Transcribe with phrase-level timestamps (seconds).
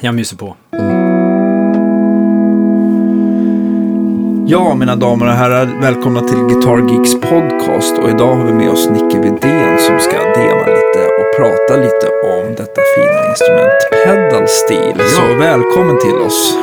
[0.00, 0.56] Jag myser på.
[4.46, 7.98] Ja, mina damer och herrar, välkomna till Guitar Geeks podcast.
[7.98, 12.06] Och idag har vi med oss Nicke Widén som ska dema lite och prata lite
[12.38, 14.98] om detta fina instrument Pedal Steel.
[15.10, 16.58] Så välkommen till oss.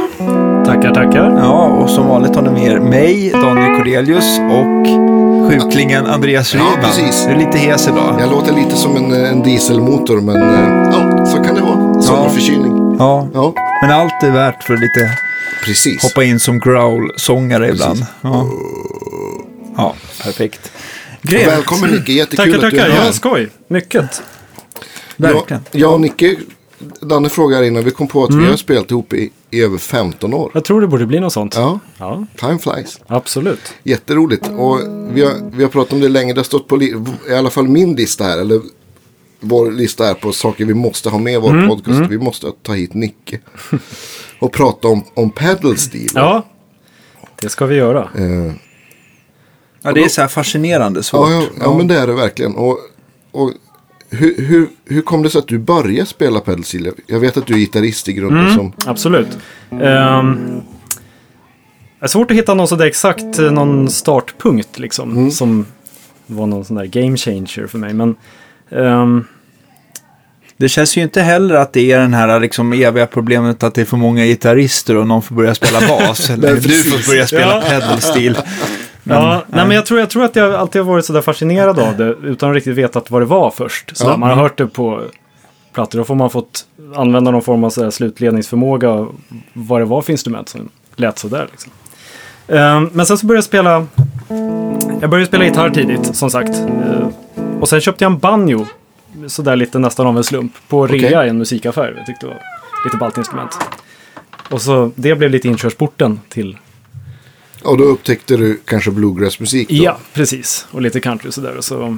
[0.65, 1.38] Tackar, tackar.
[1.39, 4.88] Ja, och som vanligt har ni med er mig, Daniel Cordelius och
[5.52, 6.77] sjuklingen Andreas Ja, Rydman.
[6.83, 7.25] precis.
[7.25, 8.15] Du är lite hes idag.
[8.20, 12.02] Jag låter lite som en, en dieselmotor, men eh, ja, så kan det vara.
[12.02, 12.77] Sommarförkylning.
[12.77, 13.27] Ja, Ja,
[13.82, 15.18] men allt är värt för att lite
[15.65, 16.04] precis.
[16.04, 18.06] hoppa in som growl-sångare ibland.
[18.21, 18.50] Ja.
[19.78, 20.71] ja, perfekt.
[21.21, 21.47] Grymt.
[21.47, 22.89] Välkommen Nicke, jättekul Tackar, att du tackar.
[22.89, 23.05] är här.
[23.05, 23.50] Ja, skoj.
[23.68, 24.21] Mycket.
[25.18, 25.64] Verkligen.
[25.71, 26.36] Jag, jag och Nicke,
[27.02, 30.33] Danne frågade innan, vi kom på att vi har spelat ihop i, i över 15
[30.33, 30.52] år.
[30.54, 31.55] Jag tror det borde bli något sånt.
[31.55, 33.00] Ja, Ja, time flies.
[33.08, 33.73] absolut.
[33.83, 34.47] Jätteroligt.
[34.58, 34.80] Och
[35.11, 36.81] vi har, vi har pratat om det länge, det har stått på
[37.30, 38.61] i alla fall min lista här, eller
[39.47, 42.02] vår lista här på saker vi måste ha med i vår podcast.
[42.09, 43.39] Vi måste ta hit Nicke.
[44.39, 46.09] och prata om, om pedal steel.
[46.13, 46.45] Ja,
[47.41, 48.09] det ska vi göra.
[48.15, 48.53] Eh,
[49.85, 51.29] Ja, det är så här fascinerande svårt.
[51.29, 52.55] Ja, ja, ja, men det är det verkligen.
[52.55, 52.79] Och,
[53.31, 53.52] och
[54.09, 56.91] hur, hur, hur kom det sig att du började spela pedal steel?
[57.07, 58.53] Jag vet att du är gitarrist i grunden.
[58.55, 59.27] Som, Absolut.
[59.69, 60.61] Um,
[61.99, 65.31] det är svårt att hitta någon sådär exakt eh, någon startpunkt liksom.
[65.31, 65.65] Som
[66.25, 67.93] var någon sån där game changer för mig.
[67.93, 68.15] Men
[68.71, 69.25] ehm,
[70.58, 73.81] Det känns ju inte heller att det är den här liksom eviga problemet att det
[73.81, 76.30] är för många gitarrister och någon får börja spela bas.
[76.30, 77.61] eller du får börja spela Ja.
[77.70, 78.38] pedal steel.
[79.03, 81.98] ja, nej, men jag tror, jag tror att jag alltid har varit sådär fascinerad av
[81.98, 83.98] det utan att riktigt veta vad det var först.
[83.98, 84.17] Sådär, Ja.
[84.17, 85.02] Man har hört det på
[85.73, 86.00] plattor.
[86.00, 89.08] Då får man fått använda någon form av sådär slutledningsförmåga.
[89.53, 91.48] Vad det var för instrument som lät sådär.
[91.52, 91.72] Liksom.
[92.48, 93.86] Ehm, men sen så började jag spela.
[95.02, 96.50] Jag började spela gitarr tidigt som sagt.
[96.50, 98.66] Ehm, och sen köpte jag en banjo.
[99.27, 100.53] Sådär lite nästan av en slump.
[100.67, 101.94] På rea i en musikaffär.
[101.97, 102.41] Jag tyckte det var
[102.85, 103.58] lite ballt instrument.
[104.49, 106.58] Och så det blev lite inkörsporten till
[107.63, 109.69] och då upptäckte du kanske bluegrassmusik?
[109.69, 109.75] Då?
[109.75, 110.67] Ja, precis.
[110.71, 111.58] Och lite country sådär.
[111.58, 111.98] Och så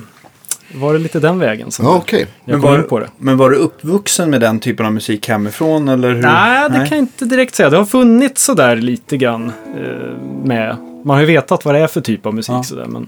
[0.76, 2.20] var det lite den vägen som Ja, okej.
[2.46, 3.10] jag Men kom var, in på det.
[3.18, 5.88] men var du uppvuxen med den typen av musik hemifrån?
[5.90, 6.22] Eller hur?
[6.22, 7.70] Nej, det kan jag inte direkt säga.
[7.70, 10.78] Det har funnits sådär lite grann eh, med.
[11.06, 12.64] Man har ju vetat vad det är för typ av musik Ja.
[12.64, 12.86] sådär.
[12.86, 13.08] Men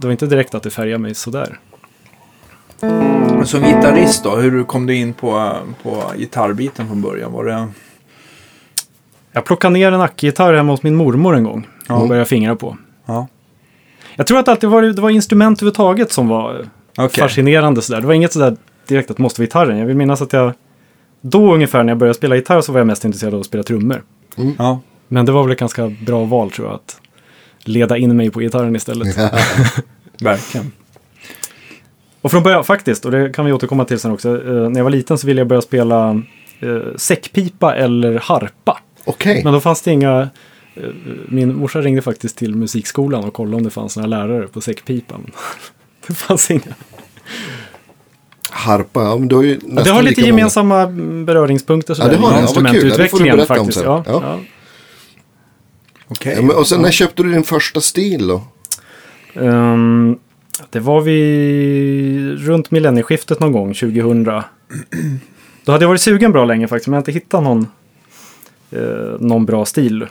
[0.00, 1.58] det var inte direkt att det färgar mig sådär.
[3.44, 7.32] Som gitarrist då, hur kom du in på, på gitarrbiten från början?
[7.32, 7.68] Var det...
[9.32, 11.66] Jag plockade ner en ackgitarr hemma hos min mormor en gång.
[11.88, 12.76] Och började fingra på.
[13.06, 13.26] Ja.
[14.16, 17.22] Jag tror att det alltid var, det var instrument överhuvudtaget som var Okej.
[17.22, 18.00] fascinerande sådär.
[18.00, 18.56] Det var inget sådär
[18.88, 19.78] direkt att måste vara gitarren.
[19.78, 20.52] Jag vill minnas att jag
[21.20, 23.62] då ungefär när jag började spela gitarr så var jag mest intresserad av att spela
[23.62, 24.02] trummor.
[24.58, 24.80] Ja.
[25.08, 26.74] Men det var väl ett ganska bra val tror jag.
[26.74, 27.00] Att
[27.58, 29.18] leda in mig på gitarren istället.
[30.20, 30.72] Verkligen.
[32.26, 34.28] Och från början faktiskt, och det kan vi återkomma till sen också.
[34.28, 36.22] Eh, när jag var liten så ville jag börja spela
[36.60, 38.78] eh, säckpipa eller harpa.
[39.04, 39.40] Okej.
[39.44, 40.28] Men då fanns det inga...
[40.74, 40.82] eh,
[41.28, 45.14] Min morsa ringde faktiskt till musikskolan och kollade om det fanns några lärare på säckpipa.
[45.18, 45.32] Men
[46.06, 46.62] det fanns inga.
[48.50, 52.10] Harpa, ja, men du har ju nästan det har lite många- gemensamma mm, beröringspunkter sådär,
[52.10, 52.38] det har det.
[52.38, 52.88] i Ja, vad kul.
[52.90, 53.78] Ja, det får du instrumentutvecklingen berätta om faktiskt.
[53.78, 53.86] sen.
[53.86, 54.20] Ja, Ja.
[54.22, 54.38] ja.
[56.08, 56.34] Okej.
[56.36, 58.42] Ja, men, och sen när köpte du din första stil då?
[59.34, 60.18] Ehm,
[60.70, 64.24] det var vi runt millennieskiftet någon gång, 2000.
[65.64, 67.66] Då hade jag varit sugen bra länge faktiskt, men jag har inte hittat någon,
[68.70, 70.06] eh, någon bra stil.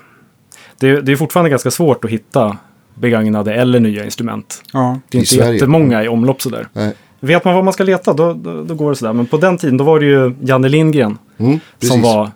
[0.80, 2.58] Det, det är fortfarande ganska svårt att hitta
[2.96, 4.64] begagnade eller nya instrument.
[4.74, 5.00] Ja.
[5.10, 5.54] Det är I inte Sverige.
[5.54, 6.68] jättemånga i omlopp sådär.
[6.74, 6.94] Nej.
[7.20, 9.14] Vet man var man ska leta, då, då, då går det sådär.
[9.14, 12.32] Men på den tiden, då var det ju Janne Lindgren Mm, som var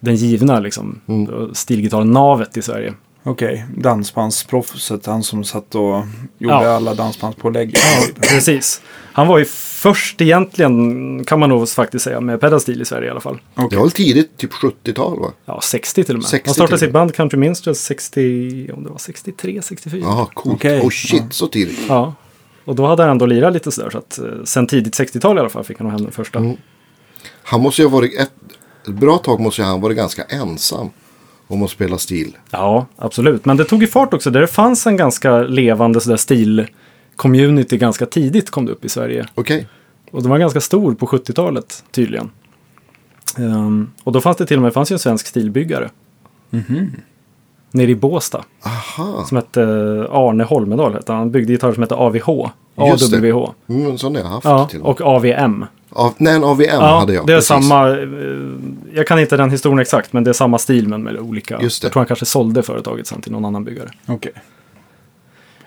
[0.00, 1.54] den givna liksom, Mm.
[1.54, 2.92] stilgitarr-navet i Sverige.
[3.26, 6.04] Okej, dansbandsproffset, han som satt och
[6.38, 6.68] gjorde Ja.
[6.68, 7.76] alla dansbandspålägg.
[8.20, 8.80] Precis.
[9.12, 13.10] Han var ju först egentligen, kan man nog faktiskt säga, med pedalstil i Sverige i
[13.10, 13.40] alla fall.
[13.70, 15.32] Det var väl tidigt, typ 70-tal va?
[15.44, 16.28] Ja, 60 till och med.
[16.28, 20.00] 60 han startade sitt band Country Minstrels 60, om det var 63, 64.
[20.04, 20.30] Ja.
[20.34, 20.54] Coolt.
[20.54, 20.80] Okej.
[20.80, 21.90] Oh shit, så tidigt.
[22.64, 25.40] Och då hade han ändå lirat lite sådär, så att eh, sen tidigt 60-tal i
[25.40, 26.38] alla fall fick han nog hem den första.
[26.38, 26.56] Mm.
[27.42, 28.32] Han måste ju ha varit, ett,
[28.88, 30.90] ett bra tag måste han ha varit ganska ensam
[31.48, 32.36] om att spela stil.
[32.50, 33.44] Ja, absolut.
[33.44, 34.30] Men det tog ju fart också.
[34.30, 39.26] Där det fanns en ganska levande sådär stil-community ganska tidigt kom det upp i Sverige.
[39.34, 39.66] Okej.
[40.10, 42.30] Och den var ganska stor på 70-talet tydligen.
[43.38, 45.90] Ehm, och då fanns det till och med fanns ju en svensk stilbyggare.
[47.70, 48.44] Nere i Båstad.
[48.62, 49.24] Aha.
[49.24, 49.62] Som hette
[50.10, 50.92] Arne Holmedal.
[50.94, 51.30] Hette han.
[51.30, 52.50] byggde gitarrer som hette AVH.
[52.76, 53.16] Just det.
[53.16, 53.50] AWH.
[53.68, 55.64] Mm, sån har jag haft Ja, och AVM.
[55.94, 57.26] Av, nej, en AVM Ja, hade jag.
[57.26, 57.48] det är precis.
[57.48, 57.88] samma.
[57.90, 58.08] eh,
[58.94, 61.58] Jag kan inte den historien exakt, men det är samma stil men med olika.
[61.62, 61.86] Just det.
[61.86, 63.88] Jag tror han kanske sålde företaget sen till någon annan byggare.
[64.06, 64.32] Okej.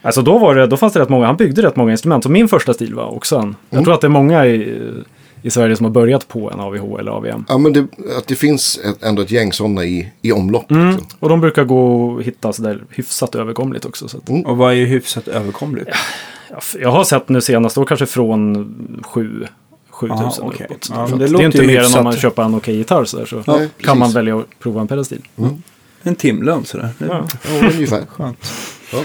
[0.02, 2.24] Alltså då, var det, då fanns det rätt många, han byggde rätt många instrument.
[2.24, 3.56] Så min första stil var också en.
[3.70, 3.84] Jag Mm.
[3.86, 4.82] tror att det är många i,
[5.42, 7.46] i Sverige som har börjat på en AVH eller AVM.
[7.50, 7.88] Ja, men det,
[8.18, 10.72] att det finns ett, ändå ett gäng sådana i, i omlopp.
[10.72, 10.88] Mm.
[10.90, 11.08] Liksom.
[11.20, 14.08] Och de brukar gå att hitta sådär hyfsat överkomligt också.
[14.08, 14.42] Så att, Mm.
[14.46, 15.90] Och vad är hyfsat överkomligt?
[16.82, 19.46] jag har sett nu senast då kanske från 7
[19.98, 20.68] 7000 Aha, okej.
[20.70, 20.90] uppåt.
[20.94, 23.06] Ja, det det, låter är inte ju mer än om man köper en okej gitarr
[23.06, 23.96] så, där, så Ja, kan precis.
[23.96, 25.22] man välja att prova en pedalstil.
[26.04, 26.90] En timlön sådär.
[27.00, 27.28] Det är Ja.
[27.62, 28.02] Ja, ungefär.
[28.10, 28.38] Skönt.
[28.94, 29.00] Ja.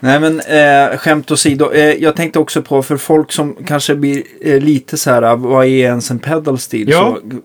[0.00, 1.70] Nej men eh, skämt åsido.
[1.72, 5.64] Eh, jag tänkte också på för folk som kanske blir eh, lite så här, vad
[5.64, 6.88] är ens en pedal steel?
[6.88, 7.18] Ja.
[7.30, 7.40] Så,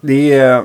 [0.00, 0.62] det är,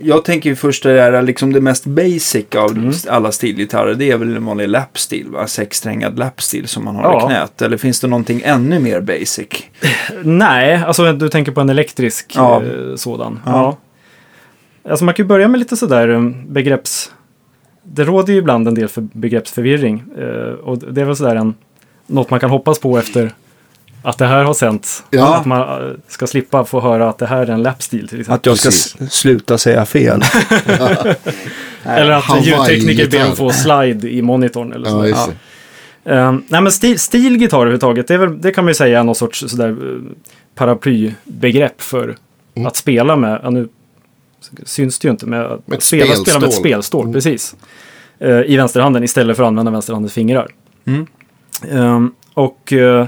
[0.00, 2.92] jag tänker först det där liksom det mest basic av Mm.
[3.08, 3.94] alla stilgitarrer.
[3.94, 5.46] Det är väl en vanlig lapstil, va?
[5.46, 7.22] Sexsträngad lapstil som man har Ja.
[7.22, 7.62] i knät.
[7.62, 9.48] Eller finns det någonting ännu mer basic?
[10.24, 12.62] Nej, alltså du tänker på en elektrisk Ja.
[12.62, 13.40] eh, sådan.
[13.46, 13.52] Ja.
[14.82, 14.90] Ja.
[14.90, 17.12] Alltså man kan ju börja med lite sådär eh, begrepps...
[17.84, 20.04] Det råder ju ibland en del för begreppsförvirring.
[20.18, 21.54] Eh, och det är väl sådär en,
[22.06, 23.32] något man kan hoppas på efter
[24.02, 25.04] att det här har sänts.
[25.10, 25.36] Ja.
[25.36, 28.34] Att man eh, ska slippa få höra att det här är en lapstil till exempel.
[28.52, 30.22] Att jag ska sluta säga fel.
[31.84, 34.72] Eller att Hawaii ljudtekniker ber att få slide i monitorn.
[34.72, 35.30] Eller Ja, just.
[36.04, 39.04] Um, nej men stil, stilgitarr överhuvudtaget, det, är väl, det kan man ju säga är
[39.04, 40.02] någon sorts sådär, uh,
[40.54, 42.16] paraplybegrepp för
[42.54, 42.66] Mm.
[42.66, 43.68] att spela med, ja, nu
[44.64, 46.60] syns det ju inte, med att Med spela, spela med ett spelstål.
[46.60, 47.12] spelstål, Mm.
[47.14, 47.54] precis.
[48.24, 50.48] Uh, I vänsterhanden istället för att använda vänsterhandens fingrar.
[50.84, 51.06] Mm.
[51.70, 53.04] Um, och uh,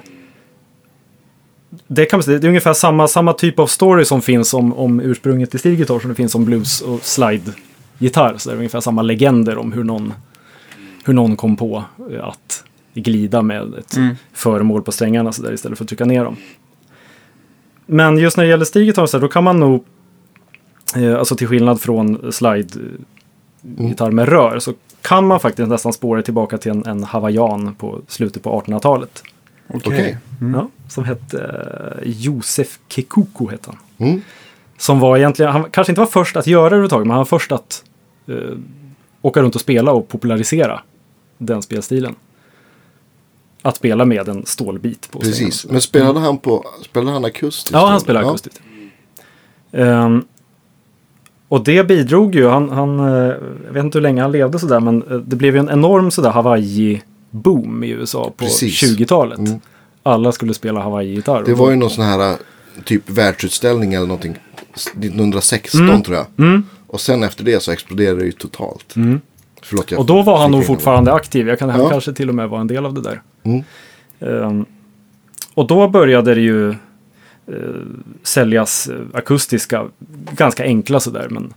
[1.95, 5.51] det, kan det är ungefär samma, samma typ av story som finns om, om ursprunget
[5.51, 8.35] till stilgitarr som det finns om blues och slide-gitarr.
[8.39, 10.13] Så det är ungefär samma legender om hur någon,
[11.05, 12.65] hur någon kom på eh, att
[12.95, 14.17] glida med ett Mm.
[14.33, 16.37] föremål på strängarna så där, istället för att trycka ner dem.
[17.87, 19.85] Men just när det gäller stilgitarr så här, då kan man nog,
[20.97, 26.59] eh, alltså till skillnad från slide-gitarr med rör, så kan man faktiskt nästan spåra tillbaka
[26.59, 29.23] till en, en hawaiian på slutet på 1800-talet.
[29.69, 30.19] Okej.
[30.55, 31.39] Ja, som hette
[32.03, 34.09] eh, Josef Kekuko hette han.
[34.09, 34.21] Mm.
[34.79, 37.25] Som var egentligen, han kanske inte var först att göra det överhuvudtaget, men han var
[37.25, 37.85] först att
[38.27, 38.37] eh,
[39.23, 40.81] åka runt och spela och popularisera
[41.39, 42.15] den spelstilen.
[43.63, 45.55] Att spela med en stålbit på Precis.
[45.59, 45.73] scenen.
[45.73, 47.71] Men spelade han på, spelade han akustiskt?
[47.73, 48.29] Ja, han spelar Ja.
[48.29, 48.61] akustiskt.
[49.73, 50.25] Ehm,
[51.49, 53.35] och det bidrog ju, han, han, eh,
[53.67, 56.11] jag vet inte hur länge han levde sådär, men eh, det blev ju en enorm
[56.11, 56.31] sådär
[57.35, 58.83] Hawaii-boom i USA på Precis.
[58.83, 59.39] 20-talet.
[59.39, 59.61] Mm.
[60.03, 61.43] Alla skulle spela Hawaii-gitarr.
[61.45, 62.37] Det var ju någon sån här
[62.85, 64.37] typ världsutställning eller någonting
[64.75, 66.03] 1916 Mm.
[66.03, 66.27] tror jag.
[66.39, 66.63] Mm.
[66.87, 68.97] Och sen efter det så exploderade det ju totalt.
[68.97, 69.21] Mm.
[69.63, 71.49] Förlåt, Och då var han nog fortfarande aktiv.
[71.49, 71.89] Jag kan, Ja.
[71.89, 73.23] kanske till och med var en del av det där.
[74.21, 74.65] Ehm,
[75.55, 76.71] och då började det ju
[77.47, 77.57] eh,
[78.23, 79.85] säljas akustiska,
[80.33, 81.55] ganska enkla sådär, men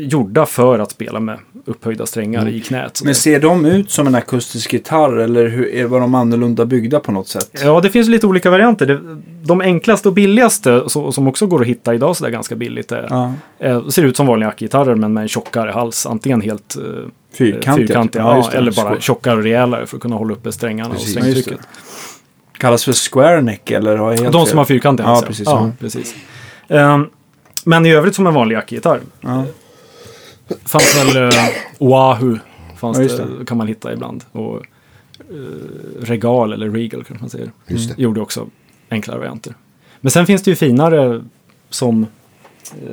[0.00, 2.54] gjorda för att spela med upphöjda strängar Mm.
[2.54, 3.00] i knät.
[3.04, 7.00] Men ser de ut som en akustisk gitarr eller hur, är, var de annorlunda byggda
[7.00, 7.50] på något sätt?
[7.64, 9.00] Ja, det finns lite olika varianter.
[9.42, 13.06] De enklaste och billigaste, som också går att hitta idag sådär ganska billigt, är,
[13.58, 13.90] Ja.
[13.90, 16.06] ser ut som vanliga ackgitarrer men med en tjockare hals.
[16.06, 16.82] Antingen helt eh,
[17.38, 17.86] Fyrkantiga.
[17.86, 18.58] fyrkantiga Ja, ja, det.
[18.58, 21.16] eller bara tjockare och rejälare för att kunna hålla uppe strängarna Precis.
[21.16, 21.66] och Ja, strängtrycket.
[22.58, 23.96] Kallas för square neck eller?
[23.96, 25.46] Har jag De som har fyrkantiga Ja, hals, precis.
[25.46, 25.72] Ja, Ja.
[25.80, 26.14] precis.
[26.68, 27.06] Ehm,
[27.64, 29.00] men i övrigt som en vanlig jackgitarr.
[29.20, 29.44] Ja.
[30.64, 31.30] Fanns väl uh,
[31.78, 32.38] Oahu,
[32.76, 34.24] fanns Ja, det, kan man hitta ibland.
[34.32, 34.62] Och eh,
[36.00, 37.52] Regal eller Regal kanske man säger.
[37.66, 38.02] Just det.
[38.02, 38.46] Gjorde också
[38.88, 39.54] enklare varianter.
[40.00, 41.24] Men sen finns det ju finare
[41.70, 42.06] som...
[42.82, 42.88] eh,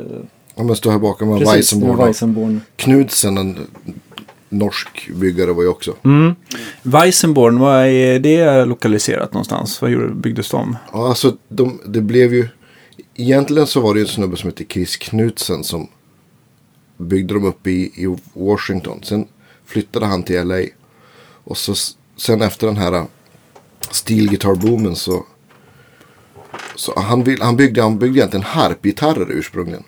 [0.55, 1.97] Ja, men står här bakom med precis, Weissenborn.
[1.97, 2.61] Weissenborn.
[2.75, 3.57] Knudsen, en
[4.49, 5.93] norsk byggare var ju också.
[6.03, 6.35] Mm.
[6.83, 9.81] Weissenborn, var är det lokaliserat någonstans?
[9.81, 10.77] Vad gjorde, byggdes de?
[10.93, 12.47] Ja, alltså de, det blev ju...
[13.15, 15.87] Egentligen så var det ju en snubbe som hette Chris Knudsen som
[16.97, 18.99] byggde dem upp i, i Washington.
[19.03, 19.27] Sen
[19.65, 20.61] flyttade han till LA.
[21.43, 21.75] Och så,
[22.17, 23.05] sen efter den här uh,
[23.91, 25.25] steel guitar boomen så...
[26.75, 29.83] så han, vill, han, byggde, han byggde egentligen harpgitarrer ursprungligen.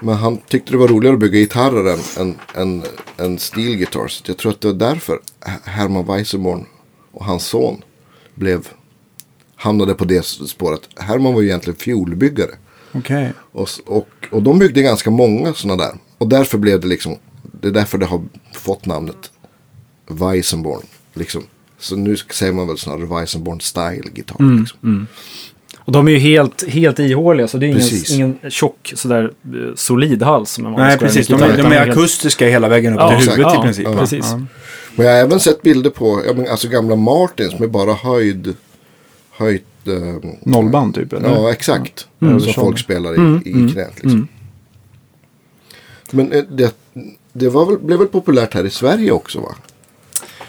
[0.00, 2.82] Men han tyckte det var roligare att bygga gitarrer än, än, än,
[3.16, 4.12] än steel guitars.
[4.12, 5.20] Så jag tror att det var därför
[5.64, 6.66] Herman Weissenborn
[7.12, 7.82] och hans son
[8.34, 8.68] blev
[9.56, 10.88] hamnade på det spåret.
[10.96, 12.50] Herman var ju egentligen fiolbyggare.
[12.92, 13.32] Okej.
[13.52, 15.94] Och, och, och de byggde ganska många sådana där.
[16.18, 17.16] Och därför blev det liksom,
[17.60, 19.30] det är därför det har fått namnet
[20.08, 20.82] Weissenborn.
[21.14, 21.42] Liksom.
[21.78, 24.40] Så nu säger man väl snarare Weissenborn style gitarr.
[24.40, 25.06] Mm, Liksom.
[25.78, 28.10] Och de är ju helt, helt ihåliga så det är ingen, Precis.
[28.10, 31.26] ingen tjock sådär eh, solid hals Nej, precis.
[31.26, 33.84] De är, de är helt- akustiska hela vägen upp Ja, till huvudet Ja, i princip.
[33.84, 34.26] ja, precis.
[34.30, 34.40] Ja.
[34.96, 38.54] Men jag har även sett bilder på ja, men, alltså gamla Martins med bara höjd,
[39.30, 41.12] höjt, eh, Nollband typ?
[41.12, 41.28] Eller?
[41.28, 42.06] ja exakt.
[42.20, 42.40] Mm.
[42.40, 42.54] Som Mm.
[42.54, 43.92] folk spelar i, Mm, i mm, knät.
[43.94, 44.28] Liksom.
[46.14, 46.74] Men eh, det,
[47.32, 49.54] det var väl, blev väl populärt här i Sverige också va?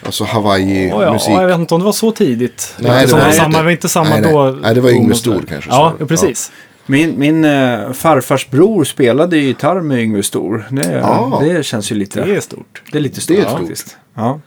[0.03, 1.29] Alltså Oh, ja, Hawaii-musik.
[1.33, 2.75] jag vet inte om det var så tidigt.
[2.79, 4.31] Nej, det, det var samma, det var inte samma Nej, nej.
[4.33, 4.57] då.
[4.61, 6.51] Nej, det var Yngve Stor kanske, Ja, ja, precis.
[6.85, 10.67] Min, min eh, farfars bror spelade ju gitarr med Yngve Stor.
[10.71, 11.41] Det, Ja.
[11.43, 12.25] det känns ju lite...
[12.25, 12.81] Det är stort.
[12.91, 13.59] det är lite stort Det är stort.
[13.59, 13.97] faktiskt.
[14.15, 14.39] Ja.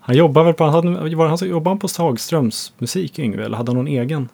[0.00, 3.44] Han jobbar väl på, han var han så jobbade han på Hagströms musik, Yngve?
[3.44, 4.28] Eller hade han någon egen?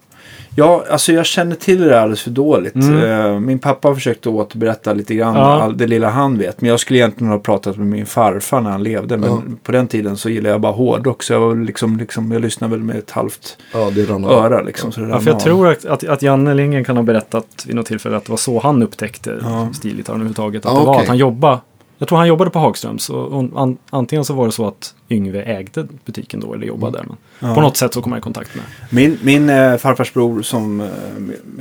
[0.55, 2.75] Ja, alltså jag känner till det alldeles för dåligt.
[2.75, 3.03] Mm.
[3.35, 5.73] Eh, min pappa försökte återberätta lite grann Ja.
[5.77, 6.61] det lilla han vet.
[6.61, 9.17] Men jag skulle egentligen ha pratat med min farfar när han levde.
[9.17, 9.43] Men Ja.
[9.63, 11.23] på den tiden så gillade jag bara hårdrock.
[11.23, 13.91] Så jag, var liksom, liksom, jag lyssnade väl med ett halvt Ja,
[14.31, 14.63] öra.
[14.63, 15.41] Liksom, så det Ja, för jag av.
[15.41, 18.37] tror att, att, att Janne Lindgren kan ha berättat vid något tillfälle att det var
[18.37, 19.69] så han upptäckte Ja.
[19.73, 20.67] stilgitarren överhuvudtaget.
[20.67, 21.59] Att det var att han jobbade,
[21.99, 23.11] jag tror han jobbade på Hagströms.
[23.11, 26.99] Och, och an, antingen så var det så att Yngve ägde butiken då eller jobbade
[26.99, 27.05] där.
[27.09, 27.55] Men Ja.
[27.55, 28.65] På något sätt så kom han i kontakt med.
[28.91, 30.89] Min, min eh, farfars bror som eh,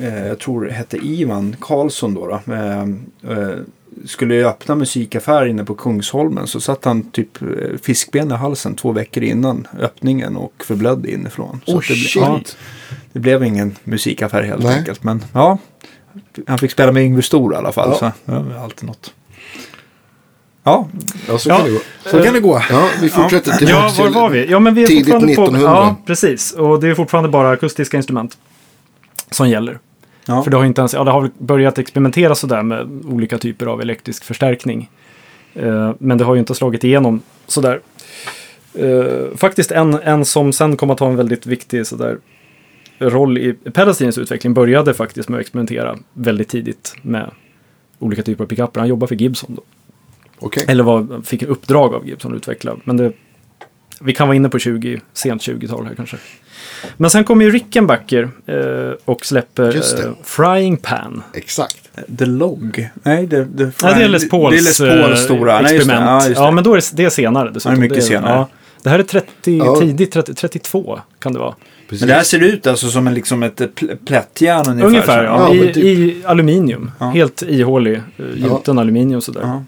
[0.08, 2.28] eh, jag tror hette Ivan Karlsson då.
[2.28, 3.56] då eh, eh,
[4.06, 6.48] skulle ju öppna musikaffär inne på Kungsholmen.
[6.48, 7.48] Så satt han typ eh,
[7.82, 11.62] fiskben i halsen två veckor innan öppningen och förblödde inifrån.
[11.66, 12.16] Så Oh att det, shit.
[12.22, 12.40] ja,
[13.14, 14.78] det blev ingen musikaffär helt Nej.
[14.78, 15.04] enkelt.
[15.04, 15.58] Men ja,
[16.48, 17.90] han fick spela med Yngve Stor i alla fall.
[17.90, 17.98] Ja.
[17.98, 19.14] Så ja, alltid något.
[20.68, 20.88] Ja,
[21.28, 21.56] Ja, så Ja.
[21.58, 21.80] kan det gå.
[22.06, 22.62] så kan det gå.
[22.70, 24.14] Ja, vi fortsätter Ja, tillbaka var till...
[24.14, 24.52] var vi?
[24.52, 25.42] Ja, men vi är tidigt fortfarande på...
[25.44, 25.70] 1900.
[25.70, 26.52] Ja, precis.
[26.52, 28.38] Och det är fortfarande bara akustiska instrument
[29.32, 29.80] som gäller.
[30.26, 30.44] Ja.
[30.44, 33.66] För det har ju inte ens, ja, det har börjat experimentera sådär med olika typer
[33.66, 34.90] av elektrisk förstärkning.
[35.56, 37.80] Eh, men det har ju inte slagit igenom sådär.
[38.74, 42.18] Eh, faktiskt en, en som sen kom att ha en väldigt viktig sådär
[43.00, 47.32] roll i Pedalstins utveckling började faktiskt med att experimentera väldigt tidigt med
[48.00, 48.80] olika typer av pickuper.
[48.80, 49.62] Han jobbade för Gibson då.
[50.40, 50.66] Okej.
[50.68, 52.76] Eller var, fick en uppdrag av Gibson att utveckla.
[52.84, 53.12] Men det,
[54.02, 56.18] vi kan vara inne på 20, sent 20-tal här kanske.
[56.98, 61.24] Men sen kommer ju Rickenbacker eh, och släpper eh, Frying Pan.
[61.34, 61.78] Exakt.
[62.18, 62.90] The Log.
[63.04, 65.62] Nej, det, det, Nej, det är Les Pauls, det är Les Pauls eh, stora.
[65.62, 65.76] Nej, just det.
[65.94, 66.24] experiment.
[66.24, 66.52] Ja, just Ja, det.
[66.52, 67.72] men då är det, det är senare dessutom.
[67.72, 68.34] Ja, det är mycket är- senare.
[68.34, 68.48] Ja,
[68.84, 69.76] det här är 30, Ja.
[69.80, 71.56] tidigt 30, 32 kan det vara.
[71.90, 72.02] Precis.
[72.02, 74.88] Men det här ser ut alltså som en, liksom ett pl- plättjärn ungefär.
[74.88, 75.54] Ungefär, ja.
[75.54, 75.84] Ja, I, typ.
[75.84, 76.92] I aluminium.
[77.00, 77.06] Ja.
[77.10, 79.62] Helt ihålig, eh, gjuten aluminium sådär.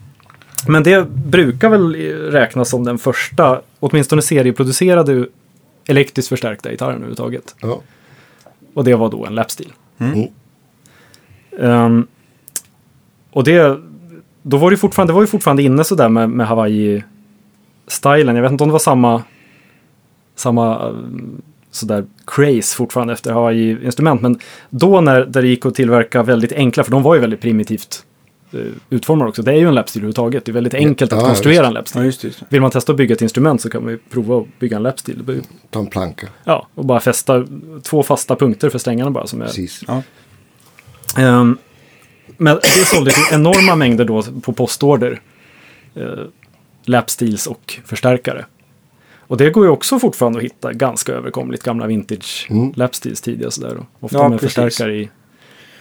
[0.67, 1.95] Men det brukar väl
[2.31, 5.25] räknas som den första, åtminstone serieproducerade
[5.87, 7.55] elektriskt förstärkta gitarren överhuvudtaget.
[7.61, 7.81] Ja.
[8.73, 9.73] Och det var då en lapstil.
[9.97, 10.27] Mm.
[11.59, 12.07] Ehm,
[13.31, 13.79] och det,
[14.41, 18.35] då var det, ju fortfarande, det var ju fortfarande inne sådär med, med Hawaii-stilen.
[18.35, 19.23] Jag vet inte om det var samma,
[20.35, 20.93] samma eh,
[21.71, 24.21] sådär craze fortfarande efter Hawaii-instrument.
[24.21, 24.39] Men
[24.69, 28.05] då när där det gick att tillverka väldigt enkla, för de var ju väldigt primitivt
[28.53, 29.41] eh, utformade också.
[29.41, 30.45] Det är ju en lapstil överhuvudtaget.
[30.45, 31.67] Det är väldigt enkelt att Ja, konstruera just.
[31.67, 32.01] en lapstil.
[32.01, 32.23] Ja, just.
[32.23, 32.43] Just.
[32.49, 34.83] Vill man testa att bygga ett instrument så kan man ju prova att bygga en
[34.83, 35.41] lapstil.
[35.69, 36.27] Ta en planka.
[36.43, 37.45] Ja, och bara fästa
[37.83, 39.27] två fasta punkter för strängarna bara.
[39.27, 39.83] Som är, Precis.
[39.87, 40.01] Ja.
[41.17, 41.57] Ehm,
[42.37, 45.21] men det såldes ju enorma mängder då på postorder.
[45.97, 46.03] Uh,
[46.85, 48.45] lapstils och förstärkare.
[49.17, 52.73] Och det går ju också fortfarande att hitta ganska överkomligt gamla vintage Mm.
[52.75, 53.77] lapstils tidiga sådär.
[53.77, 54.55] och Ofta Ja, med precis.
[54.55, 55.09] förstärkare i,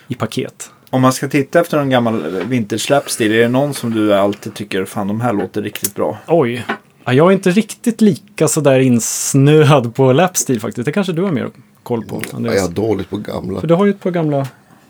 [0.09, 0.71] i paket.
[0.91, 4.55] Om man ska titta efter en gammal vintage lapstil, är det någon som du alltid
[4.55, 6.19] tycker, fan de här låter riktigt bra?
[6.27, 6.65] Oj,
[7.05, 10.85] ja, jag är inte riktigt lika sådär insnöad på lapstil faktiskt.
[10.87, 11.51] Det kanske du har mer
[11.83, 12.57] koll på, Ja, Andreas.
[12.57, 13.61] jag är dåligt på gamla.
[13.61, 14.47] För du har ju ett par gamla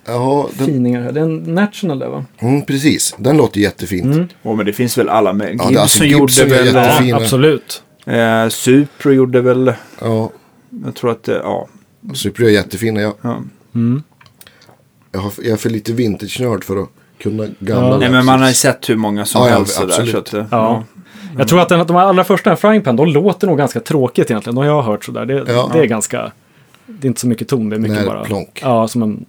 [0.06, 1.12] Jaha, den, finingar här.
[1.12, 2.24] Det är en National där va?
[2.38, 3.14] mm, precis.
[3.18, 4.14] Den låter jättefint.
[4.14, 4.28] Mm.
[4.42, 5.46] Åh, men det finns väl alla med.
[5.46, 6.74] Ja, Gibson, det- alltså, gjorde Gibson är väl.
[6.74, 7.16] Ja, Fina.
[7.16, 7.82] absolut.
[8.06, 10.30] eh, Supro gjorde väl, Ja,
[10.84, 11.68] jag tror att, eh, ja.
[12.14, 13.00] Supra är jättefina.
[13.00, 13.42] Jag, ja.
[13.74, 14.02] Mm.
[15.18, 17.98] Jag, har, jag är för lite vintage-nörd för att kunna gamla Ja.
[17.98, 19.88] Nej, men man har ju sett hur många som Ja, ja, helst sådär.
[19.88, 20.10] absolut.
[20.10, 20.84] Så att, eh, Ja.
[21.38, 24.54] Jag tror att den, de allra första Frying Pan, de låter nog ganska tråkigt egentligen.
[24.54, 25.24] De jag har hört sådär.
[25.26, 25.70] Det, Ja.
[25.72, 26.32] det är ganska...
[26.86, 28.24] Det är inte så mycket ton, det är mycket Nej, bara...
[28.24, 28.60] plonk.
[28.62, 29.24] Ja, som en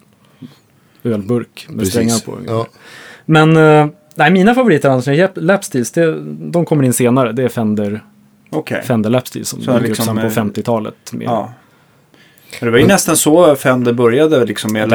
[1.04, 1.94] ölburk med Precis.
[1.94, 2.38] strängar på.
[2.48, 2.68] Ja,
[3.26, 5.92] Men, eh, nej, mina favoriter annars är Lapsteels.
[5.92, 6.20] Det,
[6.52, 7.32] de kommer in senare.
[7.32, 8.04] Det är Fender,
[8.50, 8.82] Okej.
[8.84, 10.96] Fender Lapsteels som dök liksom, upp sen på eh, 50-talet.
[11.14, 11.54] Med, Ja.
[12.60, 14.90] Men Det var ju nästan så Fender började liksom med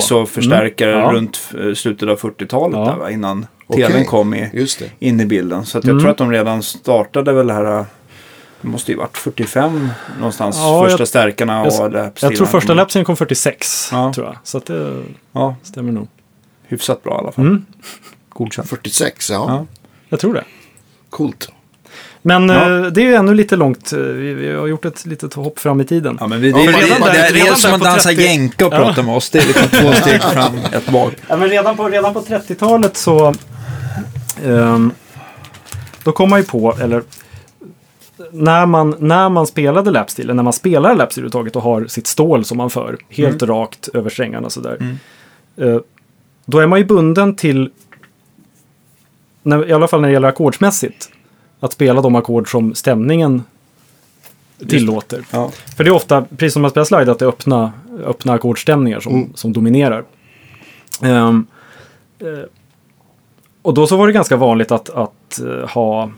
[0.00, 0.18] så.
[0.20, 1.04] och förstärkare Mm.
[1.04, 1.12] Ja.
[1.12, 1.36] runt
[1.78, 2.96] slutet av 40-talet Ja.
[3.00, 3.86] där, innan Okej.
[3.86, 4.90] tvn kom i, just det.
[4.98, 5.66] in i bilden.
[5.66, 6.00] Så att jag Mm.
[6.02, 7.84] tror att de redan startade väl det här,
[8.60, 9.88] det måste ju varit 45
[10.18, 12.12] någonstans, Ja, första jag- stärkarna jag- och lapstilarna.
[12.20, 14.12] Jag tror första Lapsteel kom 46, Ja.
[14.14, 14.36] tror jag.
[14.44, 15.02] Så att det
[15.32, 16.08] Ja, stämmer nog.
[16.66, 17.44] hyfsat bra i alla fall.
[17.46, 17.64] Mm,
[18.28, 18.68] Godkänt.
[18.68, 19.44] 46, ja.
[19.48, 19.66] Ja.
[20.08, 20.44] jag tror det.
[21.10, 21.48] Coolt.
[22.22, 22.76] Men Ja.
[22.76, 23.92] eh, det är ju ännu lite långt.
[23.92, 26.16] eh, Vi, vi har gjort ett litet hopp fram i tiden.
[26.20, 27.56] Ja, men vi, det, Ja, är- för det, redan det, där- det, det redan är
[27.56, 28.78] som att på dansa 30 jänka och Ja.
[28.78, 29.30] prata med oss.
[29.30, 31.12] Det är liksom två steg fram, ett bak.
[31.28, 33.34] Ja, men redan på, redan på 30-talet så...
[34.44, 34.92] ehm,
[36.04, 37.02] då kom man ju på, eller...
[38.32, 42.06] När man, när man spelade lapsteel, eller när man spelar lapsteel överhuvudtaget och har sitt
[42.06, 44.76] stål som man för helt rakt över strängarna sådär.
[44.80, 44.96] Mm.
[45.74, 45.80] eh,
[46.46, 47.70] då är man ju bunden till,
[49.42, 51.08] när, i alla fall när det gäller ackordsmässigt,
[51.60, 53.42] att spela de ackord som stämningen
[54.68, 55.24] tillåter.
[55.30, 55.50] Ja.
[55.76, 57.72] För det är ofta, precis som man spelar slide, att det är öppna,
[58.04, 60.04] öppna ackordstämningar som, som dominerar.
[61.02, 61.46] Ehm,
[62.18, 62.26] eh,
[63.62, 66.10] och då så var det ganska vanligt att, att eh, ha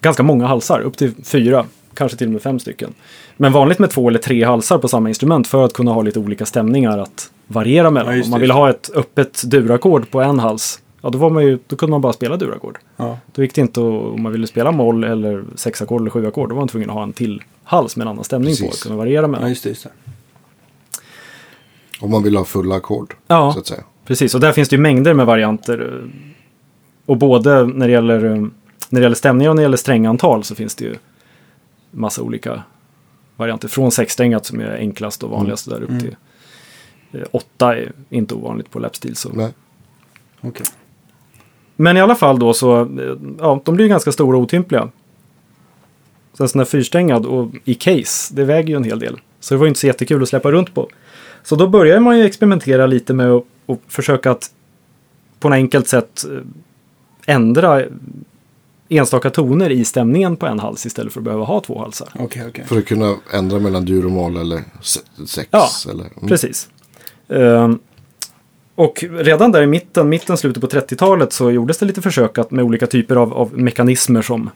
[0.00, 1.64] ganska många halsar, upp till fyra,
[1.94, 2.94] kanske till och med fem stycken.
[3.36, 6.18] Men vanligt med två eller tre halsar på samma instrument för att kunna ha lite
[6.18, 8.16] olika stämningar att variera mellan.
[8.16, 11.44] Ja, Om man just ha ett öppet durackord på en hals, ja då, var man
[11.44, 12.78] ju, då kunde man bara spela durackord.
[12.96, 13.18] Ja.
[13.32, 16.54] Då gick det inte att, om man ville spela moll eller sexackord eller sjuackord, då
[16.54, 18.74] var man tvungen att ha en till hals med en annan stämning på, Precis.
[18.74, 19.48] att kunna variera ja, mellan.
[19.48, 19.68] just det.
[19.68, 19.90] Just det.
[22.00, 23.14] Om man vill ha fulla ackord.
[23.26, 23.52] Ja.
[23.52, 23.84] Så att säga.
[24.04, 26.10] Precis, och där finns det ju mängder med varianter.
[27.06, 28.36] Och både när det gäller, eh,
[28.88, 30.94] när det gäller stämningar och när det gäller strängantal så finns det ju
[31.90, 32.62] massa olika
[33.36, 33.68] varianter.
[33.68, 36.16] Från sexsträngat som är enklast och vanligast där upp till
[37.12, 39.16] eh, åtta är inte ovanligt på lapstil.
[39.16, 39.28] Så.
[39.32, 39.52] Nej.
[40.40, 40.66] Okej.
[41.80, 42.86] Men i alla fall då så, eh,
[43.38, 44.88] ja, de blir ju ganska stora och otympliga.
[46.38, 49.20] Sen sån här fyrsträngad och i case, det väger ju en hel del.
[49.40, 50.88] Så det var ju inte så jättekul att släppa runt på.
[51.42, 54.50] Så då börjar man ju experimentera lite med att och försöka att
[55.40, 57.82] på ett enkelt sätt eh, ändra
[58.88, 62.08] enstaka toner i stämningen på en hals istället för att behöva ha två halsar.
[62.18, 62.64] Okej, okej.
[62.66, 65.48] För att kunna ändra mellan dur och moll eller se- sex.
[65.50, 66.28] Ja, eller, mm.
[66.28, 66.68] Precis.
[67.28, 67.78] Ehm,
[68.80, 72.50] och redan där i mitten, mitten, slutet på 30-talet så gjordes det lite försök att
[72.50, 74.50] med olika typer av, av mekanismer som...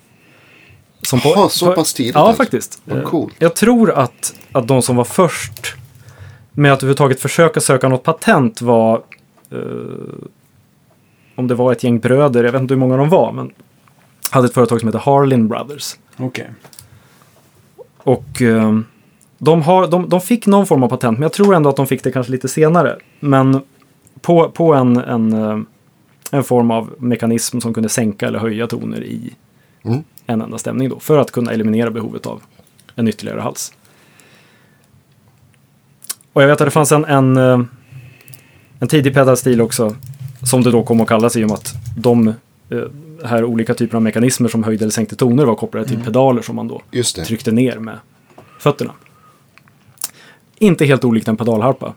[1.02, 2.42] som Jaha, så pass tidigt Ja, alltså.
[2.42, 2.80] faktiskt.
[2.84, 3.34] Vad Eh, coolt.
[3.38, 5.74] Jag tror att, att de som var först
[6.52, 9.02] med att överhuvudtaget försöka söka något patent var...
[9.50, 9.58] eh,
[11.36, 13.50] om det var ett gäng bröder, jag vet inte hur många de var, men
[14.30, 15.96] hade ett företag som heter Harlin Brothers.
[16.16, 16.50] Okej.
[17.96, 18.78] Och eh,
[19.38, 21.86] de, har, de, de fick någon form av patent, men jag tror ändå att de
[21.86, 22.98] fick det kanske lite senare.
[23.20, 23.60] Men
[24.24, 25.58] på, på en, en, eh,
[26.30, 29.34] en form av mekanism som kunde sänka eller höja toner i
[29.86, 30.04] Mm.
[30.26, 30.98] en enda stämning då.
[30.98, 32.42] För att kunna eliminera behovet av
[32.96, 33.72] en ytterligare hals.
[36.32, 37.60] Och jag vet att det fanns en, en, eh,
[38.78, 39.96] en tidig pedalstil också.
[40.42, 42.34] Som det då kom att kallas i och med att de eh,
[43.24, 46.56] här olika typerna av mekanismer som höjde eller sänkte toner var kopplade till pedaler som
[46.56, 46.82] man då
[47.26, 47.98] tryckte ner med
[48.58, 48.92] fötterna.
[50.58, 51.94] Inte helt olikt en pedalharpa.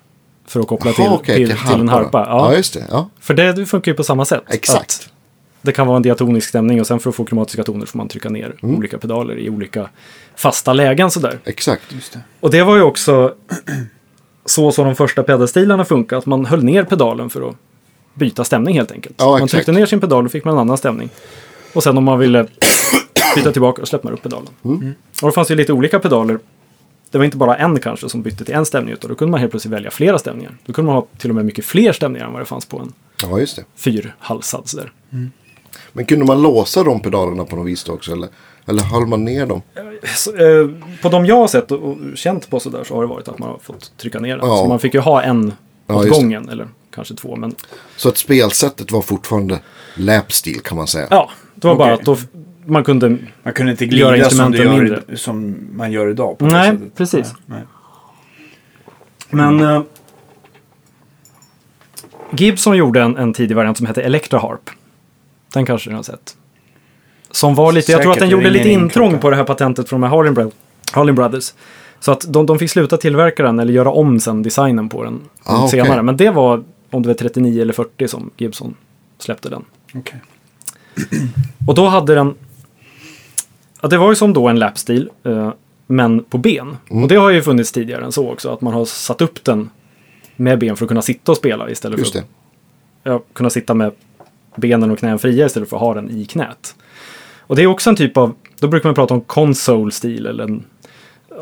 [0.47, 2.25] För att koppla till, Jaha, okej, till, till, en harpa.
[2.29, 2.85] Ja, Ja, just det.
[2.89, 3.09] Ja.
[3.19, 4.43] för det, funkar ju på samma sätt.
[4.49, 5.09] Exakt.
[5.61, 8.07] Det kan vara en diatonisk stämning och sen för att få kromatiska toner får man
[8.07, 8.75] trycka ner Mm.
[8.77, 9.89] olika pedaler i olika
[10.35, 11.39] fasta lägen sådär.
[11.45, 11.83] Exakt.
[11.89, 12.19] Just det.
[12.39, 13.33] Och det var ju också
[14.45, 17.55] så som de första pedalstilarna funkar, att man höll ner pedalen för att
[18.13, 19.15] byta stämning helt enkelt.
[19.17, 21.09] Ja, man tryckte ner sin pedal och fick man en annan stämning.
[21.73, 22.47] Och sen om man ville
[23.35, 24.47] byta tillbaka och släppte man upp pedalen.
[24.65, 24.93] Mm.
[25.21, 26.39] Och det fanns ju lite olika pedaler.
[27.11, 29.39] Det var inte bara en kanske som bytte till en stämning, utan då kunde man
[29.39, 30.57] helt plötsligt välja flera stämningar.
[30.65, 32.79] Då kunde man ha till och med mycket fler stämningar än vad det fanns på
[32.79, 32.93] en
[33.23, 33.63] Ja, just det.
[33.75, 34.67] fyrhalsad.
[34.69, 34.91] Sådär.
[35.93, 38.11] Men kunde man låsa de pedalerna på något vis då också?
[38.11, 38.29] Eller,
[38.65, 39.61] eller höll man ner dem?
[40.15, 40.69] Så, eh,
[41.01, 43.39] på de jag har sett och, och känt på sådär så har det varit att
[43.39, 44.47] man har fått trycka ner den.
[44.47, 44.57] Ja.
[44.57, 45.53] Så man fick ju ha en
[45.87, 47.35] Ja, åt gången, eller kanske två.
[47.35, 47.55] Men
[47.97, 49.59] Så att spelsättet var fortfarande
[49.95, 51.07] lapstil kan man säga.
[51.09, 52.15] ja, det var bara Okej.
[52.15, 53.17] att då, man kunde...
[53.43, 55.17] Man kunde inte Göra glida som, det instrumenten gör, mindre.
[55.17, 56.37] som man gör idag.
[56.37, 56.95] På det Nej, sättet.
[56.95, 57.33] precis.
[57.45, 57.61] Nej,
[59.29, 59.81] Men eh,
[62.31, 64.69] Gibson gjorde en, en tidig variant som hette Electra Harp.
[65.53, 66.37] Den kanske ni har sett.
[67.31, 69.21] Som var lite, jag tror att Säkert, den det gjorde lite in intrång klockan.
[69.21, 70.51] på det här patentet från de här Harlin, Bro-
[70.91, 71.53] Harlin Brothers.
[71.99, 75.21] Så att de, de fick sluta tillverka den eller göra om sen designen på den
[75.43, 76.01] Ah, senare.
[76.03, 78.75] Men det var om det var 39 eller 40 som Gibson
[79.19, 79.65] släppte den.
[79.95, 80.21] Okej.
[81.67, 82.35] Och då hade den...
[83.81, 85.53] Ja, det var ju som då en lapstil, eh,
[85.87, 86.77] men på ben.
[86.89, 87.03] Mm.
[87.03, 89.69] Och det har ju funnits tidigare än så också, att man har satt upp den
[90.35, 92.25] med ben för att kunna sitta och spela istället Just för att
[93.03, 93.91] ja, kunna sitta med
[94.55, 96.75] benen och knän fria istället för att ha den i knät.
[97.39, 100.63] Och det är också en typ av, då brukar man prata om console-stil eller en,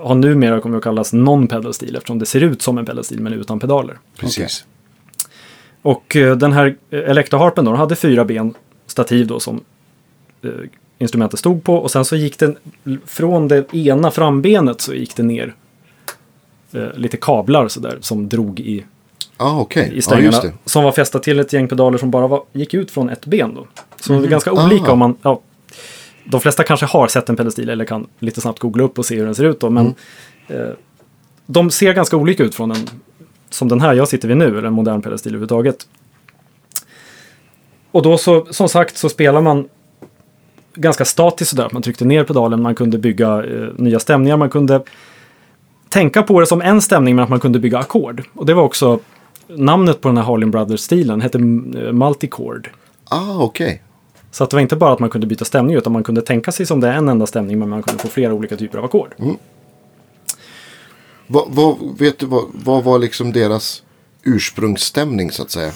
[0.02, 3.60] har numera kommit att kallas non-pedal-stil eftersom det ser ut som en pedal-stil men utan
[3.60, 3.98] pedaler.
[4.18, 4.66] Precis.
[5.82, 8.54] Och eh, den här eh, elektroharpen då, den hade fyra ben,
[8.88, 9.62] stativ då som
[11.00, 12.58] instrumentet stod på och sen så gick den
[13.06, 15.56] från det ena frambenet så gick det ner
[16.74, 18.86] eh, lite kablar sådär som drog i,
[19.38, 19.90] Ah, okej.
[19.92, 20.54] i just det.
[20.66, 23.54] som var fästa till ett gäng pedaler som bara var, gick ut från ett ben
[23.56, 23.68] då.
[24.00, 24.66] Så det är ganska Ah.
[24.66, 25.42] olika om man, ja,
[26.26, 29.16] de flesta kanske har sett en pedalstil eller kan lite snabbt googla upp och se
[29.16, 29.96] hur den ser ut då, men
[30.48, 30.70] eh,
[31.46, 32.78] de ser ganska olika ut från en,
[33.50, 35.88] som den här jag sitter vid nu, eller en modern pedalstil överhuvudtaget.
[37.92, 39.68] Och då så, som sagt, så spelar man
[40.76, 44.84] ganska statiskt sådär, man tryckte ner pedalen, man kunde bygga eh, nya stämningar, man kunde
[45.90, 48.24] tänka på det som en stämning men att man kunde bygga ackord.
[48.34, 49.00] Och det var också
[49.48, 52.70] namnet på den här Harlin Brothers-stilen, hette eh, Multichord.
[53.10, 53.82] Ah, okej.
[54.32, 56.52] Så att det var inte bara att man kunde byta stämning utan man kunde tänka
[56.52, 58.86] sig som det är en enda stämning men man kunde få flera olika typer av
[58.86, 59.16] ackord.
[61.28, 63.84] Vad, vad, vet du vad, vad var liksom deras
[64.24, 65.72] ursprungsstämning så att säga?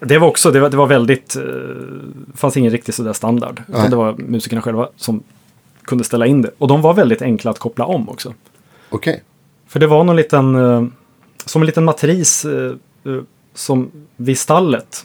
[0.00, 1.42] Det var också, det var, det var väldigt, eh,
[2.34, 3.62] fanns ingen riktig sådär standard.
[3.66, 3.90] Nej.
[3.90, 5.22] Det var musikerna själva som
[5.84, 6.50] kunde ställa in det.
[6.58, 8.34] Och de var väldigt enkla att koppla om också.
[8.88, 9.22] Okej.
[9.68, 10.84] För det var någon liten, eh,
[11.44, 12.72] som en liten matris eh,
[13.04, 13.22] eh,
[13.54, 15.04] som vid stallet.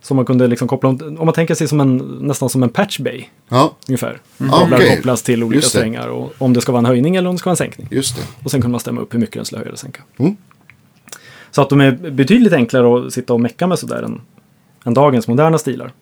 [0.00, 2.68] Som man kunde liksom koppla om, om man tänker sig som en, nästan som en
[2.68, 4.20] patch bay Ja, ungefär.
[4.40, 4.52] Mm.
[4.52, 4.96] Kablar Okej.
[4.96, 7.48] kopplas till olika strängar och om det ska vara en höjning eller om det ska
[7.48, 7.88] vara en sänkning.
[7.90, 8.22] just det.
[8.44, 10.02] Och sen kunde man stämma upp hur mycket den skulle höja eller sänka.
[10.16, 10.36] Mm.
[11.50, 14.20] Så att de är betydligt enklare att sitta och mecka med sådär än,
[14.84, 15.92] än dagens moderna stilar.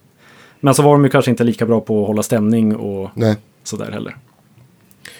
[0.61, 3.37] Men så var de ju kanske inte lika bra på att hålla stämning och Nej.
[3.65, 4.17] sådär heller.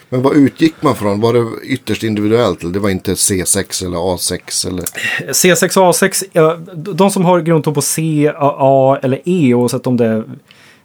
[0.09, 1.21] Men vad utgick man från?
[1.21, 2.63] Var det ytterst individuellt?
[2.63, 4.83] Eller det var inte C6 eller A6 eller?
[5.33, 9.97] C6 och A6, ja, de som har grundton på C, A, eller E oavsett om
[9.97, 10.23] det är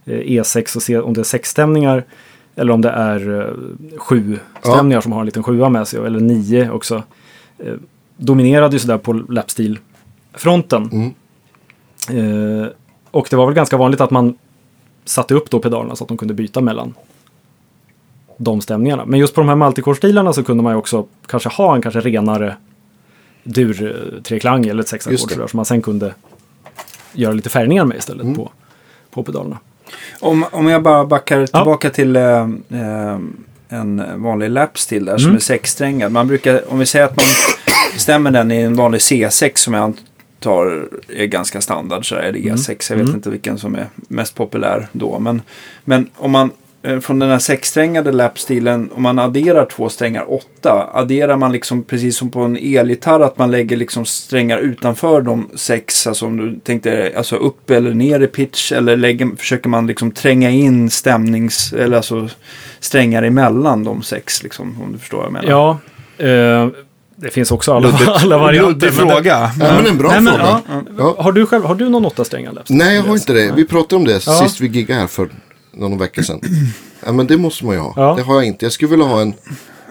[0.04, 2.04] eh, E6 och C, om det är sexstämningar
[2.56, 6.20] eller om det är eh, sju stämningar som har en liten sjua med sig eller
[6.20, 7.02] nio också.
[8.24, 10.90] Dominerade ju sådär på lapstil-fronten.
[10.92, 11.12] Mm.
[12.62, 12.66] Eh,
[13.10, 14.38] och det var väl ganska vanligt att man
[15.04, 16.94] satte upp då pedalerna så att de kunde byta mellan
[18.38, 19.04] de stämningarna.
[19.04, 22.00] Men just på de här multicore-stilarna så kunde man ju också kanske ha en kanske
[22.00, 22.56] renare
[23.44, 25.34] dur-treklang eller ett Just sexackord det.
[25.34, 26.14] sådär, som man sen kunde
[27.12, 28.34] göra lite färgningar med istället Mm.
[28.36, 28.50] på,
[29.10, 29.58] på pedalerna.
[30.20, 32.22] Om, om jag bara backar tillbaka till eh,
[32.68, 33.18] eh,
[33.68, 35.36] en vanlig lapstil där som Mm.
[35.36, 36.12] är sexsträngad.
[36.12, 37.24] Man brukar, om vi säger att man
[37.96, 42.38] stämmer den i en vanlig C6 som jag antar är ganska standard så är det
[42.38, 42.86] E6.
[42.90, 43.16] Jag vet Mm.
[43.16, 45.18] inte vilken som är mest populär då.
[45.18, 45.42] Men,
[45.84, 46.50] men om man
[46.82, 51.82] eh, från den här sexsträngade lapstilen, om man adderar två strängar åtta, adderar man liksom
[51.82, 56.36] precis som på en elgitarr att man lägger liksom strängar utanför de sex, alltså om
[56.36, 60.90] du tänkte alltså upp eller ner i pitch eller lägger, försöker man liksom tränga in
[60.90, 62.28] stämnings, eller alltså
[62.80, 65.48] strängar emellan de sex liksom, om du förstår vad jag menar.
[65.50, 65.78] Ja,
[66.26, 66.68] eh,
[67.22, 68.68] det finns också alla, alla varianter.
[68.86, 69.50] Luddig men det- fråga.
[69.60, 70.60] Ja, men en bra Nej, men, fråga.
[70.68, 70.82] ja.
[70.98, 71.16] Ja.
[71.18, 72.76] Har du själv, har du någon åtta strängar lapstil?
[72.76, 73.52] Nej, jag har inte det.
[73.56, 74.42] Vi pratade om det Ja.
[74.42, 75.28] sist vi giggade här för
[75.72, 76.40] någon vecka sedan.
[77.06, 77.92] Ja, men det måste man ju ha.
[77.96, 78.14] Ja.
[78.16, 78.64] Det har jag inte.
[78.64, 79.34] Jag skulle vilja ha en...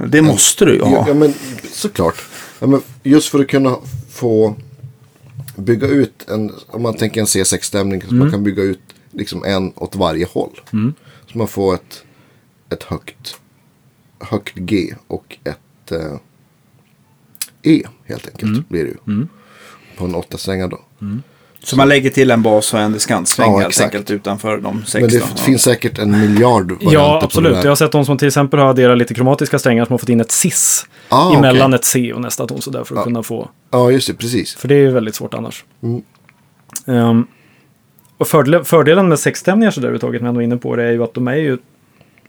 [0.08, 1.06] Det måste du ju Ja, ha.
[1.08, 1.34] ja men
[1.74, 2.16] såklart.
[2.60, 3.76] Ja, men just för att kunna
[4.12, 4.56] få
[5.56, 8.20] bygga ut en, om man tänker en C6-stämning, så Mm.
[8.20, 8.80] man kan bygga ut
[9.12, 10.60] liksom en åt varje håll.
[11.32, 12.04] Så man får ett,
[12.74, 13.36] ett högt,
[14.20, 16.18] högt G och ett eh,
[17.64, 18.44] E helt enkelt.
[18.52, 18.64] Mm.
[18.70, 19.28] Blir det ju.
[19.98, 20.80] På en åtta strängar då.
[21.64, 25.02] Så man lägger till en bas och en diskantsträng Ja, helt enkelt utanför de sex.
[25.02, 25.44] Men det då.
[25.44, 27.58] finns säkert en miljard varianter Ja, på absolut.
[27.64, 30.10] Jag har sett de som till exempel har adderat lite kromatiska strängar som har fått
[30.10, 31.76] in ett cis Ah, emellan okej.
[31.80, 33.04] ett C och nästa ton sådär för att Ja.
[33.04, 34.14] kunna få Ja, just det.
[34.14, 34.56] Precis.
[34.56, 35.66] För det är ju väldigt svårt annars.
[35.84, 36.02] Mm.
[36.88, 37.26] Ehm,
[38.18, 40.92] och fördel, fördelen med sexstämningar så där överhuvudtaget, när jag var inne på det, är
[40.92, 41.58] ju att de är ju...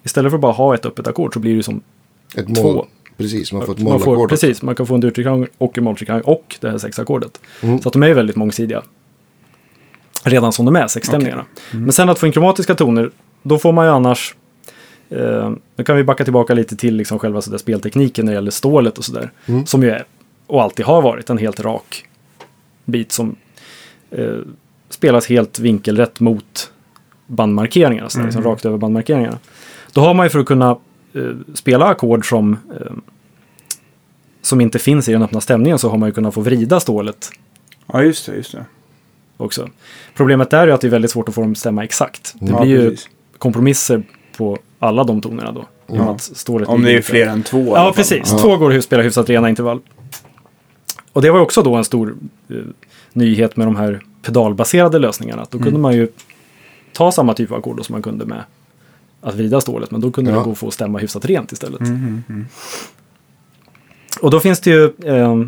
[0.03, 1.81] Istället för att bara ha ett öppet ackord så blir det ju som
[2.37, 2.63] Ett Två.
[2.75, 2.87] mål.
[3.17, 4.31] Precis, man får ett man får, mollackord.
[4.31, 7.41] Precis, man kan få en durtreklang och en molltreklang och det här sexackordet.
[7.61, 7.81] Mm.
[7.81, 8.83] Så att de är väldigt mångsidiga.
[10.25, 11.45] Redan som de är, sexstämningarna.
[11.71, 13.11] Men sen att få in kromatiska toner,
[13.43, 14.35] då får man ju annars...
[15.11, 18.37] Eh, nu kan vi backa tillbaka lite till liksom själva så där speltekniken när det
[18.37, 19.31] gäller stålet och sådär.
[19.47, 19.67] Mm.
[19.67, 20.05] Som ju är,
[20.47, 22.05] och alltid har varit, en helt rak
[22.85, 23.37] bit som
[24.11, 24.39] eh,
[24.89, 26.73] spelas helt vinkelrätt mot
[27.27, 29.39] bandmarkeringarna, så där, liksom rakt över bandmarkeringarna.
[29.93, 30.77] Då har man ju för att kunna
[31.55, 32.93] spela ackord som, eh,
[34.43, 37.31] som inte finns i den öppna stämningen så har man ju kunnat få vrida stålet
[37.93, 38.37] Ja, just det.
[38.37, 38.65] Just det.
[39.37, 39.69] också.
[40.15, 42.35] Problemet där är ju att det är väldigt svårt att få dem att stämma exakt.
[42.41, 43.09] Det Ja, blir ju precis.
[43.39, 44.03] kompromisser
[44.37, 45.67] på alla de tonerna då.
[46.19, 47.77] stålet Om det är fler än två.
[47.77, 48.31] Ja, precis.
[48.31, 49.81] Två går att spela hyfsat rena intervall.
[51.13, 52.17] Och det var också då en stor
[52.51, 52.57] eh,
[53.13, 55.43] nyhet med de här pedalbaserade lösningarna.
[55.43, 55.65] Att då Mm.
[55.65, 56.09] kunde man ju
[56.93, 58.43] ta samma typ av ackord som man kunde med
[59.23, 59.91] att vrida stålet.
[59.91, 60.37] Men då kunde Ja.
[60.39, 61.81] det gå att få stämma hyfsat rent istället.
[61.81, 62.47] Mm, mm.
[64.21, 65.41] Och då finns det ju, eh,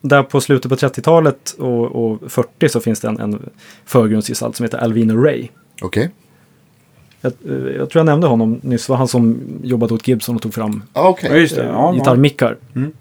[0.00, 3.48] där på slutet på 30-talet och, och 40 så finns det en, en
[3.84, 5.48] förgrundsgestalt som heter Alvino Ray.
[5.82, 6.10] Okej.
[7.20, 10.36] Jag, eh, jag tror jag nämnde honom nyss, det var han som jobbade åt Gibson
[10.36, 11.28] och tog fram Ah, det.
[11.28, 11.92] eh, Ja, ja.
[11.92, 12.56] gitarrmickar.
[12.74, 12.92] Mm.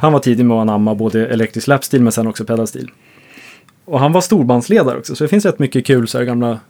[0.00, 2.90] Han var tidig med att anamma både elektrisk lapstil men sen också pedalstil.
[3.84, 6.60] Och han var storbandsledare också, så det finns rätt mycket kul så här gamla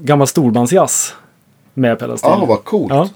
[0.00, 1.14] gammal storbandsjazz
[1.74, 2.30] med pedalstil.
[2.30, 2.92] Ah, vad coolt.
[2.92, 3.08] Ja.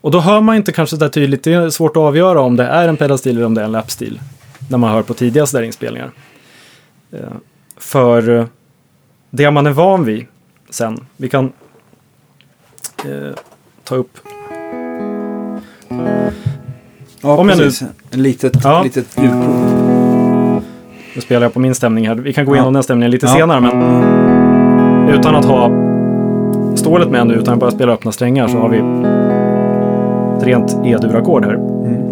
[0.00, 2.64] Och då hör man inte kanske där tydligt, det är svårt att avgöra om det
[2.64, 4.20] är en pedalstil eller om det är en lapstil.
[4.70, 6.10] När man hör på tidiga sådär inspelningar.
[7.12, 7.18] Eh,
[7.76, 8.46] För eh,
[9.30, 10.26] det man är van vid
[10.70, 11.52] sen, vi kan
[13.04, 13.34] eh,
[13.84, 14.18] ta upp
[17.20, 17.88] Ja, Om jag nu- precis.
[18.10, 18.82] En litet, Ja.
[18.82, 20.62] litet ljudprov.
[21.14, 22.14] Nu spelar jag på min stämning här.
[22.14, 22.56] Vi kan gå Ja.
[22.56, 23.32] igenom den stämningen lite Ja.
[23.34, 23.60] senare.
[23.60, 24.25] Men
[25.08, 25.70] utan att ha
[26.76, 28.78] stålet med nu, utan att bara spela öppna strängar så har vi
[30.36, 31.56] ett rent E-dur-ackord här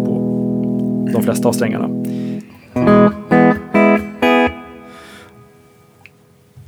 [0.05, 0.21] på
[1.13, 1.89] de flesta av strängarna.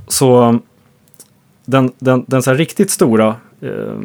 [0.07, 0.59] Så
[1.65, 3.99] den, den, den så här riktigt stora eh,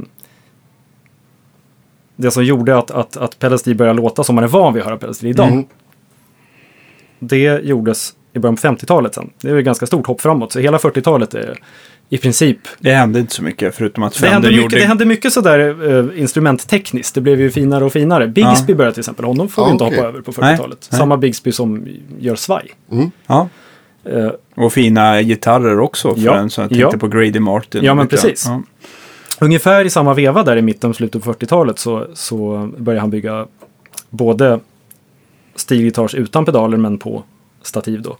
[2.17, 4.83] det som gjorde att, att, att pedal steel började låta som man är van vid
[4.83, 5.49] att höra pedal steel idag.
[5.49, 5.65] Mm.
[7.19, 9.31] Det gjordes i början på 50-talet sen.
[9.41, 10.53] Det är ett ganska stort hopp framåt.
[10.53, 11.59] Så hela 40-talet är
[12.13, 12.59] i princip...
[12.79, 14.77] Det hände inte så mycket förutom att Det hände, Fender mycket, gjorde...
[14.77, 17.15] det hände mycket sådär uh, instrumenttekniskt.
[17.15, 18.29] Det blev ju finare och finare.
[18.29, 19.25] Bigsby började till exempel.
[19.25, 19.97] Honom får vi Ja, inte okej.
[19.97, 20.89] hoppa över på Nej, 40-talet.
[20.91, 20.99] nej.
[20.99, 21.87] Samma Bigsby som
[22.19, 22.71] gör svaj.
[23.27, 23.49] Ja.
[24.05, 26.15] Eh, Och fina gitarrer också.
[26.15, 26.99] För Ja, en som jag tänkte ja.
[26.99, 27.85] på Grady Martin.
[27.85, 28.45] Ja, men precis.
[28.47, 28.63] Ja.
[29.41, 33.11] Ungefär i samma veva där i mitten och slutet på 40-talet så, så började han
[33.11, 33.47] bygga
[34.11, 34.61] både
[35.57, 37.23] stilgitarrs utan pedaler men på
[37.63, 38.17] stativ då.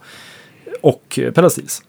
[0.81, 1.81] Och pedal steels.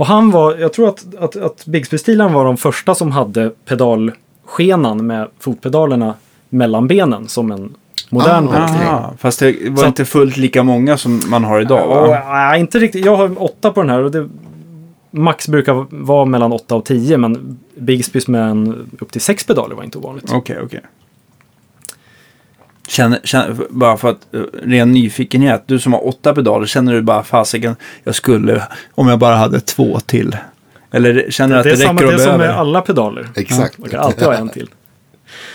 [0.00, 5.06] Och han var, jag tror att, att, att Bigsby-stilen var de första som hade pedalskenan
[5.06, 6.14] med fotpedalerna
[6.48, 7.74] mellan benen som en
[8.10, 8.56] modern Ah.
[8.56, 12.18] Aha, fast det var Så- inte fullt lika många som man har idag va?
[12.32, 13.04] nej, inte riktigt.
[13.04, 14.28] Jag har åtta på den här och det,
[15.10, 19.74] max brukar vara mellan åtta och tio men Bigsbys med en, upp till sex pedaler
[19.74, 20.32] var inte ovanligt.
[20.32, 20.80] Okej, okej.
[22.92, 27.02] Känner, känner, bara för att, uh, ren nyfikenhet, du som har åtta pedaler, känner du
[27.02, 28.62] bara fasiken, jag skulle,
[28.94, 30.36] om jag bara hade två till?
[30.90, 33.28] Eller känner du att det det, är samma räcker det är som med alla pedaler.
[33.36, 33.78] Exakt.
[33.78, 34.68] Man kan alltid ha en till.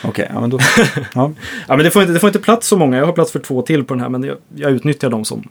[0.03, 0.59] Okej, ja men då.
[1.13, 1.31] ja.
[1.67, 2.97] Ja, men det, får inte, det får inte plats så många.
[2.97, 5.43] Jag har plats för två till på den här, men jag, jag utnyttjar de som,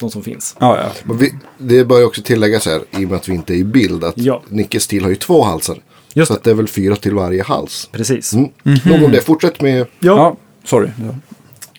[0.00, 0.56] de som finns.
[0.58, 1.14] Ja, ja.
[1.14, 3.64] Vi, det bör ju också tilläggas här, i och med att vi inte är i
[3.64, 4.42] bild, att Ja.
[4.48, 5.76] Nickes stil har ju två halsar.
[6.14, 7.88] Just så att det är väl fyra till varje hals.
[7.92, 8.32] Precis.
[8.32, 8.50] Mm.
[8.84, 9.20] Nog om det.
[9.20, 9.86] Fortsätt med...
[9.98, 10.88] Ja, ja sorry.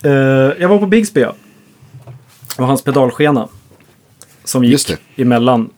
[0.04, 0.10] eh,
[0.60, 1.34] jag var på Bigsby, ja.
[2.58, 3.48] Och hans pedalskena.
[4.44, 5.70] Som Just gick emellan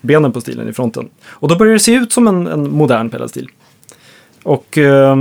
[0.00, 1.08] benen på stilen i fronten.
[1.26, 3.48] Och då började det se ut som en, en modern pedalstil.
[4.42, 5.12] Och eh,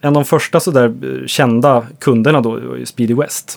[0.00, 3.56] en av de första sådär eh, kända kunderna då var ju Speedy West.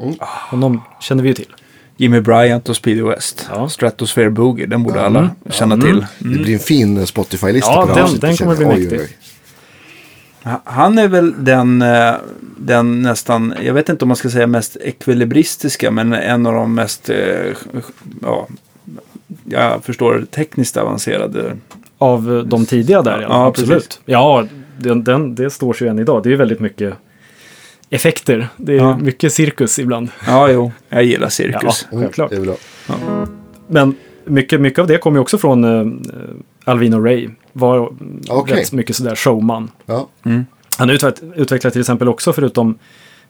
[0.00, 0.14] Mm.
[0.50, 1.54] Honom känner vi ju till.
[1.96, 3.48] Jimmy Bryant och Speedy West.
[3.54, 3.68] Ja.
[3.68, 6.06] Stratosphere Boogie, den borde alla känna till.
[6.18, 8.80] Det blir en fin Spotify-lista Ja, på det här den- den kommer bli Oj, oj,
[8.90, 9.16] mäktig.
[10.64, 12.14] Han är väl den, eh,
[12.56, 16.74] den nästan, jag vet inte om man ska säga mest ekvilibristiska, men en av de
[16.74, 17.16] mest, eh,
[18.22, 18.48] ja,
[19.44, 21.56] jag förstår tekniskt avancerade.
[21.98, 23.26] Av eh, de tidiga där, ja.
[23.30, 23.70] Ja, absolut.
[23.74, 24.00] precis.
[24.04, 24.46] Ja,
[24.78, 26.22] den, den, det står sig ju än idag.
[26.22, 26.94] Det är ju väldigt mycket
[27.90, 28.48] effekter.
[28.56, 28.98] Det är Ja.
[28.98, 30.08] mycket cirkus ibland.
[30.26, 31.86] Ja, jo, jag gillar Ja, cirkus.
[31.92, 32.30] Mm, självklart.
[32.30, 32.56] Det är bra.
[33.66, 35.92] Men mycket, mycket av det kommer ju också från uh,
[36.64, 37.28] Alvino Ray.
[37.52, 37.92] Var
[38.28, 38.56] Okej.
[38.56, 39.70] rätt mycket sådär showman.
[39.86, 40.08] Ja.
[40.78, 42.78] Han utveck, utvecklade till exempel också, förutom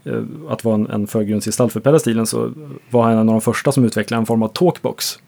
[0.04, 2.52] eh, att vara en, en förgrundsgestalt för pedastilen, så
[2.90, 5.18] var han en av de första som utvecklade en form av talkbox.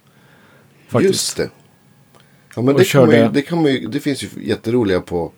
[0.89, 1.13] Faktiskt.
[1.15, 1.49] Just det.
[2.57, 5.01] Ja, men det, kan man ju, körde- det, kan man ju, det finns ju jätteroliga
[5.01, 5.33] på...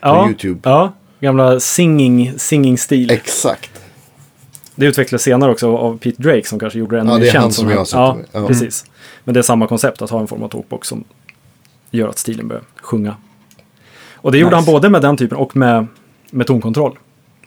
[0.00, 0.60] ja, YouTube.
[0.62, 3.10] Ja, gamla singing, singing-stil.
[3.10, 3.70] Exakt.
[4.74, 7.28] Det utvecklades senare också av Pete Drake som kanske gjorde det ännu Ja, mer det
[7.28, 8.26] är känt han som jag har sett Ja, med.
[8.42, 8.46] Ja.
[8.46, 8.84] precis.
[9.24, 11.04] Men det är samma koncept, att ha en form av talkbox som
[11.90, 13.14] gör att stilen börjar sjunga.
[14.14, 14.66] Och det gjorde Nice.
[14.70, 15.86] han både med den typen och med,
[16.30, 16.92] med tonkontroll.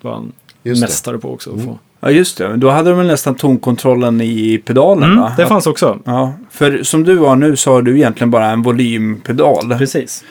[0.02, 0.32] Det var han
[0.64, 0.86] Just det.
[0.88, 1.58] mästare på också.
[1.58, 1.80] Få.
[2.00, 2.58] Ja, just det.
[2.58, 5.34] Då hade de väl nästan tonkontrollen i pedalen, Mm, va?
[5.38, 6.00] det fanns också.
[6.06, 9.76] Ja, för som du har nu så har du egentligen bara en volympedal.
[9.78, 10.24] Precis.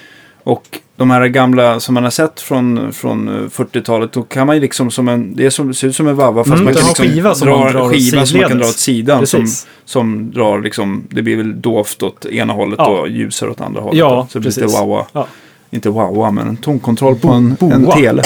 [0.44, 4.57] Och de här gamla som man har sett från, från eh, 40-talet, då kan man
[4.57, 6.74] ju liksom som en, det är som, ser ut som en vavva fast Mm, man
[6.74, 9.26] det kan liksom skiva som dra, man drar skiva som man kan dra åt sidan.
[9.26, 9.66] Som, Precis.
[9.85, 13.00] som drar liksom, det blir väl dovt åt ena hållet Ja.
[13.00, 13.98] och ljusare åt andra hållet.
[13.98, 14.26] Ja, då.
[14.30, 15.07] så det blir lite wawa.
[15.12, 15.26] Ja.
[15.70, 17.74] Inte wawa, men en tonkontroll på en, Boa.
[17.74, 18.22] en tele.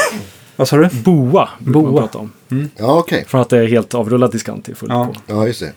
[0.56, 0.88] Vad sa du?
[0.92, 2.00] Boa brukar man Boa.
[2.00, 2.30] prata om.
[2.76, 3.24] Ja, okej.
[3.28, 5.04] Från att det är helt avrullad diskant till fullt Ja.
[5.06, 5.34] på.
[5.34, 5.72] Ja, just det.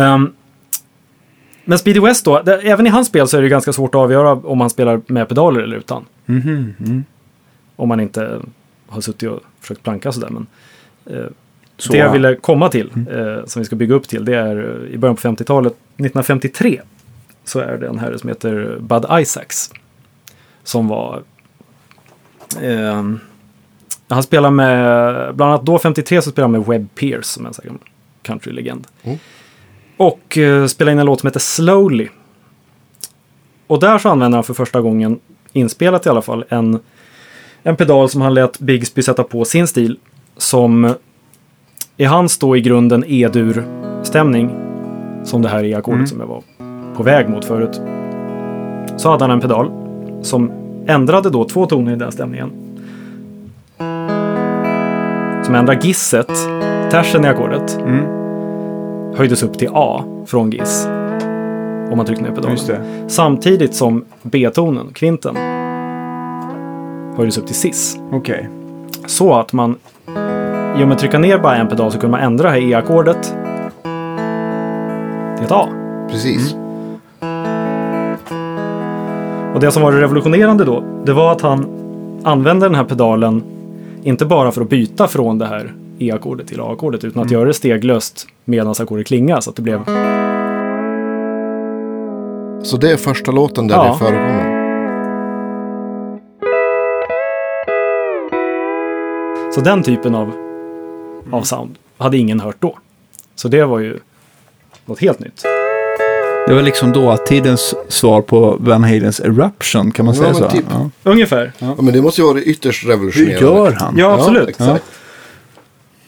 [0.00, 0.32] Ehm,
[1.64, 3.98] men Speedy West då, det, även i hans spel så är det ganska svårt att
[3.98, 6.04] avgöra om han spelar med pedaler eller utan.
[6.26, 7.04] Mm.
[7.76, 8.40] Om man inte
[8.86, 10.28] har suttit och försökt planka sådär.
[10.28, 10.46] Men,
[11.06, 11.26] eh,
[11.76, 11.92] Så.
[11.92, 14.94] det jag ville komma till, eh, som vi ska bygga upp till, det är eh,
[14.94, 16.80] i början på 50-talet, 1953,
[17.44, 19.72] så är det en herre som heter Bud Isaacs.
[20.62, 21.22] Som var...
[22.60, 23.20] ehm,
[24.08, 27.66] han spelar med, bland annat då 53 så spelar han med Webb Pierce som är
[27.66, 27.78] en
[28.22, 28.86] countrylegend.
[29.02, 29.18] Mm.
[29.96, 32.08] Och eh, spelade in en låt som heter Slowly.
[33.66, 35.18] Och där så använder han för första gången,
[35.52, 36.78] inspelat i alla fall, en,
[37.62, 39.98] en pedal som han lät Bigsby sätta på sin stil.
[40.36, 40.94] Som
[41.96, 44.50] i hans då i grunden E-dur-stämning.
[45.24, 46.06] Som det här i ackordet Mm.
[46.06, 46.42] som jag var
[46.96, 47.80] på väg mot förut.
[48.96, 49.70] Så hade han en pedal
[50.22, 50.52] som
[50.86, 52.50] ändrade då två toner i den stämningen.
[55.44, 56.28] Som ändrade gisset,
[56.90, 58.23] tersen i ackordet, Mm.
[59.16, 60.86] Höjdes upp till A från giss.
[61.90, 63.08] om man trycker ner pedalen.
[63.08, 65.36] Samtidigt som B-tonen, kvinten,
[67.16, 67.98] höjdes upp till cis.
[68.12, 68.48] Okej.
[69.06, 69.76] Så att man,
[70.76, 73.34] genom att trycka ner bara en pedal så kunde man ändra det här E-ackordet
[75.36, 75.68] till ett A.
[76.10, 76.54] Precis.
[79.54, 81.66] Och det som var revolutionerande då, det var att han
[82.24, 83.42] använde den här pedalen
[84.02, 87.54] inte bara för att byta från det här E-ackordet till A-ackordet, utan att göra det
[87.54, 89.84] steglöst medan ackordet klingar så att det blev...
[92.62, 93.92] Så det är första låten där Ja.
[93.92, 94.54] det förekommer.
[99.54, 100.30] Så den typen av,
[101.30, 102.78] av sound hade ingen hört då.
[103.34, 103.98] Så det var ju
[104.86, 105.42] något helt nytt.
[106.46, 110.50] Det var liksom dåtidens svar på Van Halens Eruption, kan man Ja, säga så?
[110.50, 110.64] typ.
[110.70, 110.90] Ja.
[111.10, 111.52] Ungefär.
[111.58, 113.40] Ja, men det måste ju vara ytterst Hur revolutionerande.
[113.40, 113.94] gör han?
[113.98, 114.58] Ja, absolut.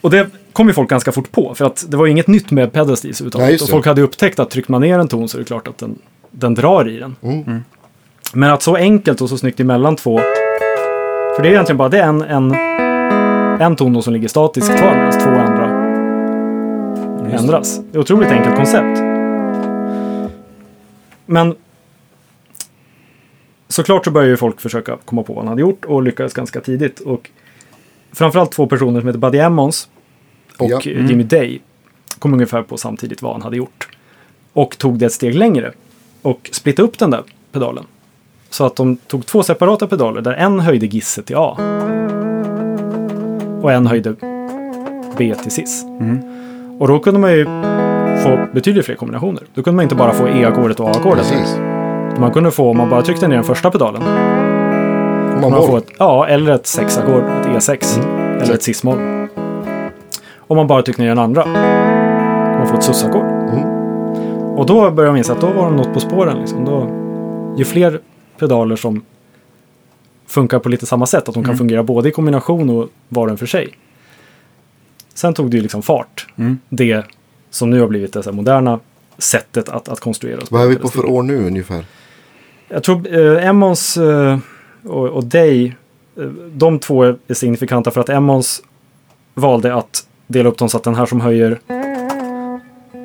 [0.07, 2.51] Och det kom ju folk ganska fort på, för att det var ju inget nytt
[2.51, 3.59] med Nej, överhuvudtaget.
[3.59, 3.67] det.
[3.67, 5.99] folk hade upptäckt att trycker man ner en ton så är det klart att den,
[6.31, 7.15] den drar i den.
[7.21, 7.63] Mm.
[8.33, 10.17] Men att så enkelt och så snyggt emellan två,
[11.35, 12.55] för det är egentligen bara det en, en,
[13.61, 15.87] en ton som ligger statisk kvar medan två andra
[17.39, 17.77] ändras.
[17.77, 18.99] Det är ett otroligt enkelt koncept.
[21.25, 21.55] Men
[23.67, 26.61] såklart så började ju folk försöka komma på vad han hade gjort och lyckades ganska
[26.61, 26.99] tidigt.
[26.99, 27.29] Och
[28.11, 29.89] framförallt två personer som heter Buddy Emmons
[30.59, 30.77] och Ja.
[30.91, 31.61] eh, Jimmy Day
[32.19, 33.87] kom ungefär på samtidigt vad han hade gjort.
[34.53, 35.71] Och tog det ett steg längre
[36.21, 37.83] och splittade upp den där pedalen.
[38.49, 41.57] Så att de tog två separata pedaler där en höjde gisset till A.
[43.61, 44.15] Och en höjde
[45.17, 45.85] B till cis.
[46.79, 47.45] Och då kunde man ju
[48.23, 49.43] få betydligt fler kombinationer.
[49.53, 51.33] Då kunde man inte bara få E-ackordet och A-ackordet.
[52.19, 54.03] Man kunde få, om man bara tryckte ner den första pedalen,
[55.41, 55.77] man man får får.
[55.77, 57.99] ett, ja, eller ett 6-ackord, ett E6,
[58.41, 58.97] eller ett cis-moll.
[60.47, 61.45] Om man bara tryckte ner den andra,
[62.57, 63.25] man får ett sus-ackord.
[63.25, 63.63] Mm.
[64.57, 66.39] Och då började jag inse att då var de något på spåren.
[66.39, 66.65] Liksom.
[66.65, 66.89] Då,
[67.57, 68.01] ju fler
[68.39, 69.01] pedaler som
[70.27, 73.31] funkar på lite samma sätt, att de kan fungera både i kombination och var och
[73.31, 73.69] en för sig.
[75.13, 76.27] Sen tog det ju liksom fart.
[76.35, 76.59] Mm.
[76.69, 77.05] Det
[77.49, 78.79] som nu har blivit det moderna
[79.17, 80.39] sättet att, att konstruera.
[80.49, 81.85] Vad är vi på för år nu ungefär?
[82.67, 84.37] Jag tror eh, Emmons eh,
[84.83, 85.75] och, och Day,
[86.17, 88.63] eh, de två är signifikanta för att Emmons
[89.33, 91.59] valde att dela upp dem så att den här som höjer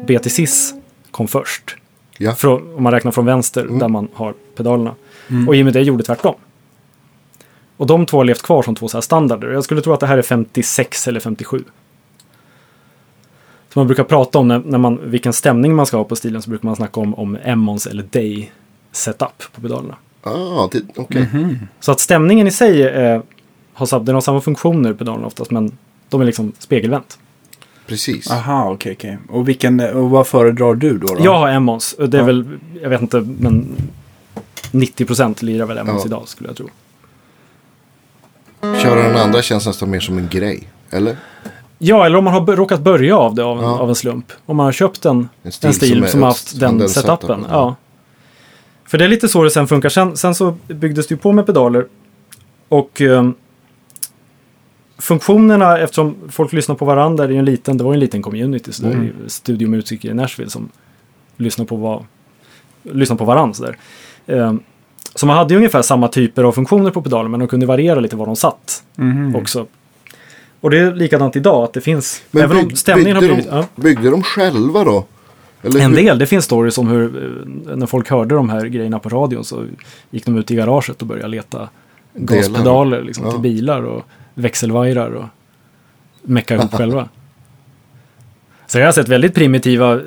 [0.06, 0.74] B till cis
[1.10, 1.76] kom först.
[2.18, 2.34] Ja.
[2.34, 3.78] Från, om man räknar från vänster Mm.
[3.78, 4.94] där man har pedalerna.
[5.48, 6.34] Och Jimmy Day gjorde tvärtom.
[7.76, 9.48] Och de två har levt kvar som två så här standarder.
[9.48, 11.64] Jag skulle tro att det här är 56 eller 57.
[13.72, 16.42] Så man brukar prata om när, när man, vilken stämning man ska ha på stilen
[16.42, 18.52] så brukar man snacka om, om Emmons eller Day
[18.92, 19.96] setup på pedalerna.
[20.22, 21.28] Ah, det- okej.
[21.80, 23.22] Så att stämningen i sig är,
[23.72, 25.72] har, den har samma funktioner pedalerna oftast men
[26.12, 27.18] de är liksom spegelvänt.
[27.86, 28.30] Precis.
[28.30, 29.18] Aha, okej, okej.
[29.28, 31.06] Och, vilken, och vad föredrar du då?
[31.14, 31.24] då?
[31.24, 31.94] Jag har Emmons.
[31.98, 32.24] Det är Ja.
[32.24, 33.68] väl, jag vet inte, men
[34.72, 36.06] 90% lirar väl Emmons Ja.
[36.06, 36.68] idag skulle jag tro.
[38.82, 40.68] Köra den andra känns nästan mer som en grej.
[40.90, 41.16] Eller?
[41.78, 43.78] Ja, eller om man har råkat börja av det av en, Ja.
[43.78, 44.32] av en slump.
[44.46, 46.88] Om man har köpt en, En stil en stil som som, har haft den, den
[46.88, 47.16] setupen.
[47.18, 47.74] setupen, Ja.
[48.84, 49.88] För det är lite så det sen funkar.
[49.88, 51.86] Sen, sen så byggdes det ju på med pedaler.
[52.68, 53.34] Och ehm,
[55.02, 58.72] funktionerna, eftersom folk lyssnar på varandra, det är en liten, det var en liten community.
[58.72, 58.98] Så Mm.
[59.00, 60.68] det är studiomusiker i Nashville som
[61.36, 62.04] lyssnar på, vad,
[62.82, 63.54] lyssnar på varandra.
[63.54, 63.76] Så, där.
[64.26, 64.60] Ehm,
[65.14, 68.00] så man hade ju ungefär samma typer av funktioner på pedalen, men de kunde variera
[68.00, 69.36] lite var de satt Mhm.
[69.36, 69.66] också.
[70.60, 73.50] Och det är likadant idag, att det finns, Men även om stämningen har blivit...
[73.50, 73.66] De, Ja.
[73.76, 75.04] Byggde de själva då?
[75.62, 77.04] Eller En hur- del, det finns stories om hur
[77.70, 79.64] eh, när folk hörde de här grejerna på radion så
[80.10, 81.68] gick de ut i garaget och började leta
[82.14, 83.30] gaspedaler liksom, Ja.
[83.32, 84.02] till bilar och
[84.34, 85.24] växelvajrar och
[86.22, 87.08] mecka ihop själva.
[88.66, 89.98] Så jag har sett väldigt primitiva eh,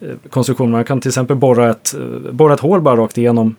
[0.00, 0.72] eh, konstruktioner.
[0.72, 3.56] Man kan till exempel borra ett, eh, borra ett hål bara rakt igenom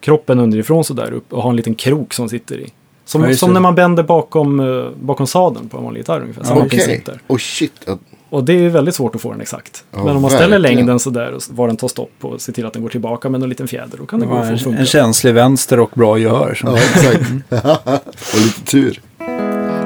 [0.00, 2.72] kroppen underifrån så där upp och ha en liten krok som sitter i.
[3.04, 4.62] Som, Ja, som när man bänder bakom,
[5.00, 6.44] bakom sadeln på en vanlig gitarr ungefär.
[6.44, 6.70] Samma Okej.
[6.70, 7.20] princip där.
[7.26, 7.72] Och shit.
[7.86, 7.98] ja,
[8.30, 9.84] Och det är ju väldigt svårt att få den exakt.
[9.90, 10.76] Ja, Men om man ställer verkligen.
[10.76, 13.42] längden sådär och var den tar stopp och ser till att den går tillbaka med
[13.42, 14.78] en liten fjäder, då kan det Det gå att få en, funka.
[14.80, 16.58] en känslig vänster och bra gehör.
[16.64, 17.30] Ja, exakt.
[18.34, 19.00] och lite tur.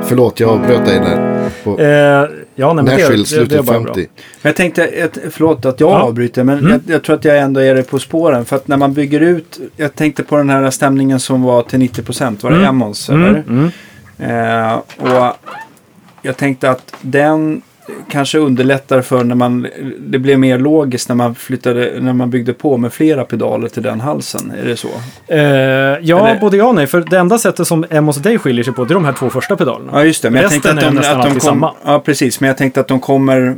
[0.08, 1.50] Förlåt, jag avbröt dig där.
[1.64, 1.86] På Eh,
[2.54, 3.92] ja, nej, det, Nashville, det, det slutet bara 50.
[3.92, 4.02] bra.
[4.42, 6.02] Jag tänkte, ett, förlåt att jag Ja.
[6.02, 6.70] avbryter, men Mm.
[6.70, 8.44] jag, jag tror att jag ändå är det på spåren.
[8.44, 11.78] För att när man bygger ut, jag tänkte på den här stämningen som var till
[11.78, 12.68] 90%, var det Mm.
[12.68, 13.44] Emmons Mm, eller?
[13.48, 13.70] mm.
[14.18, 15.36] Eh, och
[16.22, 17.62] jag tänkte att den
[18.10, 19.66] kanske underlättar för när man,
[19.98, 23.82] det blev mer logiskt när man flyttade, när man byggde på med flera pedaler till
[23.82, 24.52] den halsen.
[24.62, 24.88] Är det så?
[25.26, 26.86] Eh, ja, Eller- både ja och nej.
[26.86, 29.30] För det enda sättet som Emos Day skiljer sig på det är de här två
[29.30, 29.90] första pedalerna.
[29.92, 30.30] Ja, just det.
[30.30, 31.72] Men jag Resten tänkte att är de, nästan att de kom, samma.
[31.84, 32.40] Ja, precis.
[32.40, 33.54] Men jag tänkte att de kommer,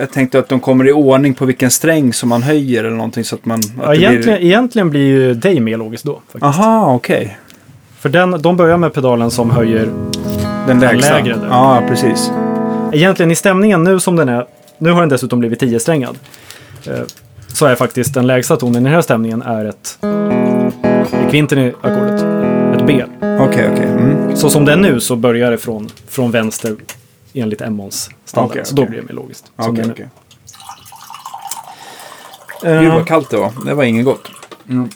[0.00, 3.24] jag tänkte att de kommer i ordning på vilken sträng som man höjer eller någonting
[3.24, 3.58] så att man...
[3.58, 6.12] Att Ja, egentligen, egentligen blir ju Day mer logiskt då.
[6.32, 6.44] Faktiskt.
[6.44, 7.38] Aha, okej.
[8.00, 9.88] För den, de börjar med pedalen som höjer
[10.66, 11.14] Den lägsta.
[11.14, 11.46] lägre där.
[11.50, 12.30] Ja, precis.
[12.92, 14.46] Egentligen i stämningen nu som den är,
[14.78, 16.16] nu har den dessutom blivit 10-strängad.
[16.86, 17.00] Eh,
[17.48, 19.98] så är faktiskt den lägsta tonen i den här stämningen är ett
[21.26, 22.22] i kvinten i ackordet,
[22.80, 23.04] ett B.
[23.20, 23.86] Okej, okej.
[23.86, 24.36] Mm.
[24.36, 26.76] Så som det är nu så börjar det från, från vänster
[27.32, 28.50] enligt Emmons standard.
[28.50, 29.44] Okej, Så då blir det mer logiskt.
[29.56, 30.08] Okej, okej.
[32.64, 33.52] Eh, Gud vad kallt det var.
[33.64, 34.30] Det var inget gott.
[34.68, 34.88] Mm.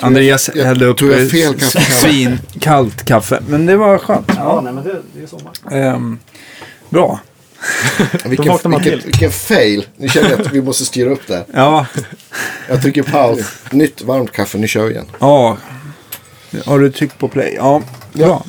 [0.00, 1.80] Andreas jag hällde upp jag eh, fel kaffe.
[1.92, 3.42] svinkallt kaffe.
[3.48, 4.32] Men det var skönt.
[4.36, 5.52] Ja, nej men det, det är sommar.
[5.70, 6.18] Ehm,
[6.92, 7.20] bra.
[8.24, 9.86] Vilken, vilken, vilken fail.
[9.96, 11.44] Nu känner jag att vi måste styra upp det.
[11.54, 11.86] Ja,
[12.68, 13.40] Jag trycker paus.
[13.70, 14.58] Nytt varmt kaffe.
[14.58, 15.06] Nu kör vi igen.
[15.20, 15.56] ja.
[16.66, 17.54] Har du tryckt på play?
[17.56, 17.82] Ja,
[18.12, 18.44] bra.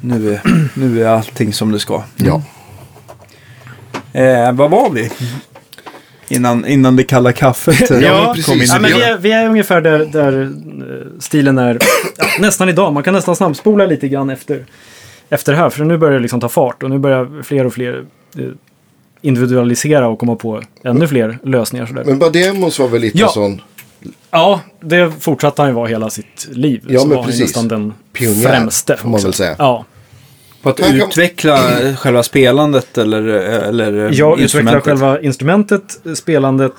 [0.00, 0.40] Nu är,
[0.74, 2.02] nu är allting som det ska.
[2.16, 2.42] Ja.
[4.12, 5.10] Eh, vad var vi?
[6.28, 8.46] Innan, innan det kalla kaffet eh, Ja, Ja, precis.
[8.46, 8.66] kom in.
[8.68, 8.96] Ja, men Ja.
[8.96, 10.48] vi, är, vi är ungefär där, där eh,
[11.20, 11.78] stilen är
[12.16, 12.92] ja, nästan idag.
[12.92, 14.66] Man kan nästan snabbspola lite grann efter,
[15.28, 15.70] efter det här.
[15.70, 18.04] För nu börjar det liksom ta fart och nu börjar fler och fler
[18.38, 18.44] eh,
[19.20, 21.86] individualisera och komma på ännu fler lösningar.
[21.86, 22.04] Sådär.
[22.04, 23.28] Men Bademos var väl lite Ja.
[23.28, 23.60] sån
[24.30, 26.84] Ja, det fortsatte han ju vara hela sitt liv.
[26.88, 27.40] Ja, så men var han precis.
[27.46, 28.96] nästan den Pionjär, främste.
[28.96, 29.56] får man väl säga.
[29.58, 29.84] Ja,
[30.62, 31.58] På att kan- utveckla
[31.98, 34.84] själva spelandet eller, eller jag utvecklar instrumentet.
[34.84, 36.72] själva instrumentet, spelandet,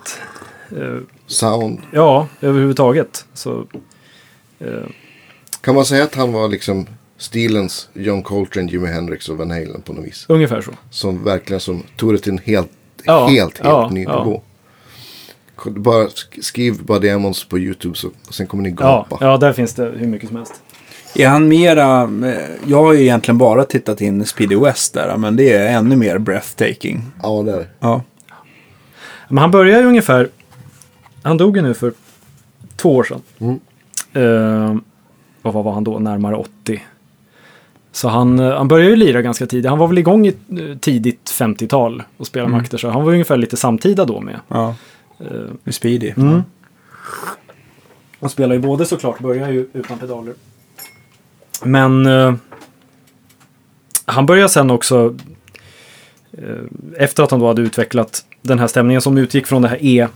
[0.71, 1.79] eh, sound.
[1.91, 3.25] ja, överhuvudtaget.
[3.33, 3.65] Så,
[4.59, 4.67] eh,
[5.61, 6.87] Kan man säga att han var liksom
[7.17, 10.25] stilens John Coltrane, Jimi Hendrix och Van Halen på något vis?
[10.29, 10.71] ungefär så.
[10.89, 12.69] Som verkligen som tog det till en helt,
[13.03, 14.23] Ja, helt, helt ja, ny ja.
[14.23, 14.41] nivå.
[15.65, 18.75] Bara sk- skriv Bademos på YouTube så sen kommer ni Ja,
[19.09, 19.25] gapa.
[19.25, 20.61] ja, där finns det hur mycket som helst.
[21.15, 25.35] Är han mera, eh, jag har ju egentligen bara tittat in Speedy West där, men
[25.35, 27.03] det är ännu mer breathtaking.
[27.23, 27.67] Ja, det är det.
[27.79, 28.01] Ja.
[29.27, 30.29] Men han började ju ungefär,
[31.23, 31.93] han dog ju nu för
[32.75, 33.21] två år sedan.
[33.39, 33.59] Mm.
[34.13, 34.77] Eh,
[35.41, 36.83] och vad var han då, närmare 80.
[37.95, 39.69] Så han, eh, han började ju lira ganska tidigt.
[39.69, 42.57] Han var väl igång i eh, tidigt 50-tal och spelade Mm.
[42.61, 42.77] makter.
[42.77, 44.39] Så han var ungefär lite samtida då med.
[44.47, 44.75] ja.
[45.19, 45.25] Eh,
[45.63, 46.13] Med Speedy.
[46.17, 46.43] Mm.
[48.19, 50.33] Och spelar ju både såklart, börjar ju utan pedaler.
[51.63, 52.33] Men eh,
[54.05, 55.15] han började sen också,
[56.31, 56.43] eh,
[56.97, 60.07] efter att han då hade utvecklat den här stämningen som utgick från det här E,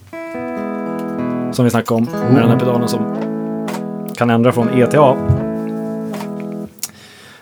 [1.51, 2.03] som vi snackade om,
[2.33, 3.15] med den här pedalen som
[4.15, 5.17] kan ändra från E till A.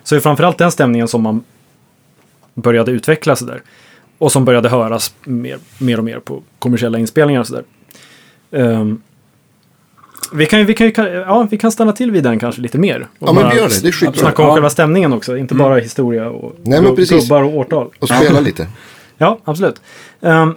[0.07, 1.43] Så är det framförallt den stämningen som man
[2.53, 3.61] började utveckla sådär.
[4.17, 7.63] Och som började höras mer, mer och mer på kommersiella inspelningar och sådär.
[8.51, 9.01] Ehm,
[10.33, 13.07] vi, kan, vi, kan, ja, vi kan stanna till vid den kanske lite mer.
[13.19, 13.81] Och Ja, men vi gör det.
[13.81, 14.19] Det är skitbra.
[14.19, 14.53] Snacka om Ja.
[14.53, 17.23] själva stämningen också, inte bara historia och Nej, men precis.
[17.23, 17.89] gubbar och årtal.
[17.99, 18.67] Och spela lite.
[19.17, 19.81] Ja, absolut.
[20.21, 20.53] Ehm,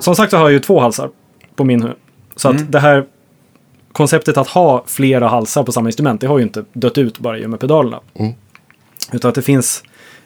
[0.00, 1.10] som sagt så har jag ju två halsar
[1.56, 1.92] på min hö.
[2.36, 3.04] Så att det här
[3.92, 7.38] konceptet att ha flera halsar på samma instrument, det har ju inte dött ut bara
[7.38, 8.00] i och med pedalerna.
[8.14, 8.32] Mm.
[9.12, 9.82] Utan att det finns,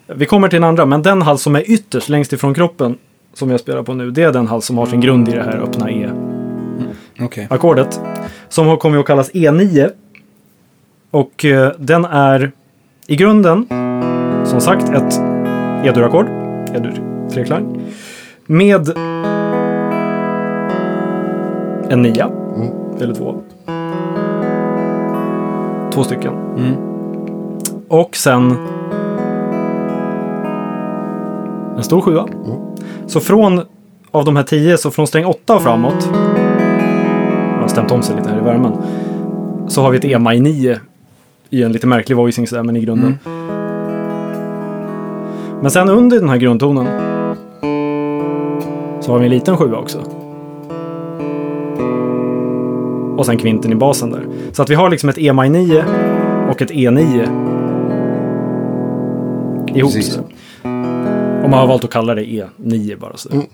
[0.07, 2.97] vi kommer till den andra, men den hals som är ytterst längst ifrån kroppen
[3.33, 5.43] som jag spelar på nu, det är den hals som har sin grund i det
[5.43, 7.99] här öppna E-ackordet.
[8.01, 8.21] Okej.
[8.49, 9.91] Som har kommit att kallas E9.
[11.11, 12.51] Och eh, den är
[13.07, 13.65] i grunden,
[14.45, 15.13] som sagt, ett
[15.85, 16.25] E-dur-ackord.
[16.75, 17.81] E-dur treklang.
[18.45, 18.89] Med
[21.89, 22.31] en nia.
[22.55, 23.01] Mm.
[23.01, 23.41] Eller två.
[25.95, 26.33] Två stycken.
[26.57, 26.75] Mm.
[27.87, 28.57] Och sen
[31.77, 32.27] en stor sjua.
[33.07, 33.61] Så från,
[34.11, 36.09] av de här tio, så från sträng åtta och framåt.
[37.53, 38.71] Jag har stämt om sig lite här i värmen.
[39.67, 40.79] Så har vi ett EMI 9
[41.49, 43.17] i en lite märklig voicing sådär, men i grunden.
[45.61, 46.87] Men sen under den här grundtonen
[49.01, 50.24] så har vi en liten sjua också.
[53.17, 54.21] Och sen kvinten i basen där.
[54.51, 55.85] Så att vi har liksom ett EMI 9
[56.49, 57.27] och ett E9
[59.77, 59.93] ihop.
[59.93, 60.17] Precis.
[61.43, 63.17] Och man har valt att kalla det E9 bara.
[63.17, 63.29] Så.
[63.31, 63.45] Mm.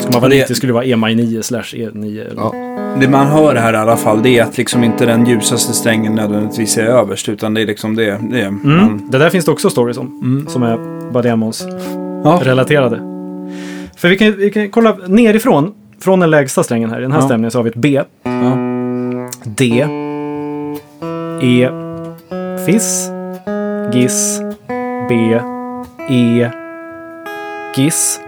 [0.00, 2.20] Ska man vara det- lite skulle det vara EMI 9 slash E9.
[2.20, 2.32] Eller?
[2.36, 2.54] Ja.
[3.00, 6.14] Det man hör här i alla fall, det är att liksom inte den ljusaste strängen
[6.14, 8.18] nödvändigtvis är överst, utan det är liksom det.
[8.30, 8.60] det är, Mm.
[8.76, 10.06] man, Det där finns det också stories om.
[10.22, 10.46] Mm.
[10.48, 10.78] Som är
[11.12, 11.66] Bademos
[12.24, 12.40] ja.
[12.42, 12.96] relaterade.
[13.96, 15.72] För vi kan, vi kan kolla nerifrån.
[16.00, 16.98] Från den lägsta strängen här.
[16.98, 17.24] I den här Ja.
[17.26, 18.00] stämningen så har vi ett B.
[18.22, 18.30] Ja.
[19.44, 19.86] D.
[21.42, 21.68] E.
[22.66, 23.08] Fiss.
[23.92, 24.40] Giss.
[25.08, 25.40] B.
[26.10, 26.50] E,
[27.76, 28.20] Giss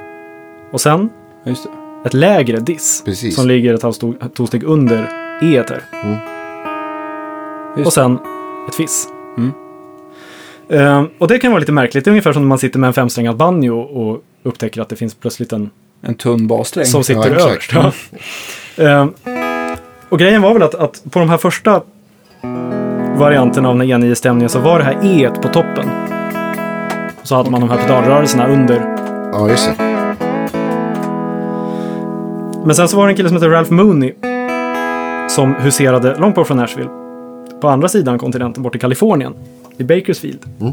[0.70, 1.08] och sen
[1.44, 1.70] Just det.
[2.08, 3.02] ett lägre Diss.
[3.04, 3.34] Precis.
[3.36, 4.00] Som ligger ett halvt
[4.34, 5.02] tonsteg under
[5.42, 5.82] E här.
[7.76, 8.18] Just Och sen
[8.68, 9.08] ett Fiss.
[9.36, 9.52] Mm.
[10.68, 12.04] Eh, och det kan vara lite märkligt.
[12.04, 14.96] Det är ungefär som när man sitter med en femsträngad banjo och upptäcker att det
[14.96, 15.70] finns plötsligt en
[16.02, 16.86] En tunn bassträng.
[16.86, 17.72] som sitter Ja, överst.
[17.74, 17.92] Ja.
[18.84, 19.06] Eh,
[20.14, 21.82] och grejen var väl att, att på de här första
[23.16, 25.90] varianterna av den E9-stämningen så var det här E på toppen.
[27.22, 28.96] Så hade man de här pedalrörelserna under.
[29.32, 29.84] Ja, just det.
[32.64, 34.14] Men sen så var det en kille som hette Ralph Mooney
[35.28, 36.90] som huserade långt bort från Nashville.
[37.60, 39.34] På andra sidan kontinenten, bort i Kalifornien.
[39.76, 40.40] I Bakersfield.
[40.60, 40.72] Mm.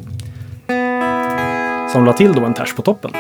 [1.90, 3.12] Som la till då en ters på toppen.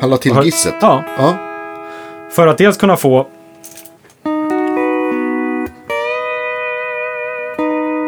[0.00, 0.74] Han la till gisset.
[0.80, 1.34] Ja, Ja.
[2.30, 3.26] För att dels kunna få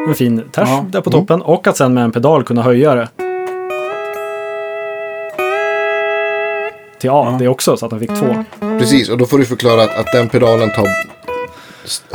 [0.08, 0.84] en fin ters Ja.
[0.90, 3.08] där på toppen och att sen med en pedal kunna höja det.
[6.98, 7.36] Till A, Ja.
[7.38, 8.44] det också, så att han fick två.
[8.60, 10.86] Precis, och då får du förklara att, att den pedalen tar,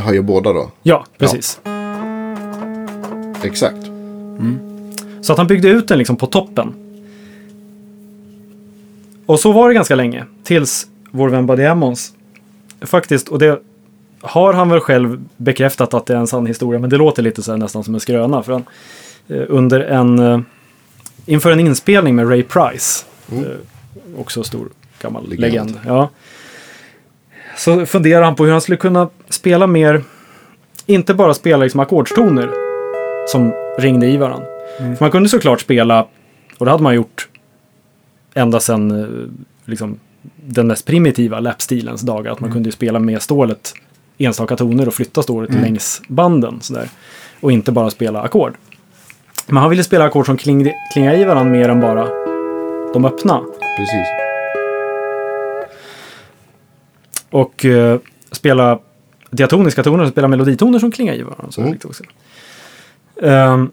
[0.02, 0.72] höjer båda då.
[0.84, 1.60] Ja, precis.
[3.44, 3.78] Exakt.
[5.22, 6.74] Så att han byggde ut den liksom på toppen.
[9.26, 10.26] Och så var det ganska länge.
[10.44, 12.14] Tills vår vän Buddy Emmons.
[12.82, 13.60] Faktiskt, och det
[14.22, 16.80] har han väl själv bekräftat att det är en sann historia.
[16.80, 18.44] Men det låter lite så här, nästan som en skröna.
[18.44, 18.64] För han,
[19.28, 20.40] eh, under en, eh,
[21.26, 23.06] inför en inspelning med Ray Price.
[23.32, 24.70] Eh, också stor
[25.02, 25.42] gammal Legend.
[25.42, 25.80] legend.
[25.86, 26.10] Ja.
[27.58, 30.04] Så funderar han på hur han skulle kunna spela mer,
[30.86, 32.50] inte bara spela liksom ackordstoner
[33.28, 34.46] som ringde i varandra.
[34.78, 36.08] För man kunde såklart spela,
[36.58, 37.28] och det hade man gjort
[38.34, 39.08] ända sedan
[39.66, 40.00] liksom,
[40.36, 42.32] den mest primitiva lapstilens dagar.
[42.32, 43.74] Att man kunde ju spela med stålet
[44.26, 46.62] enstaka toner och flytta stålet längs banden.
[46.62, 46.90] Sådär.
[47.40, 48.54] Och inte bara spela ackord.
[49.48, 52.08] Men han ville spela ackord som kling, klingar i varandra mer än bara
[52.94, 53.42] de öppna.
[53.78, 54.08] Precis.
[57.30, 58.00] Och eh,
[58.32, 58.80] spela
[59.30, 61.52] diatoniska toner, spela meloditoner som klingar i varandra.
[61.52, 61.74] Så Mm.
[63.24, 63.72] Ehm,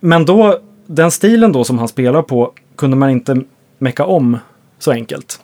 [0.00, 3.42] men då, den stilen då som han spelar på kunde man inte
[3.78, 4.38] mecka om
[4.78, 5.40] så enkelt.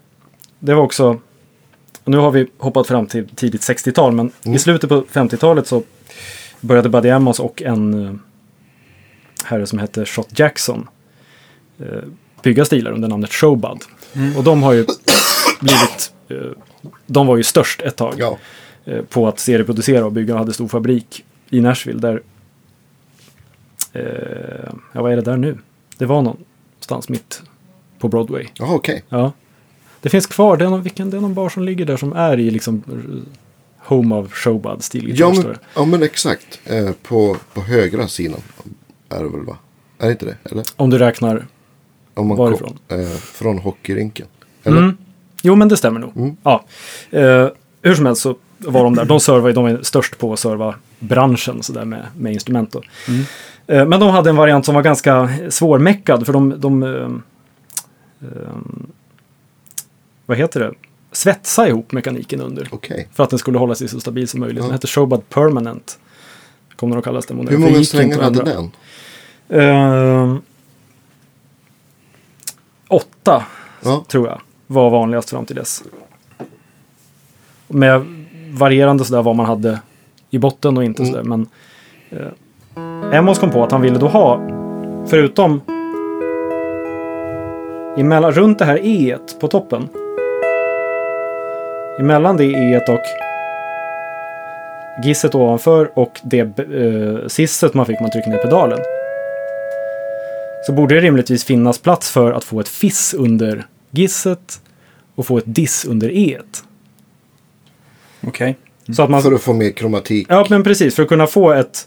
[0.59, 1.19] Det var också,
[2.09, 5.83] och nu har vi hoppat fram till tidigt 60-tal, men i slutet på 50-talet så
[6.61, 8.15] började Buddy Emmons och en eh,
[9.45, 10.89] herre som hette Shot Jackson
[11.79, 11.87] eh,
[12.43, 13.79] bygga stilar under namnet Showbud.
[14.37, 14.85] Och de har ju
[15.61, 16.37] blivit, eh,
[17.07, 18.39] de var ju störst ett tag Ja.
[19.09, 22.23] på att serieproducera och bygga och hade stor fabrik i Nashville där,
[24.93, 25.59] ja vad är det där nu?
[25.99, 27.43] Det var någonstans mitt
[27.99, 28.47] på Broadway.
[28.55, 29.05] Jaha, okej.
[29.09, 29.33] Ja.
[30.01, 32.13] Det finns kvar, det är, någon, vilken, det är någon bar som ligger där som
[32.13, 32.83] är i liksom
[33.79, 35.13] Home of Showbud stil.
[35.19, 36.61] Ja, men, ja, men exakt.
[36.65, 38.41] Eh, på, på högra sidan
[39.09, 39.57] är det väl va?
[39.99, 40.37] Är det inte det?
[40.51, 40.65] Eller?
[40.77, 41.47] Om du räknar.
[42.15, 42.79] Om man Varifrån?
[42.89, 44.27] kom- eh, från hockeyrinken.
[44.65, 44.79] Eller?
[44.79, 44.97] Mm.
[45.43, 46.17] Jo, men det stämmer nog.
[46.17, 46.37] Mm.
[46.43, 46.65] Ja.
[47.11, 47.49] Eh,
[47.83, 49.05] hur som helst så var de där.
[49.05, 52.75] De servar, de är störst på att serva branschen så där med, med instrument.
[53.09, 53.23] Mm.
[53.67, 58.29] Eh, men de hade en variant som var ganska svårmäckad för de, de eh,
[60.29, 60.73] vad heter det?
[61.13, 62.69] Svetsa ihop mekaniken under.
[62.73, 63.09] Okej.
[63.13, 64.57] För att den skulle hålla sig så stabil som möjligt.
[64.63, 64.73] Den Ja.
[64.73, 65.99] hette Showbud Permanent.
[66.77, 67.63] Kommer den att kallas den Hur modellen.
[67.63, 68.71] det många strängar hade den?
[69.49, 70.37] Eh,
[72.89, 73.45] åtta
[73.85, 74.05] Ja.
[74.09, 75.83] tror jag var vanligast fram till dess.
[77.69, 78.05] Med
[78.51, 79.81] varierande sådär vad man hade
[80.31, 81.13] i botten och inte Mm.
[81.15, 81.25] sådär.
[81.25, 81.47] Men
[82.11, 84.41] eh, Emmons kom på att han ville då ha,
[85.11, 85.61] förutom
[87.97, 89.89] emellan, runt det här E på toppen.
[92.01, 93.03] Emellan det E och
[95.05, 98.79] gisset ovanför och det eh, sisset man fick man trycker ner pedalen.
[100.67, 104.61] Så borde det rimligtvis finnas plats för att få ett fiss under gisset
[105.15, 106.39] och få ett diss under E.
[108.27, 108.57] Okej.
[108.97, 110.27] Så att man, För att få mer kromatik.
[110.31, 111.87] ja men precis, för att kunna få ett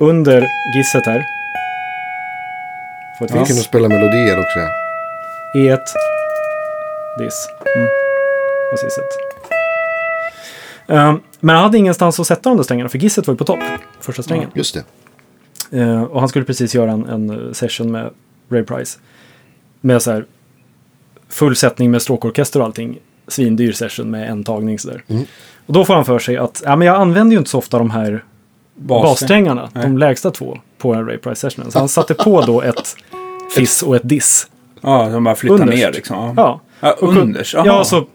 [0.00, 0.46] under
[0.76, 1.24] gisset här.
[3.18, 4.58] Få ett Vi kunde fiss, spela melodier också.
[4.58, 4.68] ja.
[5.54, 5.78] E1,
[7.18, 7.88] diss Mm.
[8.72, 9.04] och sisset.
[10.86, 13.44] Um, men han hade ingenstans att sätta de där strängarna för gisset var ju på
[13.44, 13.60] topp,
[14.00, 14.50] första strängen.
[14.54, 14.74] Just
[15.70, 15.80] det.
[15.80, 18.10] Eh, och han skulle precis göra en, en session med
[18.50, 18.98] Ray Price.
[19.80, 20.24] Med så här
[21.28, 22.98] full sättning med stråkorkester och allting.
[23.28, 25.04] Svindyr session med en tagning sådär.
[25.08, 25.22] Mm.
[25.66, 27.78] Och då får han för sig att ja, men jag använder ju inte så ofta
[27.78, 28.24] de här
[28.74, 29.02] Bassträng.
[29.10, 29.82] bassträngarna, Nej.
[29.84, 31.70] de lägsta två, på en Ray Price session.
[31.70, 32.96] Så han satte på då ett
[33.56, 34.46] fiss och ett diss.
[34.80, 35.78] Ja, de bara flyttar Underst.
[35.82, 36.16] ner liksom.
[36.16, 37.54] Ja, Ja, ja underst.
[37.54, 37.66] Jaha.
[37.66, 38.06] ja så,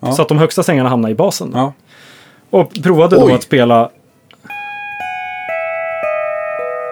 [0.00, 0.12] Ja.
[0.12, 1.50] så att de högsta strängarna hamnar i basen.
[1.54, 1.72] Ja.
[2.50, 3.32] Och provade då Oj.
[3.32, 3.90] att spela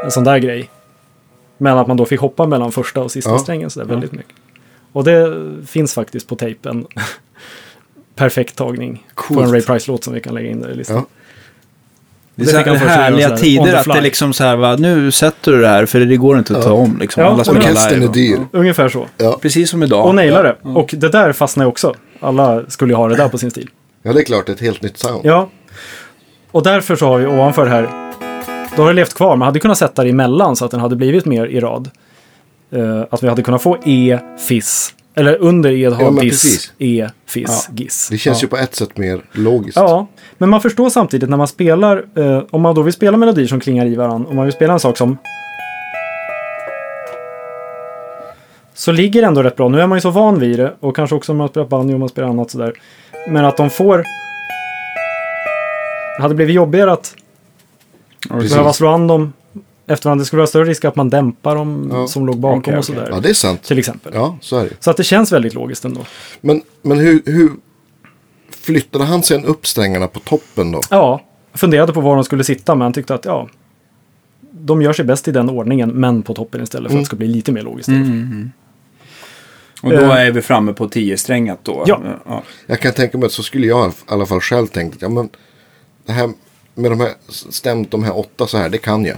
[0.04, 0.70] en sån där grej.
[1.58, 3.38] Men att man då fick hoppa mellan första och sista Ja.
[3.38, 4.34] strängen sådär väldigt mycket.
[4.92, 5.32] Och det
[5.66, 6.86] finns faktiskt på tejpen.
[8.14, 9.40] Perfekt tagning på Coolt.
[9.46, 11.06] en Ray Price-låt som vi kan lägga in där i listan.
[12.38, 12.44] Ja.
[12.44, 15.60] Det är Det göra härliga tider att det liksom så här, va, nu sätter du
[15.60, 16.98] det här för det går inte att ta om.
[17.00, 17.22] Liksom.
[17.22, 18.04] Ja, Alla spelar live.
[18.04, 18.38] är dyr.
[18.52, 19.06] Ungefär så.
[19.16, 19.38] Ja.
[19.42, 20.06] Precis som idag.
[20.06, 20.56] Och naila det.
[20.62, 21.94] Och det där fastnar ju också.
[22.20, 23.70] Alla skulle ju ha det där på sin stil.
[24.02, 24.48] ja, det är klart.
[24.48, 25.20] Ett helt nytt sound.
[25.24, 25.48] Ja.
[26.50, 28.12] Och därför så har vi ovanför det här.
[28.76, 29.36] Då har det levt kvar.
[29.36, 31.90] Man hade kunnat sätta det emellan så att den hade blivit mer i rad.
[32.72, 34.18] Eh, att vi hade kunnat få E,
[34.48, 34.94] Fiss.
[35.14, 36.72] Eller under E ha Ja, Diss, precis.
[36.78, 38.08] E, Fiss, Giss.
[38.10, 39.76] Det känns ju på ett sätt mer logiskt.
[39.76, 40.06] Ja,
[40.38, 43.60] men man förstår samtidigt när man spelar, eh, om man då vill spela melodier som
[43.60, 45.18] klingar i varandra, om man vill spela en sak som
[48.74, 49.68] så ligger det ändå rätt bra.
[49.68, 51.94] Nu är man ju så van vid det och kanske också om man spelar banjo
[51.94, 52.72] och man spelar annat sådär.
[53.28, 53.98] Men att de får...
[56.16, 57.14] Det hade blivit jobbigare att
[58.28, 58.52] Precis.
[58.52, 59.32] behöva slå an dem
[59.86, 60.22] efter varandra.
[60.22, 62.06] Det skulle vara större risk att man dämpar dem Ja.
[62.06, 63.08] som låg bakom Okej, och sådär.
[63.10, 63.62] Ja, det är sant.
[63.62, 64.12] Till exempel.
[64.14, 64.70] Ja, så är det.
[64.80, 66.00] Så att det känns väldigt logiskt ändå.
[66.40, 67.50] Men, men hur, hur
[68.68, 70.80] flyttade han sen upp strängarna på toppen då?
[70.90, 71.22] Ja,
[71.54, 73.48] funderade på var de skulle sitta men tyckte att ja,
[74.52, 77.16] de gör sig bäst i den ordningen men på toppen istället för att det ska
[77.16, 77.88] bli lite mer logiskt.
[77.88, 78.50] Mm.
[79.82, 80.10] Och då Eh.
[80.26, 81.84] är vi framme på 10-strängat då.
[81.86, 82.00] Ja.
[82.26, 82.42] ja.
[82.66, 84.96] Jag kan tänka mig att så skulle jag i alla fall själv tänkt.
[84.96, 85.28] att, Ja, men
[86.06, 86.30] det här
[86.74, 89.16] med de här stämt de här åtta så här, det kan jag.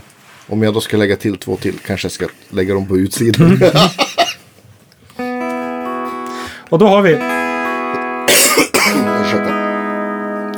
[0.48, 3.46] Om jag då ska lägga till två till kanske jag ska lägga dem på utsidan.
[3.46, 3.70] Mm.
[6.70, 7.14] Och då har vi,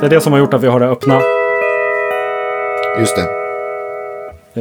[0.03, 1.21] det är det som har gjort att vi har det öppna
[2.99, 3.27] Just det.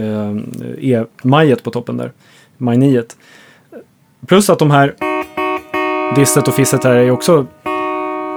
[0.01, 0.37] eh,
[0.79, 2.13] E-majet på toppen där.
[2.57, 3.03] Maj 9.
[4.27, 4.95] Plus att de här
[6.17, 7.47] disset och fisset här är ju också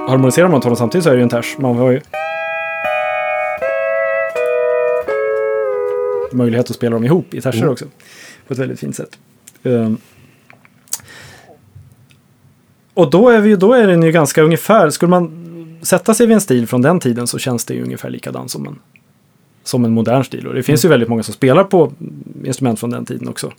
[0.08, 1.56] harmoniserar man dem samtidigt så är det ju en ters.
[1.58, 2.00] Man har ju
[6.32, 7.84] möjlighet att spela dem ihop i terser också.
[8.46, 9.18] På ett väldigt fint sätt.
[9.62, 9.96] Ehm.
[12.94, 15.46] och då är, vi, då är den ju ganska ungefär, skulle man
[15.86, 18.66] sätta sig vid en stil från den tiden så känns det ju ungefär likadan som
[18.66, 18.78] en,
[19.64, 20.46] som en modern stil.
[20.46, 21.92] Och det finns ju väldigt många som spelar på
[22.44, 23.52] instrument från den tiden också.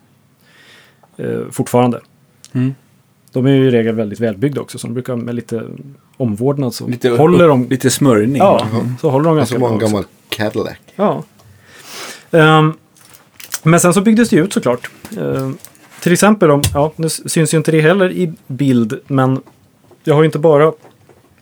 [1.17, 2.01] Eh, fortfarande.
[2.53, 2.75] Mm.
[3.31, 5.63] De är ju i regel väldigt välbyggda också, så de brukar med lite
[6.17, 7.67] omvårdnad så Lite, håller de...
[7.69, 8.37] lite smörjning.
[8.37, 8.67] Ja,
[9.01, 9.87] så håller de ganska Som bra en också.
[9.87, 10.77] gammal Cadillac.
[10.95, 11.23] Ja.
[12.31, 12.73] Ehm,
[13.63, 14.89] men sen så byggdes det ju ut såklart.
[15.19, 15.57] Ehm,
[16.01, 19.41] till exempel om, ja, nu syns ju inte det heller i bild, men
[20.03, 20.71] jag har ju inte bara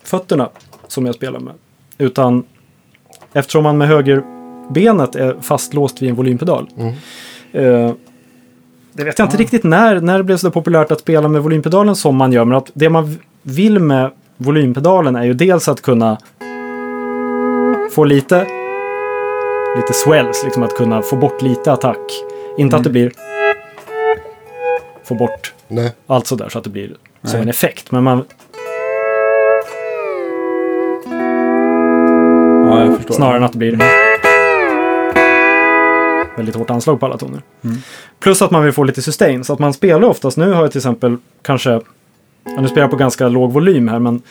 [0.03, 0.49] fötterna
[0.87, 1.53] som jag spelar med.
[1.97, 2.43] Utan
[3.33, 6.69] eftersom man med högerbenet är fastlåst vid en volympedal.
[6.77, 6.93] Mm.
[7.51, 7.93] eh,
[8.93, 11.95] det vet jag inte riktigt när, när det blev så populärt att spela med volympedalen
[11.95, 12.45] som man gör.
[12.45, 16.17] Men att det man vill med volympedalen är ju dels att kunna
[17.91, 18.47] få lite
[19.75, 22.11] lite swells, liksom att kunna få bort lite attack.
[22.57, 23.11] Inte att det blir
[25.03, 25.91] få bort Nej.
[26.07, 27.41] allt sådär så att det blir som Nej.
[27.41, 27.91] en effekt.
[27.91, 28.25] Men man,
[32.85, 33.15] jag förstår.
[33.15, 33.79] snarare än att det blir
[36.37, 37.41] väldigt hårt anslag på alla toner.
[38.19, 39.43] Plus att man vill få lite sustain.
[39.43, 41.69] Så att man spelar oftast, nu har jag till exempel kanske,
[42.43, 44.21] ja, nu spelar jag på ganska låg volym här men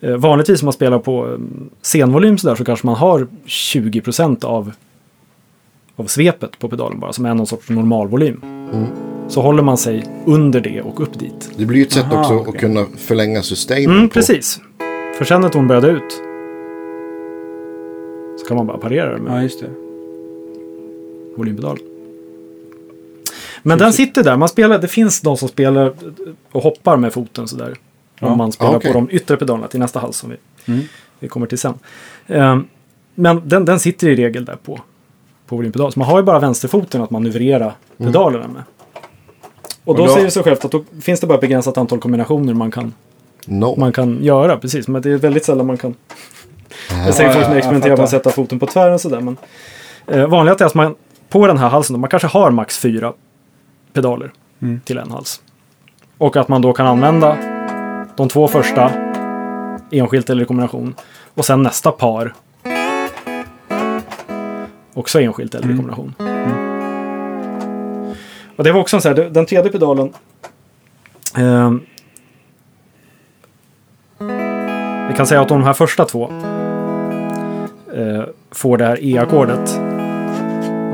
[0.00, 1.38] eh, vanligtvis om man spelar på eh,
[1.82, 4.72] scenvolym sådär så kanske man har 20% av,
[5.96, 8.40] av svepet på pedalen bara som är någon sorts normalvolym.
[9.28, 11.50] Så håller man sig under det och upp dit.
[11.56, 12.54] Det blir ju ett sätt Aha, också okej.
[12.54, 13.90] att kunna förlänga system.
[13.90, 14.14] Mm, på.
[14.14, 14.60] precis.
[15.18, 16.22] För sen när ton började ut
[18.44, 19.70] så kan man bara parera det med Ja, just det.
[21.36, 21.82] volympedalen.
[23.62, 24.36] Men den sitter där.
[24.36, 25.92] Man spelar, det finns de som spelar
[26.52, 27.74] och hoppar med foten sådär.
[28.20, 28.26] Ja.
[28.28, 28.92] Om man spelar Ja, okej.
[28.92, 30.36] på de yttre pedalerna till nästa hals som vi,
[30.72, 30.84] Mm.
[31.18, 31.74] vi kommer till sen.
[32.26, 32.64] Ehm,
[33.14, 34.80] men den, den sitter i regel där på,
[35.46, 35.92] på volympedal.
[35.92, 38.62] Så man har ju bara vänsterfoten att manövrera pedalerna med.
[39.84, 41.78] Och då, Och då- säger det sig självt att då finns det bara ett begränsat
[41.78, 42.92] antal kombinationer man kan,
[43.46, 43.74] No.
[43.78, 44.56] man kan göra.
[44.56, 45.94] Precis, men det är väldigt sällan man kan
[47.06, 49.20] Jag säger Ja, folk som experimenterar med att sätta foten på tvären och sådär.
[49.20, 49.36] Men
[50.06, 50.94] eh, vanligast är att man
[51.28, 53.12] på den här halsen, då, man kanske har max fyra
[53.92, 54.80] pedaler Mm.
[54.80, 55.40] till en hals.
[56.18, 57.36] Och att man då kan använda
[58.16, 58.90] de två första
[59.90, 60.94] enskilt eller i kombination.
[61.34, 62.34] Och sen nästa par
[64.94, 65.76] också enskilt eller i Mm.
[65.76, 66.14] kombination.
[68.56, 70.12] Och det var också en sån här, den tredje pedalen
[71.36, 71.80] ehm,
[75.08, 76.30] Vi kan säga att de här första två
[77.96, 79.80] eh, får det här E-ackordet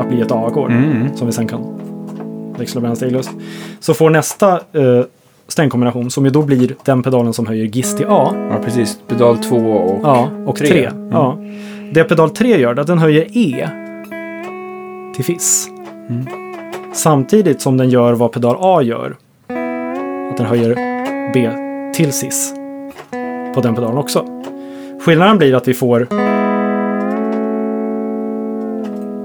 [0.01, 0.71] att bli ett A-ackord.
[0.71, 1.17] Mm.
[1.17, 1.81] Som vi sen kan
[2.59, 3.31] växla mellan steglöst.
[3.81, 5.05] Så får nästa eh,
[5.49, 8.35] strängkombination, som ju då blir den pedalen som höjer GIS till A.
[8.51, 8.99] Ja, precis.
[9.09, 10.01] Pedal 2 och...
[10.03, 10.69] Ja, och Tre.
[10.69, 10.85] 3.
[10.87, 11.11] Mm.
[11.13, 11.39] Ja.
[11.93, 13.69] Det pedal 3 gör, är att den höjer E
[15.15, 15.69] till FIS.
[16.93, 19.17] Samtidigt som den gör vad pedal A gör.
[20.31, 20.75] Att den höjer
[21.33, 21.51] B
[21.95, 22.55] till cis.
[23.55, 24.25] På den pedalen också.
[25.07, 26.07] Skillnaden blir att vi får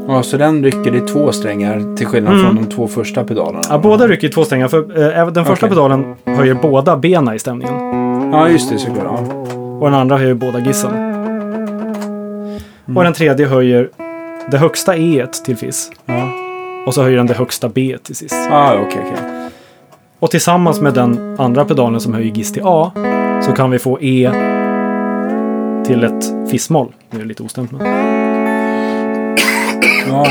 [0.07, 2.45] Ja, så den rycker i två strängar till skillnad Mm.
[2.45, 3.61] från de två första pedalerna.
[3.69, 4.67] Ja, båda rycker i två strängar.
[4.67, 5.69] För, eh, den första Okej.
[5.69, 7.73] pedalen höjer båda benen i stämningen.
[8.31, 9.03] Ja, just det såklart.
[9.05, 9.33] Ja.
[9.79, 10.91] Och den andra höjer båda gissen.
[12.95, 13.89] Och den tredje höjer
[14.51, 15.91] det högsta E till Fizz.
[16.05, 16.29] Ja,
[16.87, 18.33] Och så höjer den det högsta B till cis.
[18.51, 19.49] ah, okej, okej.
[20.19, 22.91] Och tillsammans med den andra pedalen som höjer giss till A
[23.41, 24.31] så kan vi få E
[25.85, 26.87] till ett Fizz-moll.
[27.09, 28.14] Nu är det lite ostämt men.
[30.07, 30.25] Ja,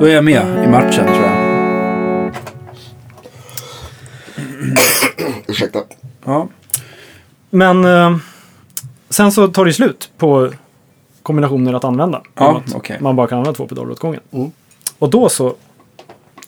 [0.00, 1.48] då är jag med i matchen tror jag.
[5.46, 5.78] Ursäkta.
[6.24, 6.48] Ja,
[7.50, 8.16] Men eh,
[9.10, 10.50] sen så tar det slut på
[11.22, 12.22] kombinationer att använda.
[12.34, 12.96] Ja, att okej.
[13.00, 14.20] Man bara kan använda två pedaler åt gången.
[14.30, 14.50] Mm.
[14.98, 15.54] Och då så...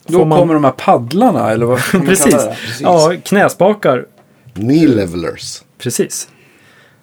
[0.06, 2.34] då får man- kommer de här paddlarna, eller vad kan man Precis.
[2.34, 2.56] kalla det?
[2.80, 4.06] Ja, knäspakar.
[4.54, 5.62] Knee levelers.
[5.78, 6.28] Precis.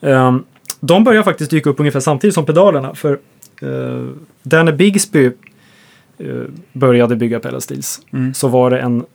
[0.02, 0.44] Ehm,
[0.80, 2.96] de börjar faktiskt dyka upp ungefär samtidigt som pedalerna.
[2.96, 3.20] För
[3.64, 4.10] uh,
[4.44, 5.26] där när Bigsby
[6.18, 6.44] eh,
[6.74, 8.34] började bygga pedal steels Mm.
[8.34, 9.06] så var det en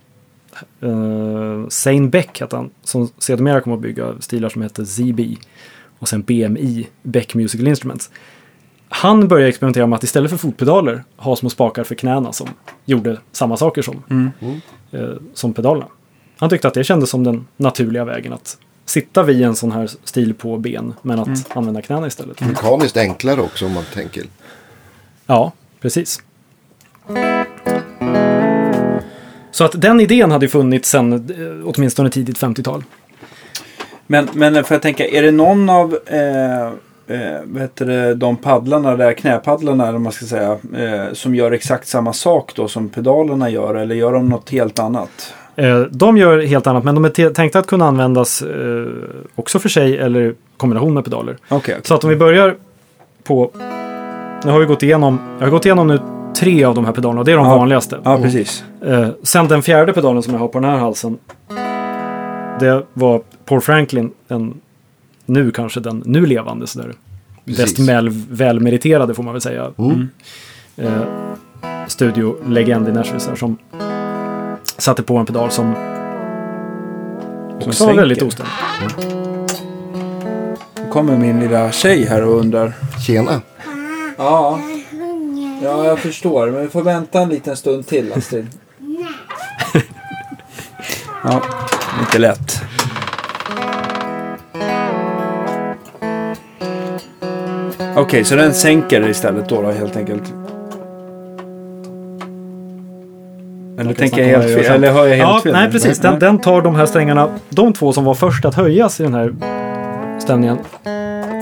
[0.82, 5.36] uh, Zane Beck hette han, som sedermera kom att bygga stilar som hette ZB
[5.98, 8.10] och sen BMI, Beck Musical Instruments.
[8.88, 12.48] Han började experimentera med att istället för fotpedaler ha små spakar för knäna som
[12.84, 14.30] gjorde samma saker som, Mm.
[14.90, 15.86] eh, som pedalerna.
[16.38, 19.90] Han tyckte att det kändes som den naturliga vägen att sitta vid en sån här
[20.04, 21.40] stil på ben men att Mm.
[21.54, 22.40] använda knäna istället.
[22.40, 24.22] Mekaniskt enklare också om man tänker.
[25.26, 26.22] Ja, precis.
[29.50, 32.84] Så att den idén hade funnits sedan eh, åtminstone tidigt 50-tal.
[34.06, 36.66] Men, men för jag tänka, är det någon av eh,
[37.16, 41.52] eh, vad heter det, de paddlarna, där knäpaddlarna eller man ska säga, eh, som gör
[41.52, 43.74] exakt samma sak då som pedalerna gör?
[43.74, 45.34] Eller gör de något helt annat?
[45.56, 48.86] Eh, de gör helt annat men de är tänkta att kunna användas eh,
[49.34, 51.36] också för sig eller i kombination med pedaler.
[51.48, 52.56] Okej, Så att om vi börjar
[53.24, 53.50] på...
[54.44, 55.98] Nu har vi gått igenom, jag har gått igenom nu
[56.36, 57.56] tre av de här pedalerna och det är de Ja.
[57.56, 57.98] vanligaste.
[58.04, 58.64] ja precis.
[58.84, 61.18] Eh, sen den fjärde pedalen som jag har på den här halsen.
[62.60, 64.54] Det var Paul Franklin, en,
[65.26, 66.92] nu kanske den nu levande sådär.
[67.44, 69.70] Bäst väl, välmeriterade får man väl säga.
[69.78, 70.08] Mm.
[70.76, 70.90] Eh,
[71.86, 73.56] studiolegend i Nashville som
[74.78, 75.74] satte på en pedal som
[77.66, 78.48] också var väldigt ostämd.
[80.76, 82.72] Nu kommer min lilla tjej här och undrar.
[83.06, 83.40] Tjena.
[84.16, 84.60] Ja,
[85.62, 86.50] ja jag förstår.
[86.50, 88.48] Men vi får vänta en liten stund till Astrid.
[91.24, 91.42] ja,
[92.00, 92.62] inte lätt.
[97.96, 100.34] Okej, så den sänker istället då, då helt enkelt?
[103.86, 104.74] Eller tänker jag helt fel?
[104.74, 105.52] Eller hör jag helt Ja, fel?
[105.52, 105.98] nej precis.
[105.98, 109.14] Den, den tar de här strängarna, de två som var först att höjas i den
[109.14, 109.34] här
[110.20, 110.58] stämningen.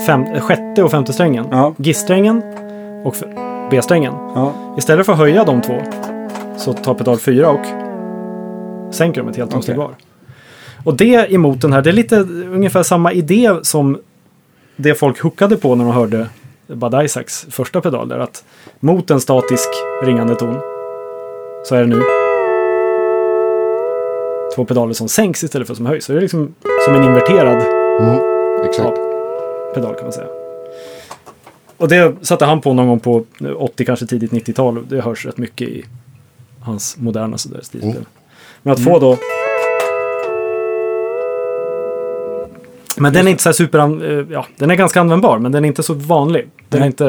[0.06, 1.46] Fem, eh, sjätte och femte strängen.
[1.50, 1.74] Ja.
[1.76, 2.42] G-strängen
[3.04, 3.14] och
[3.70, 4.12] B-strängen.
[4.34, 5.74] Ja, Istället för att höja de två
[6.56, 7.60] så tar pedal 4 och
[8.94, 9.76] sänker dem ett helt Okej.
[9.76, 9.90] var.
[10.84, 12.16] Och det emot den här, det är lite
[12.52, 13.98] ungefär samma idé som
[14.76, 16.26] det folk hookade på när de hörde
[16.66, 18.18] Bud Isaacs första pedal där.
[18.18, 18.44] Att
[18.80, 19.68] mot en statisk
[20.02, 20.56] ringande ton
[21.64, 22.02] så är det nu
[24.54, 26.04] två pedaler som sänks istället för som höjs.
[26.04, 27.62] Så det är liksom som en inverterad
[28.00, 28.20] Mm.
[28.64, 28.96] Exakt.
[29.74, 30.26] pedal kan man säga.
[31.76, 33.24] Och det satte han på någon gång på
[33.56, 34.78] 80, kanske tidigt 90-tal.
[34.78, 35.84] och Det hörs rätt mycket i
[36.60, 37.90] hans moderna sådär stilspel.
[37.90, 38.04] Mm.
[38.62, 39.16] Men att få då...
[42.96, 43.78] Men den är inte så här super...
[44.18, 46.48] eh, Ja, den är ganska användbar, men den är inte så vanlig.
[46.68, 47.04] Den är inte...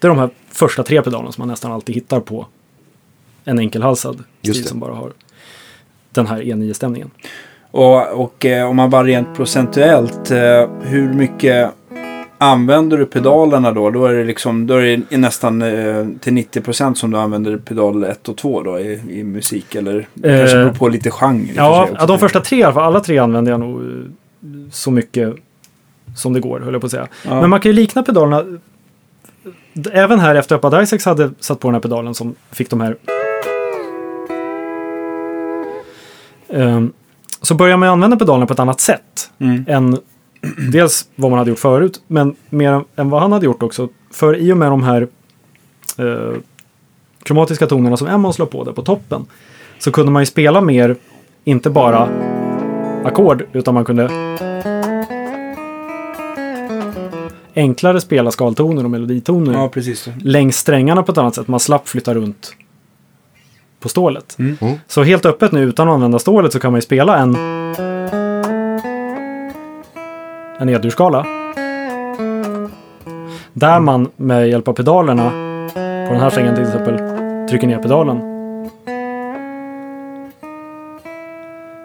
[0.00, 2.46] Det är de här första tre pedalerna som man nästan alltid hittar på
[3.44, 5.12] en enkelhalsad stil som bara har
[6.16, 7.10] den här E9-stämningen.
[7.70, 11.70] Och, och eh, om man bara rent procentuellt, eh, hur mycket
[12.38, 13.90] använder du pedalerna då?
[13.90, 18.04] Då är det, liksom, då är det nästan eh, till 90% som du använder pedal
[18.04, 19.74] 1 och 2 då i, i musik.
[19.74, 21.52] Eller det kanske beror på lite genre.
[21.56, 22.84] Ja, ja, de första tre i alla fall.
[22.84, 23.82] Alla tre använder jag nog
[24.70, 25.34] så mycket
[26.16, 27.06] som det går, höll jag på att säga.
[27.24, 27.40] Ja.
[27.40, 28.58] Men man kan ju likna pedalerna.
[29.92, 32.96] Även här efter att Isaacs hade satt på den här pedalen som fick de här.
[37.42, 39.30] Så börjar man använda pedalerna på ett annat sätt.
[39.38, 39.64] Mm.
[39.68, 39.98] Än
[40.72, 43.88] dels vad man hade gjort förut, men mer än vad han hade gjort också.
[44.10, 45.08] För i och med de här
[45.98, 46.36] eh,
[47.22, 49.26] kromatiska tonerna som Emmons la på där på toppen.
[49.78, 50.96] Så kunde man ju spela mer,
[51.44, 52.08] inte bara
[53.04, 54.10] ackord, utan man kunde
[57.54, 60.08] enklare spela skaltoner och meloditoner Ja, precis.
[60.22, 61.48] längs strängarna på ett annat sätt.
[61.48, 62.54] Man slapp flytta runt
[63.86, 64.36] på stålet.
[64.38, 64.56] Mm.
[64.60, 64.74] Mm.
[64.86, 67.36] Så helt öppet nu utan att använda stålet så kan man ju spela en
[70.58, 71.26] en E-dur-skala.
[73.52, 75.30] Där man med hjälp av pedalerna
[76.06, 76.98] på den här strängen till exempel
[77.48, 78.18] trycker ner pedalen.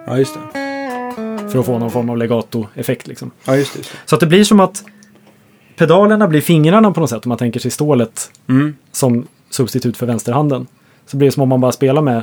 [0.06, 0.40] Ja, just det.
[1.50, 3.06] För att få någon form av legato-effekt.
[3.06, 3.30] Liksom.
[3.44, 3.78] Ja, just det.
[3.78, 3.98] Just det.
[4.04, 4.84] Så att det blir som att
[5.76, 8.76] pedalerna blir fingrarna på något sätt om man tänker sig stålet Mm.
[8.92, 10.66] som substitut för vänsterhanden.
[11.12, 12.22] Så blir det som om man bara spelar med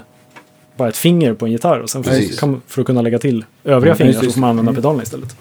[0.77, 2.39] bara ett finger på en gitarr och sen för, Precis.
[2.67, 4.27] för att kunna lägga till övriga Mm, fingrar det.
[4.27, 5.35] så får man använda pedalerna istället.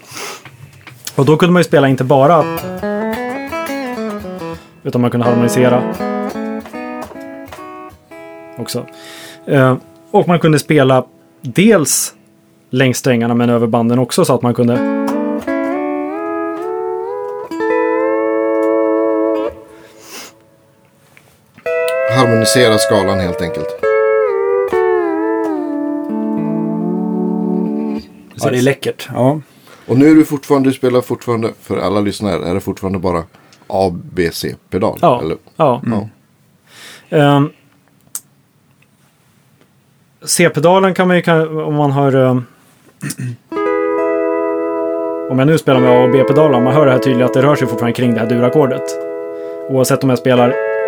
[1.15, 2.43] Och då kunde man ju spela inte bara
[4.83, 5.83] utan man kunde harmonisera
[8.57, 8.85] också.
[9.45, 9.77] Eh,
[10.11, 11.05] och man kunde spela
[11.41, 12.13] dels
[12.69, 14.98] längs strängarna men över banden också så att man kunde
[22.39, 23.67] Harmonisera skalan helt enkelt.
[28.35, 29.09] Ja, det är läckert.
[29.13, 29.41] Ja.
[29.87, 33.23] Och nu är du fortfarande, du spelar fortfarande, för alla lyssnare, är det fortfarande bara
[33.67, 34.99] ABC-pedal?
[35.01, 35.21] Ja.
[35.21, 35.37] Eller?
[35.55, 35.81] Ja.
[35.85, 36.09] Ja.
[37.17, 37.49] Ehm,
[40.21, 42.13] C-pedalen kan man ju, om man har...
[42.13, 42.43] ehm,
[45.29, 47.41] om jag nu spelar med A och B-pedaler, man hör det här tydligt att det
[47.41, 48.83] rör sig fortfarande kring det här durackordet.
[49.69, 50.78] Oavsett om jag spelar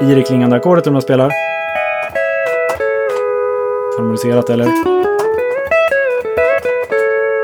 [0.00, 1.32] i det klingande ackordet om jag spelar
[3.98, 4.66] harmoniserat eller...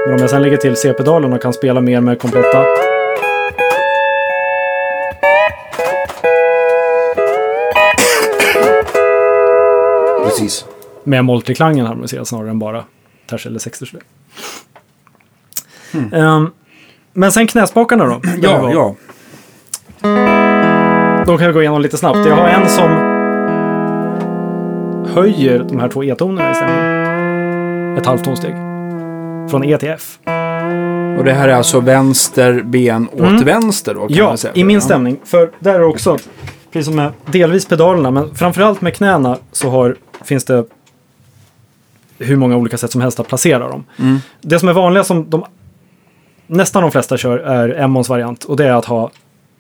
[0.07, 2.65] Men om jag sen lägger till C-pedalen och kan spela mer med kompletta
[10.25, 10.67] Precis.
[11.05, 12.85] med multiklangen harmoniserat snarare än bara
[13.27, 14.01] ters eller sextersle.
[16.13, 16.51] Ehm,
[17.13, 18.21] men sen knäspakarna då?
[18.43, 18.95] Ja, ja.
[21.27, 22.19] De kan vi gå igenom lite snabbt.
[22.27, 22.91] Jag har en som
[25.15, 27.97] höjer de här två E-tonerna i stämmen.
[27.99, 28.55] Ett halvt tonsteg.
[29.51, 30.19] Från E till F.
[31.19, 33.45] Och det här är alltså vänster ben åt Mm.
[33.45, 34.07] vänster då?
[34.09, 35.21] Ja, i min stämning.
[35.25, 36.19] För där är också,
[36.73, 40.65] precis som med delvis pedalerna, men framförallt med knäna så har, finns det
[42.19, 43.85] hur många olika sätt som helst att placera dem.
[43.99, 44.19] Mm.
[44.41, 45.45] Det som är vanliga som de,
[46.47, 49.11] nästan de flesta kör är Emmons variant och det är att ha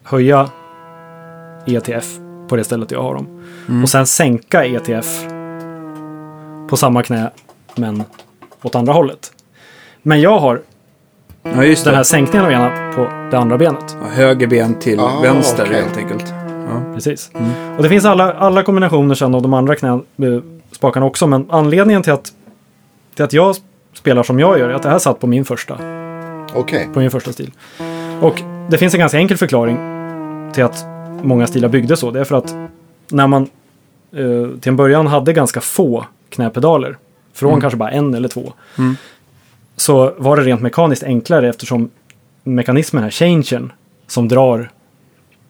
[0.04, 0.48] höja
[1.66, 2.06] ETF
[2.48, 3.26] på det stället jag har dem.
[3.68, 3.82] Mm.
[3.82, 5.24] Och sen sänka ETF
[6.68, 7.30] på samma knä
[7.74, 8.02] men
[8.62, 9.32] åt andra hållet.
[10.02, 10.60] Men jag har
[11.56, 11.96] Ja, just den det.
[11.96, 13.96] här sänkningen av ena på det andra benet.
[14.02, 15.82] Ja, Höger ben till Ah, vänster okej.
[15.82, 16.34] helt enkelt.
[16.68, 16.94] Ja.
[16.94, 17.30] Precis.
[17.76, 20.00] Och det finns alla, alla kombinationer sen av de andra knä, eh,
[20.72, 21.26] spakarna också.
[21.26, 22.32] Men anledningen till att,
[23.14, 23.56] till att jag
[23.94, 25.74] spelar som jag gör är att det här satt på min första,
[26.54, 26.88] Okej.
[26.94, 27.50] på min första stil.
[28.20, 28.40] Och
[28.70, 29.76] det finns en ganska enkel förklaring
[30.52, 30.84] till att
[31.24, 32.10] många stilar byggdes så.
[32.10, 32.54] Det är för att
[33.08, 33.42] när man
[34.12, 36.96] eh, till en början hade ganska få knäpedaler,
[37.32, 38.96] från kanske bara en eller två, Mm.
[39.76, 41.90] så var det rent mekaniskt enklare eftersom
[42.42, 43.72] mekanismen här, changern,
[44.06, 44.70] som drar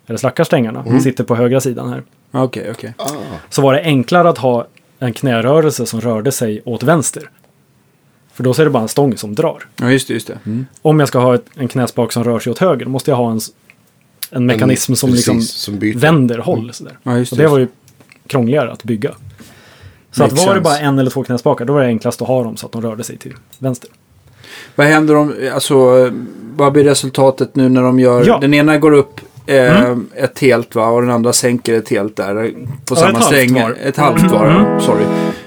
[0.07, 2.95] eller slackar strängarna, sitter på högra sidan här Okej, okej.
[2.99, 3.05] Ah.
[3.51, 4.67] så var det enklare att ha
[4.99, 7.31] en knärörelse som rörde sig åt vänster.
[8.33, 9.67] För då så är det bara en stång som drar.
[9.77, 10.15] Ja, just det.
[10.15, 10.39] Just det.
[10.47, 10.67] Mm.
[10.83, 13.17] Om jag ska ha ett, en knäspak som rör sig åt höger, då måste jag
[13.17, 13.41] ha en,
[14.31, 16.71] en mekanism som precis, liksom som vänder håll.
[16.73, 16.99] Sådär.
[17.03, 17.45] Ja, just Och det.
[17.45, 17.69] det var ju
[18.27, 19.11] krångligare att bygga.
[20.11, 20.61] Så att var det sense.
[20.61, 22.83] bara en eller två knäspakar, då var det enklast att ha dem så att de
[22.83, 23.91] rörde sig till vänster.
[24.75, 26.11] Vad händer om, alltså,
[26.57, 28.39] vad blir resultatet nu när de gör, Ja.
[28.39, 32.35] den ena går upp eh, ett helt va och den andra sänker ett helt där
[32.85, 33.77] på Ja, samma ett halvt var.
[33.85, 34.81] Ett halvt var, ja.
[34.81, 35.05] sorry.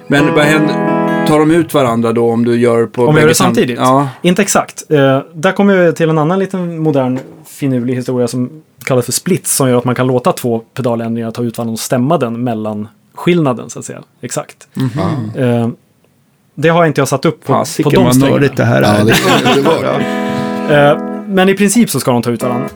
[0.08, 0.97] Men vad händer,
[1.28, 3.78] tar de ut varandra då om du gör på Om bägge gör det sam- samtidigt?
[3.80, 4.92] Ja, Inte exakt.
[4.92, 9.56] Eh, där kommer vi till en annan liten modern finurlig historia som kallas för splits
[9.56, 12.88] som gör att man kan låta två pedaländringar ta ut varandra och stämma den mellan
[13.16, 14.00] skillnaden så att säga.
[14.22, 14.68] Exakt.
[14.76, 15.40] Ah.
[15.40, 15.68] Eh,
[16.56, 18.48] det har inte jag satt upp på, på Fasiken de strängarna.
[18.56, 19.06] det här Ja, är.
[19.06, 19.14] det,
[19.56, 20.92] det var.
[20.92, 20.98] Eh,
[21.28, 22.68] men i princip så ska de ta ut varandra.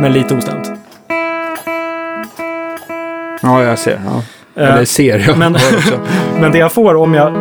[0.00, 0.70] Men lite ostämt.
[3.42, 4.00] Ja, jag ser.
[4.06, 4.22] Ja.
[4.62, 5.38] Eh, Eller ser jag.
[5.38, 5.54] men-
[5.90, 5.96] Ja.
[6.40, 7.32] Men det jag får om jag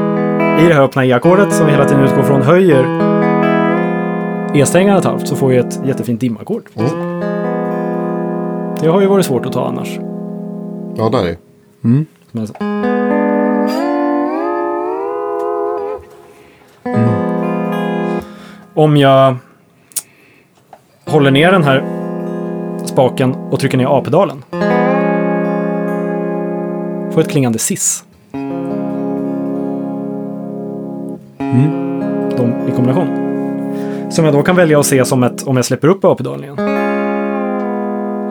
[0.60, 2.86] i det här öppna E-ackordet som hela tiden utgår från höjer
[4.56, 6.64] E-strängarna ett halvt så får jag ett jättefint dimackord.
[6.76, 7.20] Mm.
[8.82, 10.00] Det har ju varit svårt att ta annars.
[10.98, 11.38] Ja, där är
[11.84, 12.06] Mm.
[12.32, 12.48] Men...
[18.74, 19.36] Om jag
[21.06, 21.84] håller ner den här
[22.86, 24.44] spaken och trycker ner A-pedalen.
[27.14, 28.05] Får ett klingande sis.
[32.38, 33.26] De i kombination.
[34.12, 36.56] Som jag då kan välja att se som ett, om jag släpper upp A-pedalen.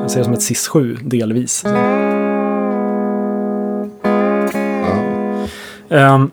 [0.01, 1.65] Jag ser det som ett sis 7 delvis.
[1.65, 2.05] Ja.
[5.89, 6.31] Ehm,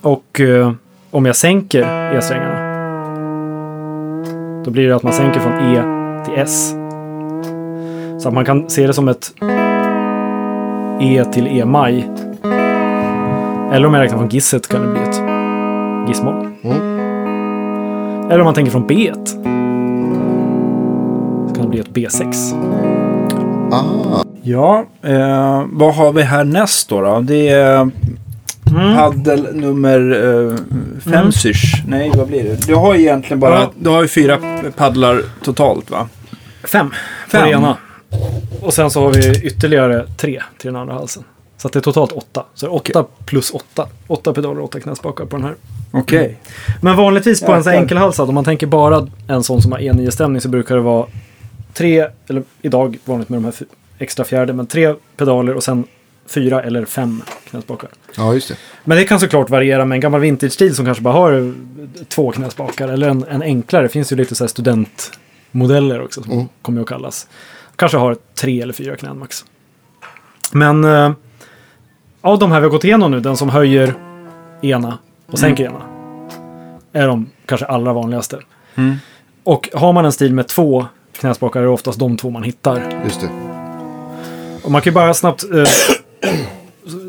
[0.00, 0.72] och eh,
[1.10, 2.74] om jag sänker E-strängarna.
[4.64, 5.82] Då blir det att man sänker från E
[6.24, 6.74] till S.
[8.22, 9.34] Så att man kan se det som ett
[11.00, 12.10] E till E-maj.
[13.74, 15.20] Eller om jag räknar från gisset kan det bli ett
[16.08, 16.46] gissmoll.
[16.64, 16.76] Mm.
[18.30, 19.10] Eller om man tänker från B.
[21.48, 22.54] Så kan det bli ett B6.
[23.72, 27.00] Ah, Ja, eh, vad har vi härnäst då?
[27.00, 27.20] då?
[27.20, 27.90] Det är
[28.76, 28.96] Mm.
[28.96, 30.56] paddel nummer eh,
[31.12, 31.82] fem syrs.
[31.88, 32.66] Nej, vad blir det?
[32.66, 33.70] Du har egentligen bara, Ja.
[33.78, 34.38] du har ju fyra
[34.76, 36.08] paddlar totalt va?
[36.64, 36.94] Fem på
[37.30, 37.42] Fem.
[37.44, 37.76] det ena.
[38.62, 41.22] Och sen så har vi ytterligare tre till den andra halsen.
[41.64, 42.44] Så att det är totalt åtta.
[42.54, 43.88] Så det är åtta plus åtta.
[44.06, 45.54] Åtta pedaler och åtta knäspakar på den här.
[45.90, 46.38] Okej.
[46.82, 49.78] Men vanligtvis på en sån här enkelhalsad, om man tänker bara en sån som har
[49.78, 51.06] E9-stämning så brukar det vara
[51.72, 53.54] tre, eller idag vanligt med de här
[53.98, 55.84] extra fjärde, men tre pedaler och sen
[56.26, 57.90] fyra eller fem knäspakar.
[58.16, 58.56] ja, just det.
[58.84, 61.52] Men det kan såklart variera med en gammal vintage-stil som kanske bara har eh,
[62.08, 62.88] två knäspakar.
[62.88, 63.82] Eller en, en enklare.
[63.82, 66.46] Det finns ju lite så här studentmodeller också som Mm.
[66.62, 67.28] kommer att kallas.
[67.76, 69.44] Kanske har tre eller fyra knän max.
[70.52, 71.12] Men eh,
[72.24, 73.94] av de här vi har gått igenom nu, den som höjer
[74.62, 75.80] ena och sänker ena.
[76.92, 78.38] Är de kanske allra vanligaste.
[78.74, 78.96] Mm.
[79.44, 83.02] Och har man en stil med två knäspakar är det oftast de två man hittar.
[83.04, 83.28] Just det.
[84.64, 85.44] Och man kan ju bara snabbt...
[85.44, 86.30] Eh,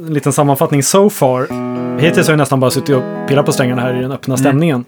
[0.08, 1.48] en liten sammanfattning so far.
[2.00, 4.86] Hittills har jag nästan bara suttit och pillat på strängarna här i den öppna stämningen.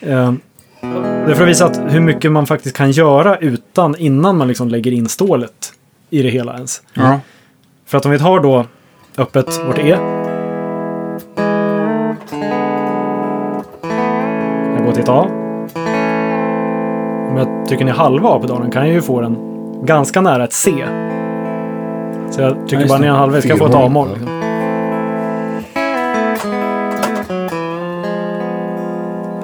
[0.00, 0.32] Eh,
[0.80, 4.48] det är för att visa att hur mycket man faktiskt kan göra utan innan man
[4.48, 5.72] liksom lägger in stålet
[6.10, 6.82] i det hela ens.
[6.94, 7.20] Ja.
[7.86, 8.66] För att om vi tar då
[9.18, 9.96] öppet vårt E.
[14.76, 15.26] Jag går till ett A.
[17.30, 19.36] Om jag trycker ner halva A-pedalen kan jag ju få den
[19.82, 20.70] ganska nära ett C.
[22.30, 24.08] Så jag trycker bara ner en halvvägs, ska jag få ett A-moll.
[24.08, 24.28] Liksom.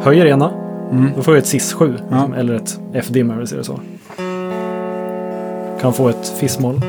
[0.02, 0.50] Höjer ena,
[0.90, 1.10] Mm.
[1.16, 1.94] då får jag ett cis-7.
[2.10, 2.16] Ja.
[2.16, 3.80] Liksom, eller ett F-dim, om vi ser det så.
[5.80, 6.80] Kan få ett fis-moll.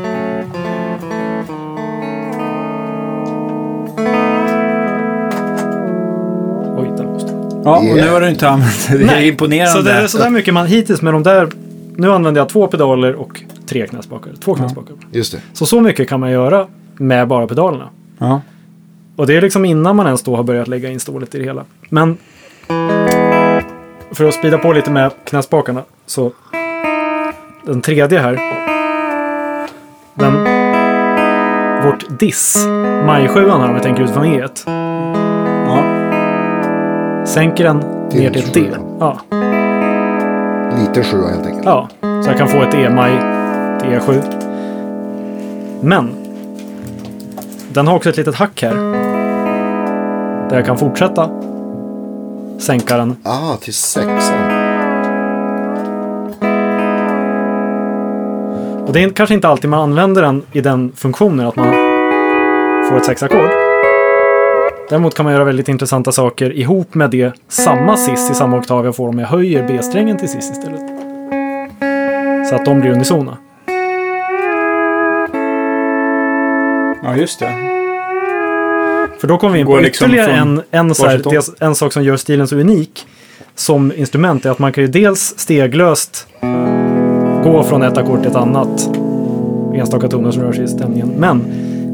[7.76, 8.98] Ja, och nu har du inte använt det.
[8.98, 9.72] Det är Nej, imponerande.
[9.72, 11.50] Så det är sådär mycket man hittills med de där.
[11.96, 14.32] Nu använder jag två pedaler och tre knäspakar.
[14.40, 14.96] Två knäspakar.
[15.12, 15.40] Just det.
[15.54, 16.68] Så så mycket kan man göra
[16.98, 17.90] med bara pedalerna.
[18.18, 18.42] Ja.
[19.16, 21.44] Och det är liksom innan man ens då har börjat lägga in stålet i det
[21.44, 21.66] hela.
[21.90, 22.18] Men
[24.12, 26.32] för att spida på lite med knäspakarna så
[27.66, 28.40] den tredje här.
[30.14, 30.34] Den,
[31.86, 32.66] vårt diss,
[33.06, 35.21] majsjuan här om vi tänker utifrån E1.
[37.26, 38.64] Sänker den Till ner till ett D.
[39.00, 39.20] Ja,
[40.80, 41.66] Liten sjua helt enkelt.
[41.66, 43.12] ja, så jag kan få ett E-maj
[43.80, 44.22] till E7.
[45.82, 46.10] Men
[47.74, 48.74] den har också ett litet hack här.
[50.50, 51.30] Där jag kan fortsätta
[52.60, 54.38] sänka den Ah, till sexan.
[58.88, 61.74] Och det är kanske inte alltid man använder den i den funktionen att man
[62.90, 63.51] får ett sexackord.
[64.92, 68.86] Däremot kan man göra väldigt intressanta saker ihop med det samma cis i samma oktav
[68.86, 70.82] jag får om jag höjer B-strängen till cis istället.
[72.50, 73.38] Så att de blir unisona.
[77.04, 77.52] ja, just det.
[79.22, 82.04] För då kommer vi in på liksom ytterligare en, en, så här, en sak som
[82.04, 83.08] gör stilen så unik
[83.56, 86.28] som instrument är att man kan ju dels steglöst
[87.44, 88.90] gå från ett ackord till ett annat.
[89.76, 91.14] Enstaka toner som rör sig i stämningen.
[91.18, 91.44] Men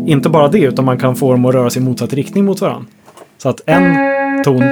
[0.08, 2.62] inte bara det, utan man kan få dem att röra sig i motsatt riktning mot
[2.62, 2.86] varandra.
[3.38, 3.96] Så att en
[4.44, 4.64] ton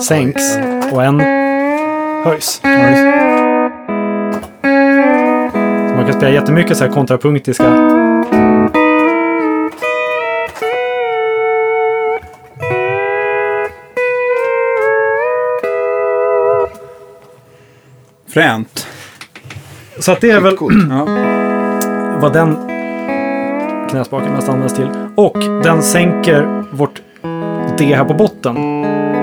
[0.00, 0.58] sänks
[0.92, 1.20] och en
[2.24, 2.60] höjs.
[5.88, 7.64] Så man kan spela jättemycket så här kontrapunktiska
[18.28, 18.86] Fränt.
[19.98, 20.56] Så att det är väl.
[20.90, 21.47] Ja
[22.20, 22.56] vad den
[23.90, 24.88] knäspaken mest används till.
[25.14, 27.02] Och den sänker vårt
[27.78, 28.54] D här på botten.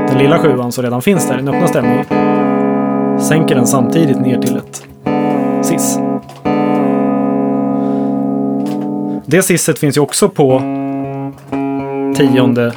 [0.08, 2.06] Den lilla sjuan som redan finns där i den öppna stämningen.
[3.20, 4.84] Sänker den samtidigt ner till ett
[5.66, 6.00] cis.
[9.26, 10.62] Det sisset finns ju också på
[12.16, 12.72] tionde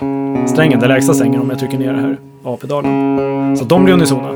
[0.47, 3.57] strängen, den lägsta strängen om jag trycker ner det här A-pedalen.
[3.57, 4.29] Så de blir unisona.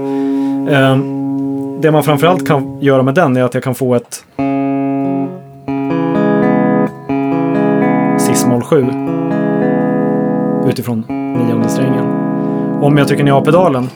[0.71, 4.25] Ehm, det man framförallt kan göra med den är att jag kan få ett
[8.73, 8.87] 7.
[10.71, 12.07] Utifrån nionde strängen.
[12.83, 13.89] Om jag trycker ner A-pedalen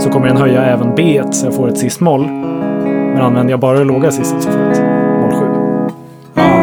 [0.00, 2.26] så kommer den höja även B1 så jag får ett cis-moll.
[2.26, 4.82] Men använder jag bara det låga cisset så får jag ett
[5.20, 5.46] moll 7.
[6.34, 6.56] Ah,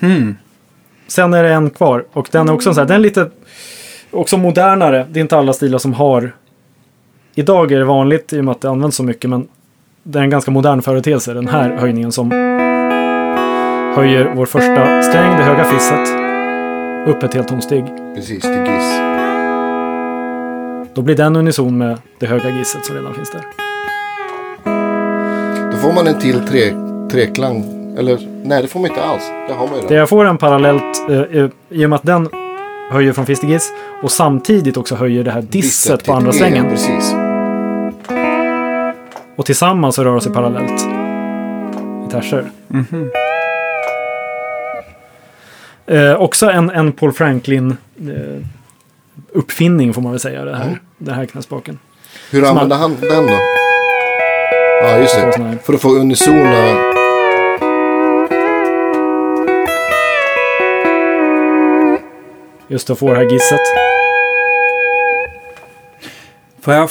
[0.00, 0.36] hmm.
[1.06, 3.30] Sen är det en kvar och den är också så här, den är lite
[4.10, 5.06] också modernare.
[5.10, 6.32] Det är inte alla stilar som har
[7.38, 9.48] Idag är det vanligt i och med att det används så mycket men
[10.02, 12.30] det är en ganska modern företeelse den här höjningen som
[13.96, 16.08] höjer vår första sträng, det höga fisset,
[17.08, 17.84] upp ett helt tonsteg.
[18.14, 18.98] Precis, till Giss.
[20.94, 23.42] Då blir den unison med det höga gisset som redan finns där.
[25.72, 26.72] Då får man en till tre,
[27.10, 27.64] treklang.
[27.98, 29.22] Eller nej, det får man inte alls.
[29.48, 29.96] Det har man ju Det redan.
[29.98, 32.28] jag får en parallellt eh, i och med att den
[32.90, 33.72] höjer från fiss till giss
[34.02, 36.68] och samtidigt också höjer det här disset på andra strängen.
[36.70, 37.14] Precis.
[39.38, 40.82] Och tillsammans så rör de sig parallellt
[42.08, 42.50] i terser.
[42.68, 43.10] Mhm.
[45.86, 48.44] Eh, också en, en Paul Franklin eh,
[49.32, 50.78] uppfinning får man väl säga det här, Mm.
[50.98, 51.78] den här knäspaken.
[52.30, 53.38] Hur Som använder han den då?
[54.82, 55.58] Ja, just det.
[55.64, 56.74] För att få unisona.
[62.68, 63.60] Just att få det här gisset.
[66.64, 66.88] Jag, eh,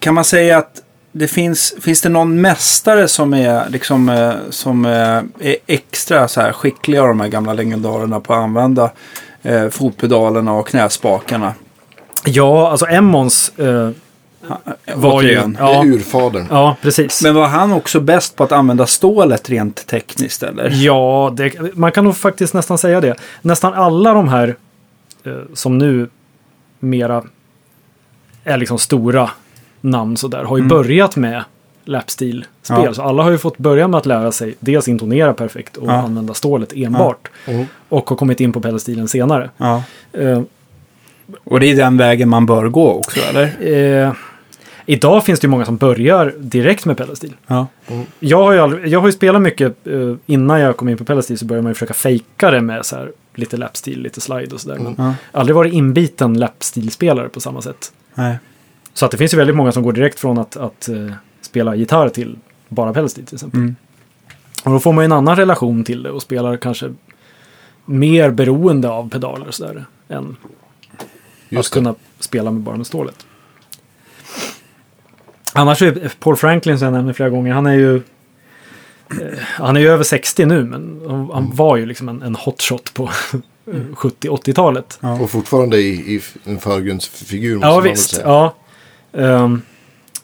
[0.00, 0.82] kan man säga att
[1.18, 4.92] det finns, finns det någon mästare som är, liksom, eh, som eh,
[5.48, 8.90] är extra så här skicklig av de här gamla legendarerna på att använda
[9.42, 11.54] eh, fotpedalerna och knäspakarna?
[12.24, 13.90] Ja, alltså Emmons eh,
[14.94, 15.28] var ju...
[15.28, 15.52] Återigen.
[15.52, 16.46] Det är Ja, urfadern.
[16.50, 17.22] ja, precis.
[17.22, 20.70] Men var han också bäst på att använda stålet rent tekniskt eller?
[20.70, 23.14] Ja, det, man kan nog faktiskt nästan säga det.
[23.42, 24.56] Nästan alla de här
[25.24, 26.08] eh, som nu
[26.80, 27.22] mera
[28.44, 29.30] är liksom stora
[29.80, 30.68] namn sådär har ju Mm.
[30.68, 31.44] börjat med
[31.84, 32.82] lapstil-spel.
[32.84, 32.94] Ja.
[32.94, 35.92] Så alla har ju fått börja med att lära sig dels intonera perfekt och Ja.
[35.92, 37.28] använda stålet enbart.
[37.46, 37.66] Mm.
[37.88, 39.50] Och har kommit in på pedalstilen senare.
[39.56, 39.82] Ja.
[40.12, 40.42] Eh,
[41.44, 43.72] Och det är den vägen man bör gå också eller?
[44.06, 44.12] eh,
[44.86, 47.34] idag finns det ju många som börjar direkt med pedalstil.
[47.46, 47.66] Ja.
[48.20, 51.04] Jag har ju, aldrig, jag har ju spelat mycket eh, innan jag kom in på
[51.04, 54.54] pedalstil så började man ju försöka fejka det med så här, lite lapstil, lite slide
[54.54, 54.78] och sådär.
[54.78, 55.14] Men Ja.
[55.32, 57.92] aldrig varit inbiten lapstilspelare på samma sätt.
[58.14, 58.38] Nej.
[58.98, 61.74] Så att det finns ju väldigt många som går direkt från att, att eh, spela
[61.74, 62.38] gitarr till
[62.68, 63.60] bara pedalstil till exempel.
[63.60, 63.76] Mm.
[64.64, 66.94] Och då får man ju en annan relation till det och spelar kanske
[67.84, 69.84] mer beroende av pedaler sådär.
[70.08, 70.36] Än
[71.48, 71.80] Just att det.
[71.80, 73.26] kunna spela med bara med stålet.
[75.52, 77.96] Annars är Paul Franklin, som jag nämnde flera gånger, han är ju...
[77.96, 82.34] eh, Han är ju över 60 nu, men han, han var ju liksom en, en
[82.34, 83.06] hotshot på
[83.94, 84.98] 70-80-talet.
[85.02, 85.20] Ja.
[85.20, 87.58] Och fortfarande i, i en förgrundsfigur.
[87.62, 88.10] Ja, visst.
[88.10, 88.26] säga.
[88.28, 88.54] Ja.
[89.12, 89.62] Ehm,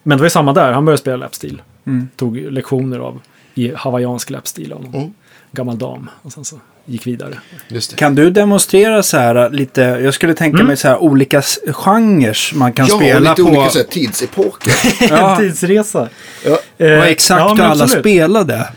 [0.03, 1.62] men det var ju samma där, han började spela lapstil.
[1.87, 2.09] Mm.
[2.16, 3.20] Tog lektioner av
[3.55, 5.12] i hawaiiansk lapstil av någon Mm.
[5.53, 6.11] gammal dam.
[6.22, 6.57] Och sen så
[6.87, 7.39] gick vidare.
[7.68, 7.97] Just det.
[7.97, 10.66] Kan du demonstrera så här lite, jag skulle tänka Mm.
[10.66, 13.49] mig så här olika genrer man kan ja, spela lite på.
[13.49, 14.72] olika så här, tidsepoker.
[15.11, 15.30] Ja.
[15.30, 16.09] En tidsresa.
[16.45, 16.59] ja.
[16.78, 18.68] Eh, Vad exakt ja, hur alla spelade.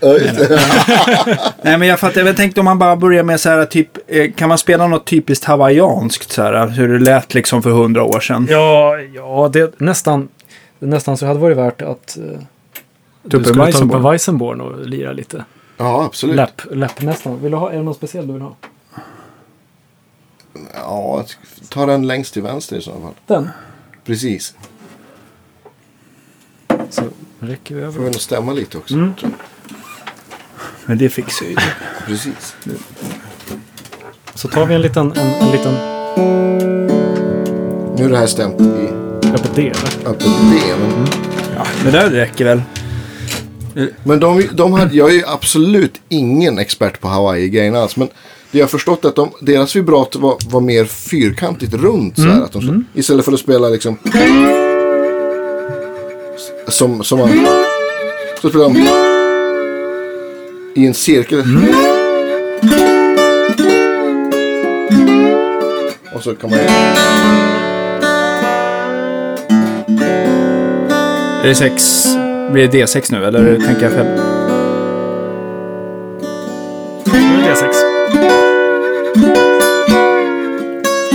[1.62, 4.32] Nej men jag fattar, jag tänkte om man bara börjar med så här typ, eh,
[4.32, 8.20] kan man spela något typiskt hawaiianskt så här, hur det lät liksom för hundra år
[8.20, 8.46] sedan?
[8.50, 10.28] Ja, ja det är nästan,
[10.78, 12.38] nästan så det hade varit värt att uh,
[13.22, 15.44] du en skulle ta upp en Weissenborn och lira lite.
[15.76, 16.36] ja, absolut.
[16.36, 17.42] Läpp, läpp nästan.
[17.42, 18.56] Vill du ha, är det något speciellt du vill ha?
[20.74, 21.24] Ja,
[21.68, 23.14] ta den längst till vänster i så fall.
[23.26, 23.50] Den.
[24.04, 24.54] Precis.
[26.90, 27.02] Så
[27.40, 27.98] räcker vi Får över.
[27.98, 28.94] vi nog stämma lite också.
[28.94, 29.12] Mm.
[30.86, 31.56] Men det fixar ju.
[32.06, 32.56] Precis.
[34.34, 35.74] Så tar vi en liten, en, en liten
[37.96, 38.64] Nu är det här stämt i
[39.28, 39.62] öppet D.
[39.62, 40.10] eller?
[40.10, 40.74] öppet D.
[40.80, 41.06] Men,
[41.56, 42.62] Ja, men det räcker väl.
[44.04, 47.96] men de, de hade, jag är ju absolut ingen expert på Hawaii-grejerna alls.
[47.96, 48.08] Men
[48.50, 52.16] det jag har förstått är att de, deras vibrato var, var mer fyrkantigt runt.
[52.16, 53.98] Så här, att de, Istället för att spela liksom...
[56.68, 57.46] Som, som man...
[58.42, 58.76] Så spelar de
[60.80, 61.42] i en cirkel.
[66.14, 66.58] Och så kan man...
[71.42, 72.06] Är det sex,
[72.52, 74.06] blir det D6 nu eller tänker jag fel?
[77.06, 77.72] Nu är det D6.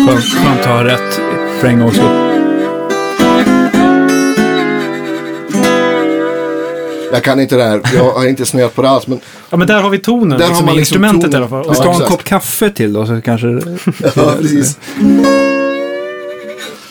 [0.06, 1.22] Skönt, skönt att ha rätt
[1.60, 2.33] för en gångs skull.
[7.14, 7.82] Jag kan inte det här.
[7.96, 9.08] Jag har inte snöat på det alls.
[9.08, 9.20] Men
[9.50, 10.30] Ja, men där har vi tonen.
[10.30, 11.34] Där har liksom, man i liksom instrumentet tonen.
[11.34, 11.64] i alla fall.
[11.66, 13.48] Ja, Vi ska ha en kopp kaffe till då så kanske...
[14.16, 14.78] ja, precis.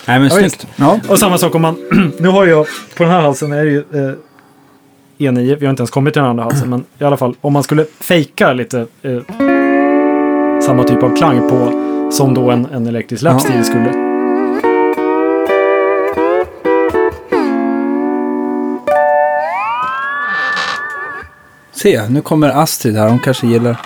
[0.05, 0.67] Nej men Ja, snyggt.
[0.77, 1.01] Ja.
[1.09, 1.77] Och samma sak om man...
[2.19, 2.67] nu har jag...
[2.97, 4.15] På den här halsen är det ju eh,
[5.19, 5.57] E9.
[5.61, 6.71] Vi har inte ens kommit till den andra halsen.
[6.71, 9.21] Men i alla fall, om man skulle fejka lite eh,
[10.67, 11.83] samma typ av klang på
[12.13, 14.12] som då en, en elektrisk lapstil skulle.
[21.83, 23.09] Se, nu kommer Astrid här.
[23.09, 23.81] Hon kanske gillar.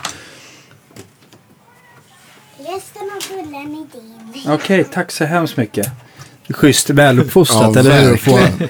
[2.58, 4.52] Resten av bullen är din.
[4.52, 5.86] Okej, tack så hemskt mycket.
[6.48, 8.10] Schysst väluppfostrat, Ja, eller hur?
[8.10, 8.68] verkligen.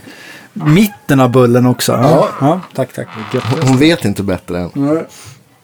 [0.52, 1.92] Mitten av bullen också.
[2.40, 2.60] Ja.
[2.74, 3.08] tack, tack.
[3.62, 4.70] Hon vet inte bättre än.
[4.74, 5.04] Nej,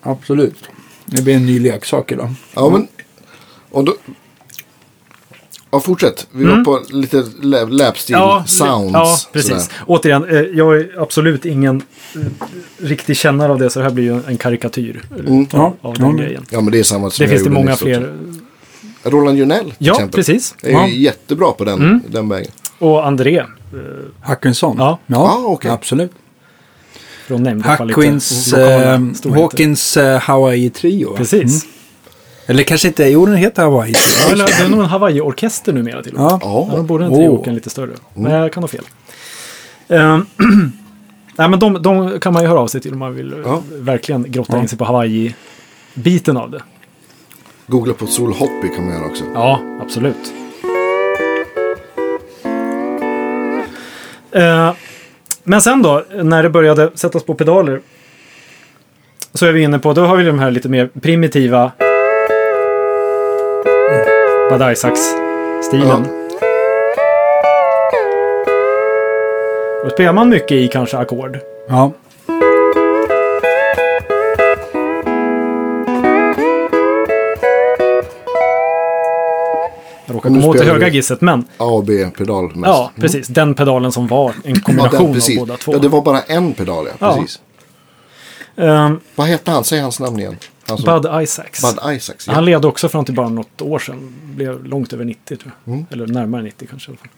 [0.03, 0.65] absolut.
[1.07, 2.35] Det blir en ny leksak idag.
[2.55, 2.89] Ja, men,
[3.71, 3.95] och då,
[5.75, 6.27] Ja, fortsätt.
[6.33, 7.25] Vi var på lite
[7.71, 8.17] lapstil
[8.47, 8.93] sounds.
[8.93, 9.51] Ja, precis.
[9.51, 9.65] sådär.
[9.87, 11.83] Återigen, eh, jag är absolut ingen
[12.15, 12.21] eh,
[12.87, 15.47] riktig kännare av det, så det här blir ju en karikatyr Mm.
[15.53, 16.25] Ja, av den ja.
[16.25, 16.45] grejen.
[16.51, 18.15] Ja, men det är samma som Det finns det många fler.
[19.05, 20.15] Roland Junell till Ja, exempel.
[20.19, 20.55] precis.
[20.63, 20.89] Är Ja.
[20.89, 22.51] ju jättebra på den, den vägen.
[22.79, 23.45] Och André
[24.23, 24.77] Hackinson?
[24.79, 24.99] Ja.
[25.07, 25.71] Ja, okej.
[25.71, 26.13] absolut.
[27.27, 29.01] från Hackwins, eh.
[29.35, 31.17] Hawkins eh, Hawaii Trio.
[31.17, 31.25] va?
[32.47, 33.93] Eller kanske inte, jo den heter Hawaii.
[33.93, 36.29] Ja, eller, det är nog en Hawaii-orkester numera till och med.
[36.31, 36.39] Ja.
[36.71, 37.17] Ja, då borde en Åh.
[37.19, 37.91] trioken lite större.
[38.15, 38.85] Men jag kan ha fel.
[39.89, 40.27] Ehm,
[41.37, 43.63] Nej, men de, de kan man ju höra av sig till om man vill Ja.
[43.73, 44.63] verkligen grotta Ja.
[44.63, 46.63] in sig på Hawaii-biten av det.
[47.67, 49.25] Googla på Sol Hoppy kan man göra också.
[49.35, 50.33] Ja, absolut.
[54.33, 54.73] Eh,
[55.45, 57.81] men sen då, när det började sättas på pedaler.
[59.35, 61.73] Så är vi inne på, då har vi de här lite mer primitiva
[64.59, 66.05] Bad Isaacs-stilen.
[69.85, 71.39] Då spelar man mycket i kanske ackord.
[71.69, 71.93] Ja.
[80.07, 82.57] Jag råkar komma åt det höga gisset, men A och B-pedal mest.
[82.67, 83.29] ja, precis.
[83.29, 85.41] Den pedalen som var en Ja, kombination precis.
[85.41, 85.73] av båda två.
[85.73, 86.93] Ja, det var bara en pedal, ja.
[86.99, 87.15] Ja.
[87.15, 87.41] Precis.
[88.57, 89.65] Ehm, Vad hette han?
[89.65, 90.37] Säg hans namn igen.
[90.67, 91.63] Som- Bud Isaacs.
[91.63, 92.27] Bud Isaacs.
[92.27, 92.33] Ja.
[92.33, 94.15] Han levde också fram till bara något år sedan.
[94.25, 95.75] Blev långt över 90 tror jag.
[95.75, 95.87] Mm.
[95.91, 97.09] Eller närmare 90 kanske i alla fall.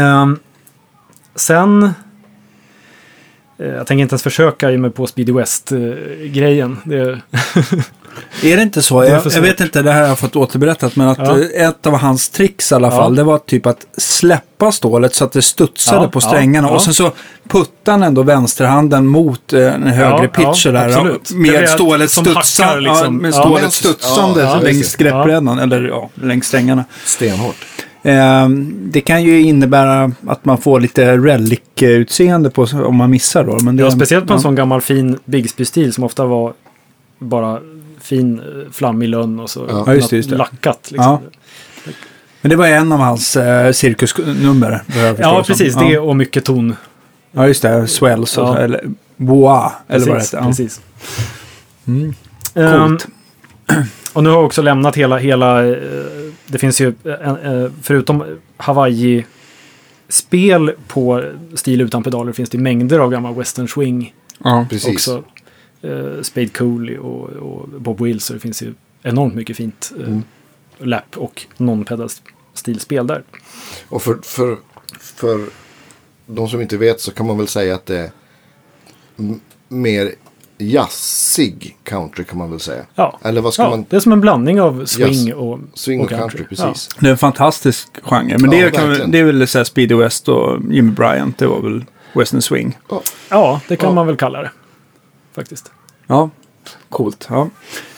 [0.00, 0.38] Ehm,
[1.34, 1.82] sen...
[3.58, 6.76] eh, jag tänker inte ens försöka ge mig på Speedy West-grejen.
[6.84, 7.20] det,
[8.42, 9.04] Är det inte så?
[9.04, 11.38] Jag, jag vet inte, det här har jag fått återberättat, men att Ja.
[11.56, 12.96] eh, ett av hans tricks i alla Ja.
[12.96, 16.68] fall, det var typ att släppa stålet så att det studsade Ja, på ja, strängarna.
[16.68, 16.74] ja.
[16.74, 17.12] Och sen så
[17.48, 21.18] puttade han ändå vänsterhanden mot eh, en högre Ja, pitch ja, där.
[21.34, 23.04] Med stålet studsande, liksom.
[23.04, 23.40] ja, med Ja.
[23.42, 26.84] stålet studsande ja, ja, längs greppbrädan, eller ja, längs strängarna.
[27.04, 27.56] Stenhårt.
[28.02, 33.58] Eh, det kan ju innebära att man får lite relic-utseende på om man missar då.
[33.60, 34.42] Men det, ja, speciellt på en ja.
[34.42, 36.52] sån gammal fin Bigsby-stil som ofta var
[37.18, 37.58] bara
[38.10, 39.94] fin, eh, flammig lönn och så Ja.
[39.94, 40.36] Just det, just det.
[40.36, 40.88] lackat.
[40.90, 41.04] Liksom.
[41.04, 41.20] Ja.
[42.42, 44.82] Men det var en av hans eh, cirkusnummer.
[44.96, 45.42] Ja, det som.
[45.44, 45.74] precis.
[45.74, 45.82] Ja.
[45.88, 46.76] Det och mycket ton.
[47.32, 47.86] Ja, just det.
[47.86, 48.52] Swells och Ja.
[48.54, 48.80] så, eller
[49.16, 50.38] Bois, eller vad det Precis, heter.
[50.38, 50.44] Ja.
[50.50, 50.80] precis.
[51.86, 52.14] Mm.
[52.54, 53.06] Ehm, Coolt.
[54.12, 55.76] och nu har jag också lämnat hela, hela eh,
[56.46, 58.24] det finns ju, eh, förutom
[58.56, 61.24] Hawaii-spel på
[61.54, 64.14] stil utan pedaler finns det mängder av gamla western swing
[64.44, 64.66] Ja.
[64.70, 64.94] Precis.
[64.94, 65.22] också.
[65.82, 70.06] Eh, Spade Cooley och, och Bob Wills, så det finns ju enormt mycket fint eh,
[70.06, 70.22] Mm.
[70.78, 72.08] lap och non-pedal
[72.54, 73.22] stilspel där.
[73.88, 74.56] Och för, för,
[75.00, 75.40] för
[76.26, 78.10] de som inte vet så kan man väl säga att det är
[79.68, 80.14] mer
[80.58, 82.82] jazzig country kan man väl säga.
[82.94, 83.84] Ja, Eller vad ska ja man...
[83.90, 85.32] det är som en blandning av swing Jazz.
[85.34, 86.88] och, Swing och country, precis.
[87.00, 88.38] Det är en fantastisk genre.
[88.38, 91.38] Men Ja, det, kan, det är väl så här Speedy West och Jimmy Bryant.
[91.38, 91.84] Det var väl
[92.14, 92.78] Western Swing.
[92.90, 93.94] Ja, ja, det kan Ja.
[93.94, 94.50] man väl kalla det.
[95.34, 95.70] Faktiskt.
[96.06, 96.30] Ja,
[96.88, 97.26] coolt.
[97.30, 97.48] Ja.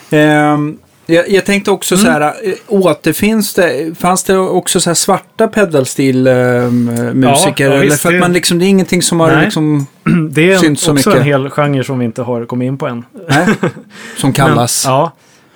[0.09, 2.33] Ehm, jag, jag tänkte också så här, eh,
[2.67, 7.65] återfinns det, fanns det också så här svarta pedalstil-musiker?
[7.65, 9.43] Ja, ja, eller visst, för att det- man liksom, det är ingenting som har Nej.
[9.45, 9.87] liksom,
[10.31, 11.15] Det är en, också mycket.
[11.15, 13.05] en hel genre som vi inte har kommit in på än.
[13.29, 13.47] nej,
[14.17, 14.85] som kallas.
[14.85, 15.11] Men, ja,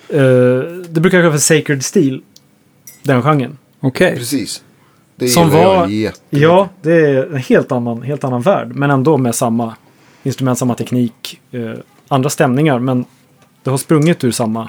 [0.08, 0.18] eh,
[0.88, 2.20] det brukar kallas för Sacred Steel.
[3.02, 3.58] Den genren.
[3.80, 4.16] Okej.
[4.16, 4.62] Precis.
[5.16, 6.12] Det Som var- jag.
[6.30, 8.68] Ja, det är en helt annan, helt annan värld.
[8.74, 9.74] Men ändå med samma
[10.28, 11.40] instrument, samma teknik.
[11.52, 11.70] Eh,
[12.08, 13.04] andra stämningar, men
[13.62, 14.68] det har sprungit ur samma.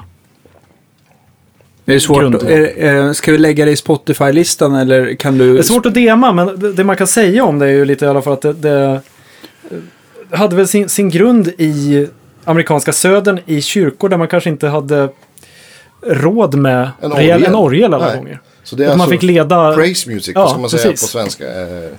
[1.86, 2.22] Är det svårt?
[2.22, 2.36] Grund.
[2.44, 5.53] Är, eh, ska vi lägga det i Spotify-listan eller kan du?
[5.53, 7.86] Det är svårt att dema, men det, det man kan säga om det är ju
[7.86, 9.02] lite i alla fall att det, det
[10.31, 12.07] eh, hade väl sin, sin grund i
[12.45, 15.10] amerikanska södern i kyrkor där man kanske inte hade
[16.02, 17.49] råd med En rejäl, orgel.
[17.49, 18.18] en orgel alla Nej.
[18.18, 18.41] gånger.
[18.64, 19.73] Så det är Att man alltså fick leda...
[19.76, 21.02] praise music, Ja, vad ska man säga precis.
[21.02, 21.61] på svenska?
[21.61, 21.90] Eh,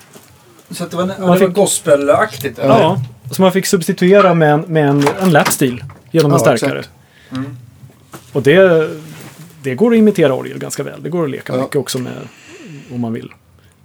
[0.71, 2.59] Så att det var, det var gospelaktigt?
[2.63, 6.79] Ja, så man fick substituera med en, med en, en lapstil genom en Ja, starkare.
[6.79, 6.91] exakt.
[8.33, 8.91] Och det,
[9.63, 11.03] det går att imitera orgel ganska väl.
[11.03, 11.61] Det går att leka Ja.
[11.63, 12.13] mycket också med
[12.95, 13.33] om man vill.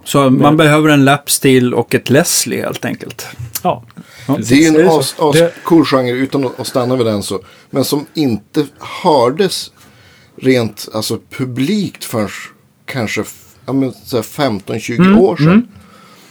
[0.04, 3.26] Så man behöver en lapstil och ett Leslie helt enkelt?
[3.62, 3.84] Ja,
[4.28, 4.38] Ja.
[4.48, 5.30] Det är en så?
[5.30, 5.52] as,
[5.88, 7.40] genre utan att stanna vid den så.
[7.70, 8.66] Men som inte
[9.02, 9.72] hördes
[10.42, 12.28] rent alltså publikt förrän
[12.86, 15.68] kanske f- ja, men, så här 15-20 Mm, år sedan.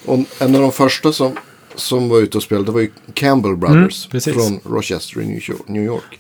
[0.06, 1.32] Och en av de första som,
[1.76, 4.08] som var ute och spelade var ju Campbell Brothers.
[4.14, 5.26] Mm, från Rochester i
[5.68, 6.20] New York-.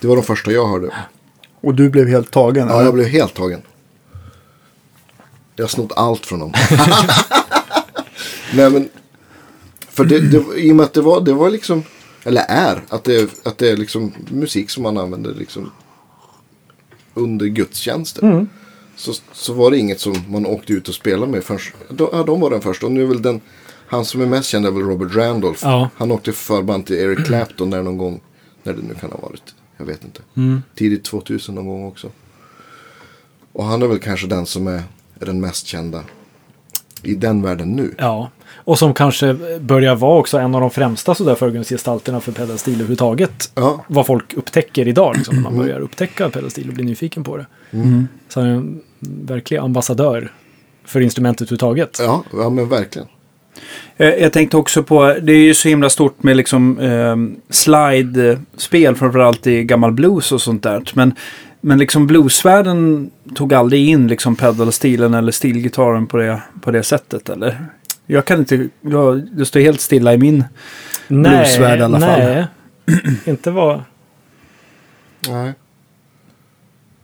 [0.00, 0.94] Det var de första jag hörde.
[1.60, 2.68] Och du blev helt tagen?
[2.68, 3.62] Ja, jag blev helt tagen.
[5.56, 6.52] Jag har snott allt från dem.
[8.54, 8.88] Nej men.
[9.88, 11.82] För det, det, i och med att det var, det var liksom.
[12.24, 12.82] Eller är.
[12.88, 15.70] Att det, att det är liksom musik som man använder liksom.
[17.14, 18.46] Under gudstjänster.
[18.96, 21.60] Så, så var det inget som man åkte ut och spelade med förrän.
[21.88, 22.86] De, ja, de var den första.
[22.86, 23.40] Och nu är väl den.
[23.86, 25.60] Han som är mest känd är väl Robert Randolph.
[25.62, 25.88] Ja.
[25.96, 28.20] Han åkte förband till Eric Clapton där någon gång.
[28.62, 29.54] När det nu kan ha varit.
[29.76, 30.22] Jag vet inte.
[30.74, 32.10] Tidigt 2000 någon gång också.
[33.52, 34.82] Och han är väl kanske den som är,
[35.20, 36.00] är den mest kända
[37.02, 37.94] i den världen nu.
[37.98, 42.74] Ja, och som kanske börjar vara också en av de främsta sådär förgrundsgestalterna för pedalstil
[42.74, 43.52] överhuvudtaget.
[43.54, 47.36] Ja, Vad folk upptäcker idag, liksom, när man börjar upptäcka pedalstil och blir nyfiken på
[47.36, 47.46] det.
[48.28, 50.32] Så han är en verklig ambassadör
[50.84, 51.98] för instrumentet överhuvudtaget.
[52.00, 53.08] ja, ja men verkligen.
[53.96, 57.16] Eh, Jag tänkte också på, det är ju så himla stort med liksom eh,
[57.54, 60.82] slide-spel, framförallt i gammal blues och sånt där.
[60.94, 61.14] Men,
[61.60, 67.28] men liksom bluesvärlden tog aldrig in liksom pedalstilen eller stilgitarren på det, på det sättet,
[67.28, 67.66] eller?
[68.06, 70.44] Jag kan inte, jag, det står helt stilla i min
[71.08, 72.20] bluesvärld i alla fall.
[72.20, 72.46] nej.
[73.24, 73.82] inte vad...
[75.28, 75.52] Nej.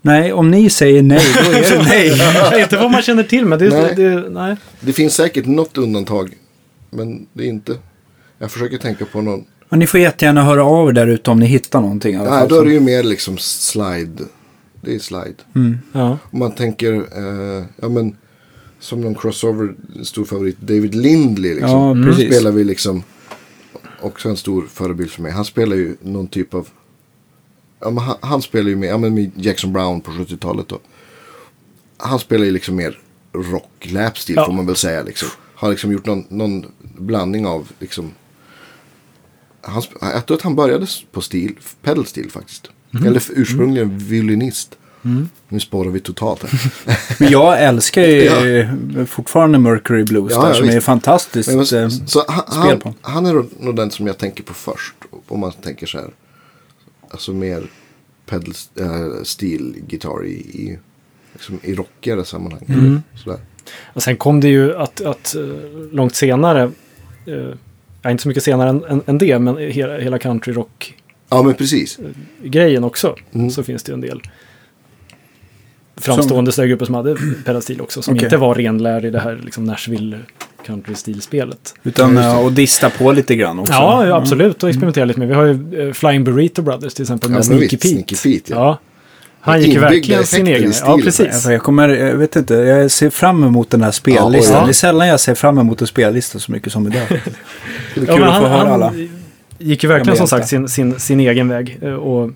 [0.02, 2.16] Nej, om ni säger nej, då är det
[2.52, 2.62] nej.
[2.62, 3.70] Inte vad man känner till, men det är...
[3.70, 3.94] Nej.
[3.96, 4.56] Det, nej.
[4.80, 6.32] Det finns säkert något undantag.
[6.90, 7.76] Men det är inte.
[8.38, 9.44] Jag försöker tänka på någon.
[9.68, 12.16] Och ni får jättegärna höra av er där ute om ni hittar någonting.
[12.18, 12.48] Nej, fall.
[12.48, 14.24] då är det ju mer liksom slide.
[14.80, 15.34] Det är slide.
[15.92, 16.18] Ja.
[16.30, 18.16] Om man tänker, eh, ja men.
[18.80, 20.60] Som någon crossover, stor favorit.
[20.60, 21.70] David Lindley liksom.
[21.70, 22.04] Ja, Mm.
[22.08, 22.34] precis.
[22.34, 23.02] Spelar vi liksom.
[24.00, 25.32] Också en stor förebild för mig.
[25.32, 26.68] Han spelar ju någon typ av.
[27.80, 30.78] Ja, men han, han spelar ju med, ja, men med Jackson Brown på 70-talet då.
[31.96, 32.98] Han spelar ju liksom mer
[33.32, 34.46] rock, lapstil Ja.
[34.46, 35.28] får man väl säga liksom.
[35.54, 38.10] Har liksom gjort någon, någon blandning av liksom.
[39.62, 42.70] Han, jag tror att han började på stil, pedalstil faktiskt.
[43.06, 44.76] Eller f- ursprungligen violinist.
[45.48, 46.72] Nu spårar vi totalt här.
[47.20, 50.86] Men jag älskar ju eh, fortfarande Mercury Blues Ja, där, ja, som är visst.
[50.86, 51.48] fantastiskt.
[51.48, 52.94] Nej, men, eh, s- så han, spel han, på.
[53.00, 54.94] han är nog den som jag tänker på först.
[55.28, 56.10] Om man tänker så här.
[57.10, 57.62] Alltså mer
[58.26, 60.78] pedal äh, stil gitarr i, i,
[61.32, 62.64] liksom, i rockigare sammanhang.
[62.68, 63.02] Mm.
[63.14, 63.38] Sådär.
[63.84, 65.42] Och sen kom det ju att, att eh,
[65.92, 66.70] långt senare,
[67.26, 70.96] eh, inte så mycket senare än, än, än det, men hela, hela country rock-grejen
[71.28, 71.98] Ja men precis.
[72.84, 73.50] också, Mm.
[73.50, 74.22] så finns det ju en del
[75.96, 78.24] framstående stödgrupper som hade pedalstil också, som Okej.
[78.26, 80.18] inte var renlär i det här liksom Nashville
[80.66, 81.74] country-stilspelet.
[81.82, 82.40] Utan Ja, just det.
[82.40, 83.72] eh, att dista på lite grann också.
[83.72, 85.28] Ja, ja, absolut, och experimentera lite med.
[85.28, 87.88] Vi har ju eh, Flying Burrito Brothers till exempel Ja, med men Sneaky Pete.
[87.88, 88.58] Sneaky Pete, ja.
[88.58, 88.78] ja.
[89.42, 90.72] Han gick ju verkligen sin egen.
[90.84, 91.46] Ja, precis.
[91.46, 94.54] Jag kommer, jag vet inte, jag ser fram emot den här spellistan.
[94.54, 94.66] Ja, oj.
[94.66, 97.02] Det är sällan jag ser fram emot en spellista så mycket som idag.
[97.94, 98.86] Det är kul Ja, att få han, höra alla.
[98.86, 99.08] han
[99.58, 101.78] gick ju verkligen som sagt sin, sin, sin egen väg.
[101.82, 102.30] eh, Och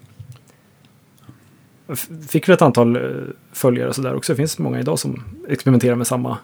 [2.28, 2.98] fick väl ett antal
[3.52, 4.32] följare och sådär också.
[4.32, 6.38] Det finns många idag som experimenterar med samma,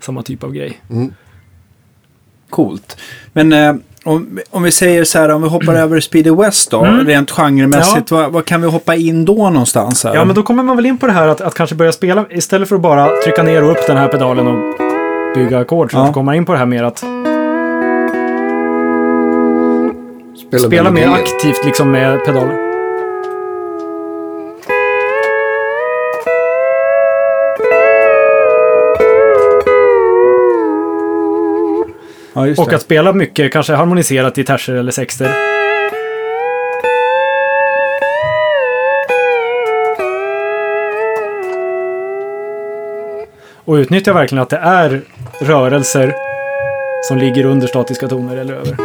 [0.00, 0.80] samma typ av grej.
[0.90, 1.12] Mm.
[2.50, 2.96] Coolt.
[3.32, 6.84] Men eh, om, om vi säger så här, om vi hoppar över Speedy West då,
[6.84, 7.06] Mm.
[7.06, 10.04] rent genremässigt, vad, vad kan vi hoppa in då någonstans?
[10.04, 10.14] Här?
[10.14, 12.24] Ja, men då kommer man väl in på det här att, att kanske börja spela
[12.30, 14.74] istället för att bara trycka ner och upp den här pedalen och
[15.34, 15.90] bygga ackord.
[15.92, 16.12] Så Ja.
[16.12, 16.98] kommer man in på det här mer att
[20.48, 22.67] Spela, spela mer aktivt liksom med pedalen.
[32.38, 32.76] Ja, just Och det.
[32.76, 35.34] att spela mycket, kanske harmoniserat i terser eller sexter.
[43.64, 45.02] Och utnyttja verkligen att det är
[45.40, 46.14] rörelser
[47.02, 48.76] som ligger under statiska toner eller över.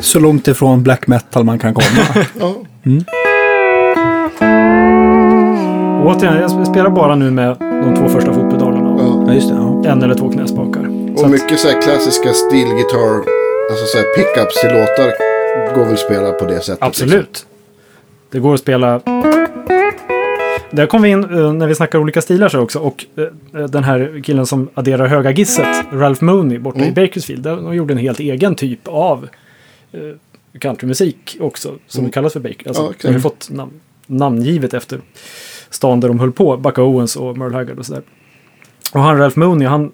[0.00, 2.24] Så långt ifrån black metal man kan komma.
[2.40, 2.54] Ja.
[5.98, 9.24] Och återigen, jag spelar bara nu med de två första fotpedalerna och Ja.
[9.26, 9.54] ja, just det.
[9.54, 9.84] Ja.
[9.92, 10.82] en eller två knäspakar.
[11.16, 13.16] Så Och att- mycket så här klassiska stilgitarr.
[13.70, 15.12] Alltså så här pickups till låtar.
[15.74, 16.68] Går väl att spela på det sättet.
[16.68, 16.86] Liksom.
[16.88, 17.46] Absolut.
[18.30, 19.00] Det går att spela...
[20.70, 22.78] Där kom vi in eh, när vi snackar olika stilar så också.
[22.78, 23.04] Och
[23.54, 26.94] eh, den här killen som adderar höga gisset, Ralph Mooney borta i Mm.
[26.94, 27.42] Bakersfield.
[27.42, 29.28] där De gjorde en helt egen typ av
[29.92, 30.00] eh,
[30.60, 31.72] countrymusik också.
[31.86, 32.10] Som Mm.
[32.12, 32.68] kallas för Baker.
[32.68, 32.92] Alltså, Ja.
[33.02, 33.70] De har fått nam
[34.06, 35.00] namngivet efter
[35.70, 36.56] stan där de höll på.
[36.56, 38.02] Buck Owens och Merle Haggard och sådär.
[38.92, 39.92] Och han Ralph Mooney, han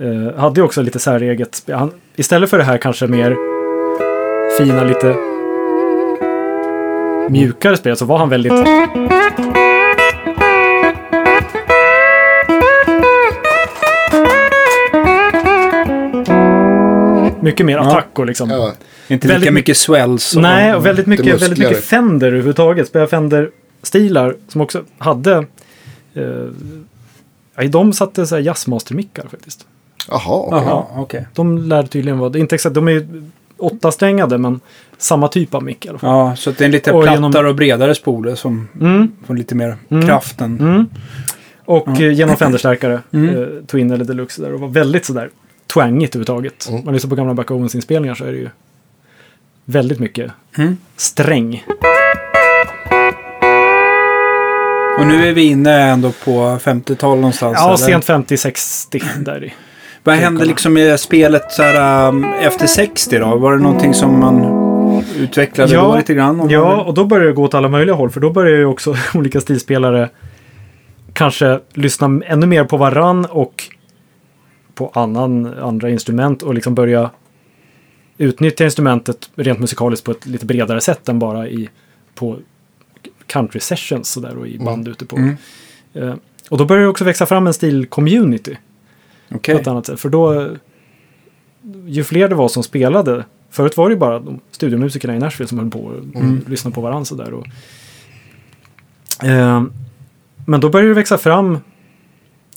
[0.00, 1.76] eh, hade ju också lite säreget spel.
[1.76, 3.36] Han, istället för det här kanske mer
[4.58, 5.14] fina, lite
[7.30, 8.52] mjukare spel så var han väldigt...
[17.42, 18.50] Mycket mer attack och liksom.
[18.50, 18.72] Ja,
[19.08, 20.36] Inte Väldigt lika my- mycket swells.
[20.36, 22.88] och- Nej, och väldigt mycket, väldigt mycket Fender överhuvudtaget.
[22.88, 23.06] Spela
[23.82, 25.46] Fender-stilar som också hade...
[26.14, 29.66] Eh, de satte så här jazzmaster-mickar faktiskt.
[30.08, 30.58] Jaha, okej.
[30.66, 31.26] Jaha, okej.
[31.34, 32.38] De lär tydligen vara...
[32.38, 33.22] Inte exakt, de är ju
[33.58, 34.60] åttasträngade men
[34.98, 36.10] samma typ av mick i alla fall.
[36.10, 39.12] Ja, så att det är en lite Och plattare genom- och bredare spole som Mm,
[39.26, 40.06] får lite mer Mm.
[40.06, 40.60] kraft än...
[40.60, 40.86] mm.
[41.64, 41.92] Och Ja.
[42.02, 43.42] eh, genom Fender-stärkare, Mm.
[43.42, 44.52] eh, Twin eller Deluxe där.
[44.54, 45.30] Och var väldigt sådär
[45.74, 46.66] twangigt överhuvudtaget.
[46.68, 46.78] Mm.
[46.80, 48.48] Om man lyssnar på gamla Buck Owens-inspelningar så är det ju
[49.64, 50.76] väldigt mycket Mm.
[50.96, 51.64] sträng.
[55.00, 56.30] Och nu är vi inne ändå på
[56.62, 57.56] 50-tal någonstans.
[57.60, 57.76] Ja, eller?
[57.76, 59.52] sent 50-60 där i.
[60.04, 63.36] Vad hände liksom med spelet så här, um, efter 60 då?
[63.36, 66.50] Var det någonting som man utvecklade Ja, då lite grann?
[66.50, 68.10] Ja, och då börjar det gå åt alla möjliga håll.
[68.10, 70.08] För då börjar ju också olika stilspelare
[71.12, 73.64] kanske lyssna ännu mer på varann och
[74.74, 77.10] på annan, andra instrument och liksom börja
[78.18, 81.68] utnyttja instrumentet rent musikaliskt på ett lite bredare sätt än bara i
[82.14, 82.36] på
[83.30, 85.16] country sessions sådär och i band ute på.
[85.16, 85.36] Mm.
[85.94, 86.14] Eh,
[86.48, 88.56] och då börjar det också växa fram en stil-community
[89.30, 89.54] Okej.
[89.54, 90.00] på ett annat sätt.
[90.00, 90.48] För då,
[91.86, 95.48] ju fler det var som spelade, förut var det ju bara de studiomusikerna i Nashville
[95.48, 96.44] som höll på och Mm.
[96.48, 97.32] lyssnade på varandra sådär.
[97.32, 97.46] Och,
[99.24, 99.62] eh,
[100.46, 101.58] men då började det växa fram,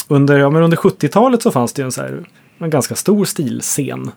[0.08, 3.26] under, ja, men under 70-talet så fanns det ju en, så här, en ganska stor
[3.26, 4.12] stilscen.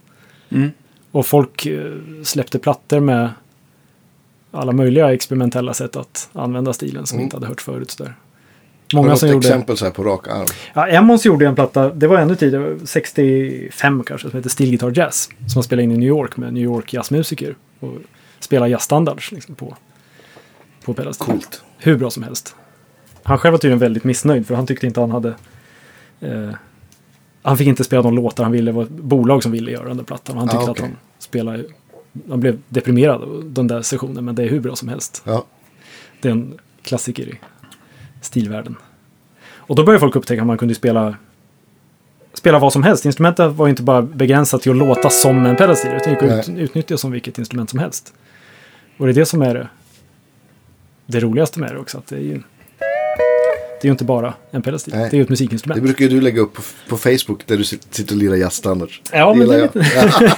[0.48, 0.70] Mm.
[1.10, 1.92] Och folk eh,
[2.22, 3.30] släppte plattor med
[4.56, 7.24] alla möjliga experimentella sätt att använda stilen som Mm.
[7.24, 7.90] inte hade hört förut.
[7.90, 8.08] Sådär.
[8.10, 8.16] Har
[8.90, 9.48] du Många något som gjorde...
[9.48, 10.46] exempel så här på rak arm?
[10.74, 14.92] Ja, Emmons gjorde en platta, det var ännu tidigare, 65 kanske, som heter Steel Guitar
[14.98, 15.28] Jazz.
[15.38, 17.54] Som han spelade in i New York med New York jazzmusiker.
[17.80, 17.92] Och
[18.40, 19.76] spelade jazzstandards liksom, på,
[20.84, 21.26] på pedalstil.
[21.26, 21.62] Coolt.
[21.78, 22.54] Hur bra som helst.
[23.22, 25.34] Han själv var tydligen väldigt missnöjd för han tyckte inte han hade...
[26.20, 26.50] Eh,
[27.42, 29.88] han fick inte spela de låtar han ville, det var ett bolag som ville göra
[29.88, 30.36] den där plattan.
[30.38, 30.84] Han Ah, tyckte okej.
[30.84, 31.64] att han spelade...
[32.28, 35.22] Han blev deprimerad av den där sessionen, men det är hur bra som helst.
[35.24, 35.44] Ja.
[36.20, 37.38] Det är en klassiker i
[38.20, 38.76] stilvärlden.
[39.44, 41.16] Och då började folk upptäcka att man kunde spela
[42.34, 43.06] spela vad som helst.
[43.06, 46.58] Instrumentet var inte bara begränsat till att låta som en pedalstil, utan gick att ut,
[46.58, 48.14] utnyttja som vilket instrument som helst.
[48.96, 49.68] Och det är det som är det,
[51.06, 51.98] det roligaste med det också.
[51.98, 52.42] Att det är ju
[53.86, 55.08] är ju inte bara en pedalstil, Nej.
[55.10, 55.82] det är ju ett Det musikinstrument.
[55.82, 59.00] brukar ju du lägga upp på, på Facebook där du sit- sitter och lirar jazzstandards.
[59.12, 59.84] Ja, men det är jag.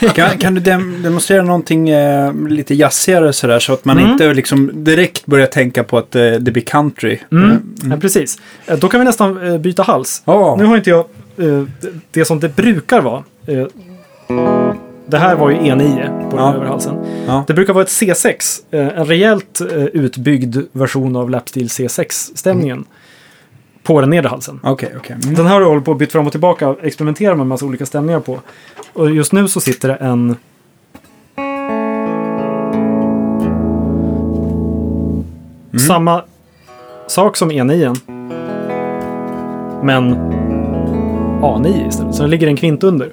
[0.00, 0.08] Ja.
[0.14, 4.10] Kan, kan du dem demonstrera någonting eh, lite jazzigare sådär så att man Mm.
[4.12, 7.18] inte liksom direkt börjar tänka på att eh, det blir country?
[7.32, 7.56] Mm.
[7.90, 8.38] Ja, precis.
[8.66, 10.22] Eh, Då kan vi nästan eh, byta hals.
[10.24, 10.56] Ja.
[10.58, 11.06] Nu har inte jag eh,
[11.36, 13.24] det- det som det brukar vara.
[13.46, 13.66] Eh,
[15.06, 16.54] det här var ju E9 på den Ja.
[16.54, 16.94] övre halsen.
[17.26, 17.44] Ja.
[17.46, 18.60] Det brukar vara ett C6.
[18.70, 22.84] Eh, en rejält eh, utbyggd version av Lapsteel C6-stämningen.
[23.88, 24.60] På den nedre halsen.
[24.62, 25.16] Okej, okej.
[25.22, 25.34] Mm.
[25.34, 27.48] Den här har jag hållit på att byta fram och tillbaka och experimenterat med en
[27.48, 28.40] massa olika stämningar på.
[28.92, 30.36] Och just nu så sitter det en...
[35.86, 36.24] Samma
[37.06, 37.96] sak som E9.
[39.82, 40.14] Men
[41.42, 42.14] A9 istället.
[42.14, 43.12] Så det ligger en kvint under.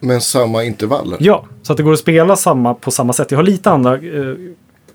[0.00, 1.16] Men samma intervaller.
[1.20, 3.30] Ja, så att det går att spela samma på samma sätt.
[3.30, 4.34] Jag har lite andra eh,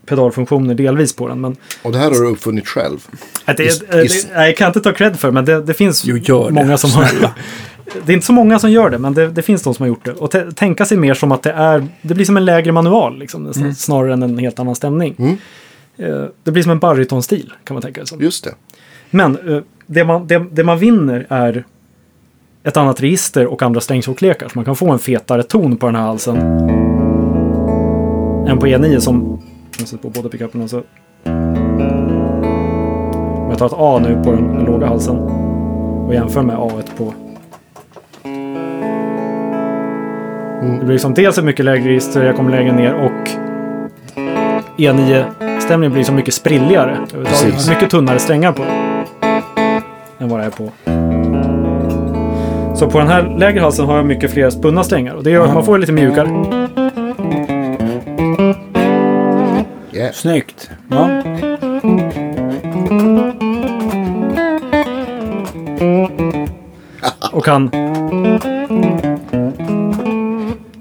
[0.07, 1.41] pedalfunktioner delvis på den.
[1.41, 2.97] Men Och det här har du uppfunnit själv.
[3.45, 5.73] att det, Is- eh, is- det, jag kan inte ta cred för men det, det
[5.73, 6.51] finns Jo, gör det.
[6.53, 7.05] många som har...
[8.05, 9.87] Det är inte så många som gör det, men det, det finns de som har
[9.87, 10.11] gjort det.
[10.13, 13.43] Och tänka sig mer som att det är, det blir som en lägre manual, liksom,
[13.43, 15.15] nästan, snarare än en helt annan stämning.
[15.19, 15.37] Mm.
[15.97, 18.17] Eh, det blir som en barytonstil, kan man tänka sig.
[18.21, 18.51] Just det.
[19.09, 21.65] Men eh, det, man, det, det man vinner är
[22.63, 24.47] ett annat register och andra strängtjocklekar.
[24.47, 26.37] Så man kan få en fetare ton på den här halsen.
[28.47, 29.41] Än på E9 som...
[29.79, 30.77] Jag sätter på båda pickuperna så...
[33.37, 35.17] Om jag tar ett A nu på den låga halsen
[36.07, 37.13] och jämför med A1 på...
[40.61, 43.29] Det blir liksom dels ett mycket lägre register, jag kommer lägre ner och
[44.77, 46.97] E9-stämningen blir så mycket sprilligare.
[47.11, 47.69] Precis.
[47.69, 49.03] Mycket tunnare strängar på den.
[50.19, 50.71] Än vad det är på.
[52.75, 55.45] Så på den här lägre halsen har jag mycket fler spunna strängar och det gör
[55.45, 56.56] att man får lite mjukare.
[60.07, 60.15] Yeah.
[60.15, 60.69] Snyggt.
[60.89, 61.23] Ja.
[67.31, 67.71] och kan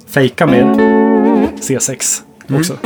[0.09, 0.67] fejka med
[1.61, 2.23] C6
[2.59, 2.77] också.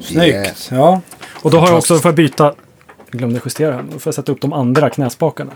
[0.00, 0.68] Snyggt.
[0.70, 1.00] Ja.
[1.42, 2.44] Och då har jag också, får jag byta,
[3.10, 5.52] jag glömde justera här, då får jag sätta upp de andra knäspakarna.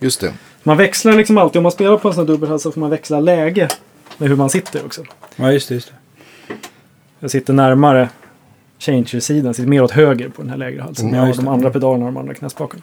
[0.00, 0.32] Just det.
[0.62, 2.90] Man växlar liksom alltid, om man spelar på en sån här dubbelhals så får man
[2.90, 3.68] växla läge
[4.18, 5.02] med hur man sitter också.
[5.36, 5.74] ja, just det.
[5.74, 6.54] Just det.
[7.20, 8.08] Jag sitter närmare
[8.78, 11.06] changer-sidan sitter mer åt höger på den här lägre halsen.
[11.06, 12.82] Mm, Mm, just de andra pedalerna och de andra knäspakarna.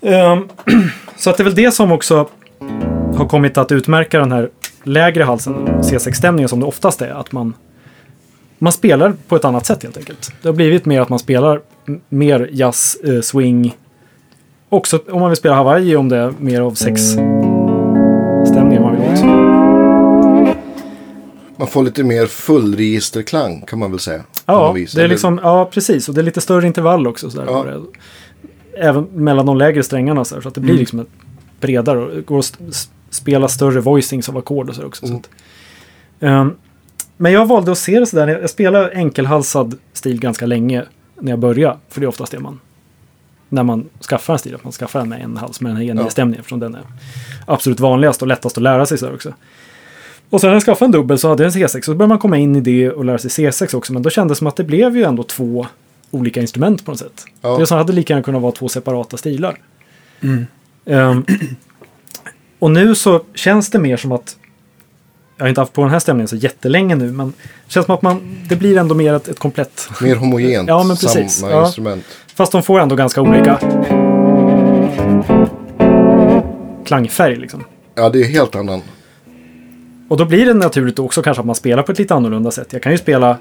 [0.00, 0.48] Ehm,
[1.16, 2.28] så att det är väl det som också
[3.16, 4.50] har kommit att utmärka den här
[4.82, 7.10] lägre halsen, C6-stämningen som det oftast är.
[7.10, 7.54] Att man,
[8.58, 10.32] man spelar på ett annat sätt helt enkelt.
[10.42, 11.60] Det har blivit mer att man spelar
[12.08, 13.76] mer jazz, eh, swing.
[14.72, 17.00] Också om man vill spela Hawaii om det är mer av sex
[18.46, 19.24] stämningar man vill åt.
[21.56, 24.22] Man får lite mer fullregisterklang kan man väl säga.
[24.46, 24.92] Ja, vis.
[24.92, 26.08] det är Eller- liksom, ja, precis.
[26.08, 27.30] Och det är lite större intervall också.
[27.30, 27.66] Sådär, Ja.
[28.78, 30.24] Även mellan de lägre strängarna.
[30.24, 30.80] Så, här, så att det blir Mm.
[30.80, 31.08] liksom ett
[31.60, 31.98] bredare.
[31.98, 32.58] Och det går att
[33.10, 35.06] spela större voicings av ackord och så också.
[35.06, 35.20] Så Mm.
[35.20, 35.28] att,
[36.20, 36.54] Ehm,
[37.16, 38.28] men jag valde att se det sådär.
[38.40, 40.84] Jag spelar enkelhalsad stil ganska länge
[41.20, 41.76] när jag började.
[41.88, 42.60] För det är oftast det man...
[43.52, 45.84] När man skaffar en stil, att man skaffar en med en hals med den här
[45.84, 46.30] eniga Ja.
[46.38, 46.82] Eftersom den är
[47.46, 49.34] absolut vanligast och lättast att lära sig så också.
[50.30, 51.84] Och sen när jag skaffade en dubbel så hade jag en C6.
[51.84, 53.92] Så började man komma in i det och lära sig C6 också.
[53.92, 55.66] Men då kändes det som att det blev ju ändå två
[56.10, 57.24] olika instrument på något sätt.
[57.40, 57.58] Ja.
[57.58, 59.58] Det som hade lika gärna kunnat vara två separata stilar.
[60.20, 60.46] Mm.
[60.86, 61.24] Ehm,
[62.58, 64.36] och nu så känns det mer som att
[65.36, 67.26] jag har inte haft på den här stämningen så jättelänge nu, men
[67.66, 69.88] det känns som att man, det blir ändå mer ett, ett komplett.
[70.00, 70.68] Mer homogent.
[70.68, 71.32] Ja, men precis.
[71.34, 71.66] Samma Ja.
[71.66, 72.04] instrument.
[72.34, 73.58] Fast de får ändå ganska olika
[76.84, 77.64] klangfärg liksom.
[77.94, 78.82] Ja, det är helt annan.
[80.08, 82.72] Och då blir det naturligt också kanske att man spelar på ett lite annorlunda sätt.
[82.72, 83.36] Jag kan ju spela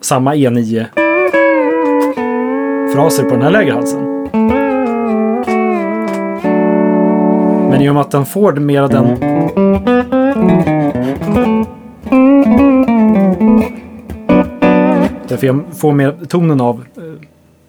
[0.00, 0.84] samma E9
[2.94, 4.00] fraser på den här lägre halsen.
[7.70, 9.06] Men i och med att den får mera den
[15.28, 17.02] Därför jag får mer tonen av eh,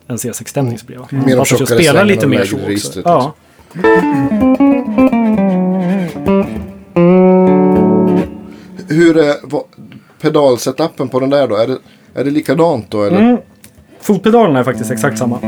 [0.08, 1.16] en C6-stämning så blir det.
[1.18, 2.68] Mer jag tjockare spelar lite mer så också.
[2.68, 3.34] registret, Ja.
[8.90, 9.64] Hur är vad,
[10.22, 11.56] pedalsetupen på den där då?
[11.56, 11.78] Är det,
[12.16, 13.04] är det likadant då?
[13.04, 13.20] Eller?
[13.22, 13.38] Mm.
[14.00, 15.40] Fotpedalerna är faktiskt exakt samma.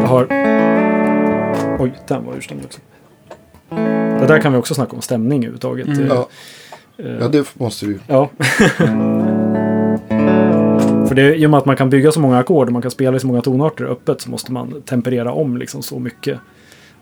[0.00, 0.26] Jag har...
[1.78, 2.80] Oj, den var urstämd också.
[4.20, 5.88] Det där kan vi också snacka om stämning överhuvudtaget.
[5.88, 6.28] Eh, Ja.
[6.98, 7.98] eh, ja, det måste vi.
[8.06, 8.28] Ja.
[11.10, 12.90] För det, i och med att man kan bygga så många ackord och man kan
[12.90, 16.38] spela i så många tonarter öppet så måste man temperera om liksom så mycket.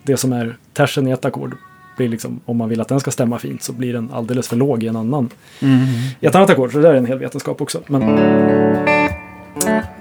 [0.03, 1.55] Det som är tersen i ett ackord
[1.97, 4.57] blir liksom, om man vill att den ska stämma fint så blir den alldeles för
[4.57, 5.31] låg i en annan.
[6.21, 7.81] I ett annat ackord, så det där är en hel vetenskap också.
[7.87, 8.03] Men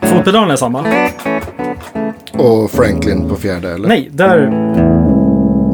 [0.01, 0.85] fotpedalen är samma.
[2.33, 3.87] Och Franklin på fjärde eller?
[3.87, 4.47] Nej, där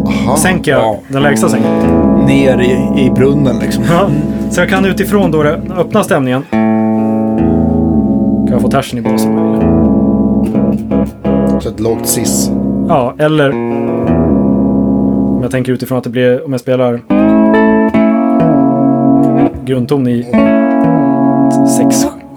[0.08, 0.38] Aha.
[0.38, 1.00] sänker jag ja.
[1.08, 2.26] den lägsta sängen.
[2.26, 3.84] Ner i, i brunnen liksom.
[3.90, 4.10] Ja,
[4.52, 6.73] så jag kan utifrån då öppna stämningen
[8.54, 9.60] kan jag få tersen i basen om jag
[11.52, 11.62] vill.
[11.62, 12.52] Så ett lågt sis.
[12.88, 13.50] Ja, eller
[15.30, 17.02] om jag tänker utifrån att det blir om jag spelar
[19.66, 20.24] grundton i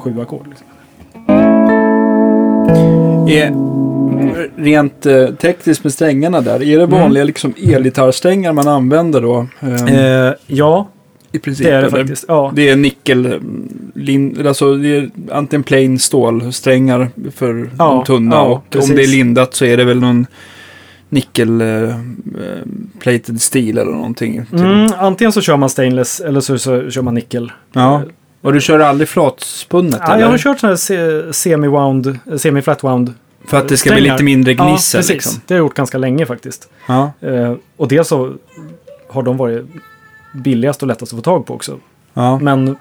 [0.04, 0.46] 6-7 ackord.
[0.48, 0.66] Liksom.
[3.28, 3.52] Är,
[4.62, 9.46] rent eh, tekniskt med strängarna där, är det vanliga liksom elgitarrsträngar man använder då?
[9.60, 10.86] Eh, Eh, ja,
[11.36, 11.66] I princip.
[11.66, 11.98] det är det eller?
[11.98, 12.24] faktiskt.
[12.28, 12.52] Ja.
[12.54, 13.40] Det är nickel,
[13.94, 18.90] lin, alltså det är antingen plain stålsträngar för Ja, de tunna ja, och precis.
[18.90, 20.26] om det är lindat så är det väl någon
[21.08, 21.90] nickel eh, eh,
[22.98, 24.46] plated steel eller någonting.
[24.52, 27.52] Mm, antingen så kör man stainless eller så, så kör man nickel.
[27.72, 27.94] Ja.
[27.94, 28.02] Eh,
[28.42, 30.22] Och du kör aldrig flatspunnet Ja, eller?
[30.22, 33.14] jag har kört sådana här se- semi-wound, semi-flat wound.
[33.48, 34.14] För att det ska bli strängar.
[34.14, 35.12] lite mindre Ja, gnissel precis.
[35.14, 35.32] liksom.
[35.46, 36.68] Det har jag gjort ganska länge faktiskt.
[36.88, 37.12] Ja.
[37.20, 38.32] Eh, och dels så
[39.08, 39.66] har de varit
[40.36, 41.78] billigast och lättast att få tag på också.
[42.14, 42.38] Ja.
[42.38, 42.76] Men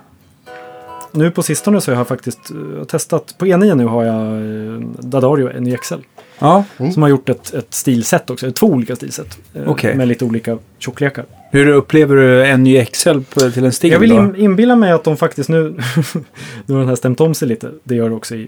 [1.12, 3.36] nu på sistone så har jag faktiskt eh, testat.
[3.38, 5.94] På E9 nu har jag eh, Dadario NYXL.
[6.40, 6.64] ja.
[6.78, 6.92] Mm.
[6.92, 8.52] Som har gjort ett, ett stilset också.
[8.52, 9.38] Två olika stilset.
[9.54, 9.96] eh, Okej.
[9.96, 11.26] Med lite olika tjocklekar.
[11.52, 15.18] Hur upplever du NYXL på, till en stil Jag vill in, inbilla mig att de
[15.18, 15.70] faktiskt nu,
[16.66, 17.72] nu har den här stämt om sig lite.
[17.84, 18.48] Det gör det också i,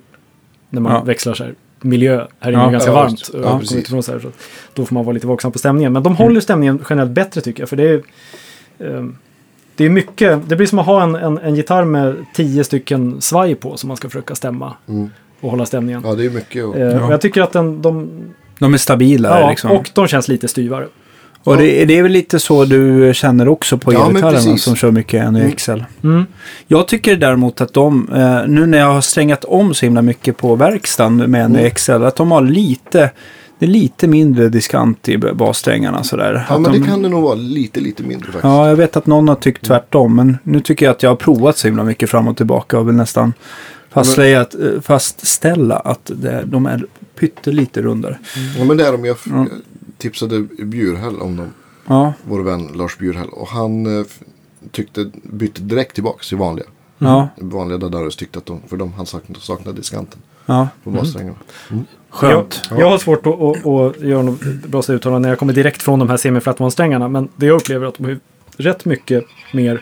[0.70, 1.02] när man Ja.
[1.04, 1.54] växlar så här.
[1.82, 3.12] Miljö, här inne Ja, är ganska ja, varmt.
[3.12, 4.34] just- och ja, utifrån så här, så att
[4.74, 5.94] då får man vara lite vaksam på stämningen.
[5.94, 7.70] Men de håller stämningen generellt bättre tycker jag.
[7.70, 8.02] För det är,
[9.76, 13.22] det är mycket, det blir som att ha en, en, en gitarr med tio stycken
[13.22, 15.10] svaj på som man ska försöka stämma Mm.
[15.42, 16.02] och hålla stämningen.
[16.06, 16.66] Ja, det är mycket.
[16.66, 17.12] Och, Eh, Ja.
[17.12, 18.10] Jag tycker att den, de,
[18.60, 19.72] De är stabila ja, liksom.
[19.72, 20.88] och de känns lite styvare.
[21.44, 24.92] Och det, det är väl lite så du känner också på Ja, elgitarrerna som kör
[24.92, 25.84] mycket NYXL.
[26.04, 26.26] Mm.
[26.68, 30.38] Jag tycker däremot att de, eh, nu när jag har strängat om så himla mycket
[30.38, 31.52] på verkstaden med Mm.
[31.52, 33.10] NYXL, att de har lite,
[33.60, 36.46] det är lite mindre diskant i bassträngarna sådär.
[36.50, 38.44] ja, Att men de, det kan det nog vara lite, lite mindre faktiskt.
[38.44, 41.16] Ja, jag vet att någon har tyckt tvärtom, men nu tycker jag att jag har
[41.16, 43.34] provat så himla mycket fram och tillbaka och vill nästan
[43.90, 46.86] fastställa att, eh, fastställa att det, de är
[47.20, 48.20] pyttelite rundare.
[48.58, 49.06] Ja, men det är de.
[49.06, 49.46] Jag f- Ja.
[49.98, 51.48] tipsade Bjurhäll om dem.
[51.88, 53.30] Ja, Vår vän Lars Bjurhäll.
[53.30, 54.06] Och han, eh,
[54.72, 56.66] tyckte, bytte direkt tillbaka till vanliga.
[56.98, 60.68] Ja, Vanliga Dadarus tyckte att de, för de, han saknade, saknade diskanten ja.
[60.84, 61.36] på bassträngarna.
[62.18, 62.62] Skönt.
[62.70, 65.84] Jag, jag har svårt att, att, att göra något bra uttalande när jag kommer direkt
[65.84, 67.08] från de här semiflatman-strängarna.
[67.10, 68.20] Men det jag upplever är att de är
[68.58, 69.24] rätt mycket
[69.54, 69.82] mer.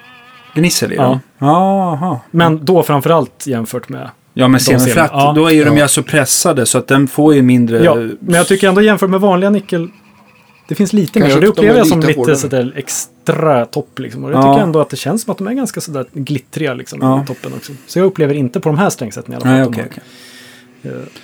[0.56, 1.04] Gnissel i Ja.
[1.04, 1.20] dem?
[1.38, 2.20] Jaha.
[2.32, 4.10] Men då framförallt jämfört med.
[4.34, 5.10] Ja, men semiflatt.
[5.14, 5.34] Ja.
[5.36, 5.84] då är ju de Ja.
[5.84, 7.84] ju så pressade så att den får ju mindre...
[7.84, 9.90] Ja, men jag tycker ändå jämfört med vanliga nickel.
[10.68, 12.36] Det finns lite Kanske mer och det upplever jag som lite hårdare.
[12.36, 14.00] sådär extra topp.
[14.00, 14.24] Liksom.
[14.24, 14.54] Och jag Ja.
[14.54, 17.24] tycker ändå att det känns som att de är ganska sådär glittriga liksom, Ja.
[17.24, 17.72] i toppen också.
[17.88, 19.52] Så jag upplever inte på de här strängsätten i alla fall.
[19.54, 20.04] Nej, de har- okej.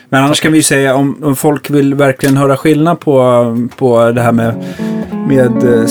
[0.10, 4.12] Men annars kan vi ju säga om, om folk vill verkligen höra skillnad på, på
[4.12, 4.56] det här med,
[5.28, 5.90] med eh,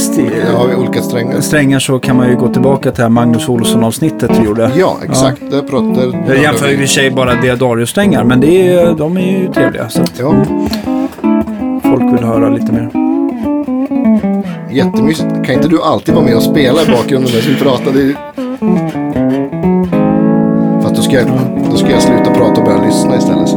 [0.52, 1.40] Ja, olika strängar.
[1.40, 4.70] strängar så kan man ju gå tillbaka till det här Magnus Olsson-avsnittet vi gjorde.
[4.76, 5.42] Ja, exakt.
[5.50, 6.24] Där pratar...
[6.28, 9.88] Jag jämför i och för sig bara Diadario-strängar, men det är, de är ju trevliga.
[9.88, 10.34] Så att Ja,
[11.82, 12.90] folk vill höra lite mer.
[14.72, 15.28] jättemysigt.
[15.46, 17.92] Kan inte du alltid vara med och spela i bakgrunden när vi pratar?
[21.10, 21.28] Ska, jag,
[21.70, 23.50] då ska jag sluta prata och börja lyssna istället.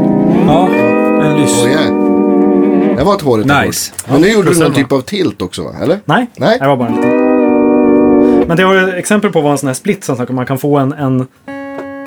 [0.47, 1.65] Ja, en Oh, lyss.
[1.65, 2.95] yeah.
[2.97, 3.93] Det var ett hårigt Nice.
[4.07, 5.69] Men nu gjorde du någon typ av tilt också va?
[5.81, 5.99] Eller?
[6.05, 6.57] Nej, Nej.
[6.59, 8.47] det var bara en liten.
[8.47, 10.57] Men det har ju exempel på vad en sån här split som sagt, man kan
[10.57, 11.27] få en, en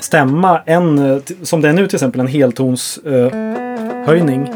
[0.01, 3.39] stämma, en, som det är nu till exempel, en heltons eh,
[4.07, 4.49] höjning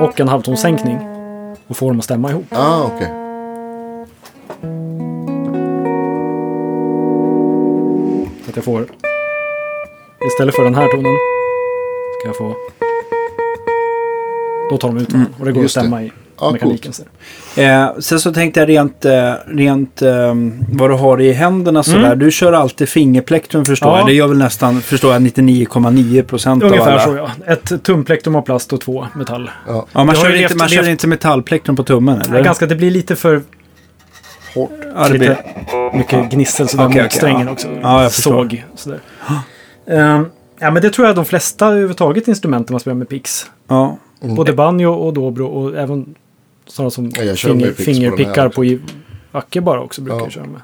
[0.00, 0.98] och en halvtonssänkning
[1.66, 2.46] och få dem att stämma ihop.
[2.50, 2.90] Ah.
[8.44, 8.86] Så att jag får,
[10.26, 11.16] istället för den här tonen,
[12.20, 12.56] ska jag få,
[14.70, 15.80] då tar de ut varandra och det går att just det.
[15.80, 16.92] stämma i Ja, mekaniken.
[16.92, 17.02] Så.
[17.60, 20.34] Eh, sen så tänkte jag rent, eh, rent eh,
[20.72, 22.16] vad du har i händerna sådär.
[22.16, 23.94] Du kör alltid fingerplektrum förstår Mm.
[23.96, 24.00] Ja.
[24.00, 24.08] jag.
[24.08, 27.04] Det gör väl nästan, förstår jag, 99,9 procent av Ungefär alla.
[27.04, 27.30] så ja.
[27.52, 29.50] Ett tumplektum av plast och två metall.
[29.66, 29.86] Ja.
[29.92, 32.32] Ja, man Jag har kör, inte, man kör inte metallplektrum på tummen eller?
[32.32, 33.42] Nej, ganska, det blir lite för
[34.54, 34.70] Hårt.
[34.96, 35.36] ja, det lite
[35.94, 37.52] mycket gnissel sådär Okej, mot okej, strängen ja.
[37.52, 37.68] också.
[37.82, 38.30] Ja, jag förstår.
[38.32, 38.98] Såg sådär.
[39.90, 40.26] Ehm,
[40.58, 43.46] ja, men det tror jag de flesta överhuvudtaget instrumenten man spelar med pix.
[43.68, 43.96] ja.
[44.22, 46.14] Både banjo och dobro och även
[46.66, 48.56] sådana som Ja, finger, picks på fingerpickar också.
[48.56, 48.80] på i
[49.32, 50.24] Acke bara också brukar Ja.
[50.24, 50.60] jag köra med.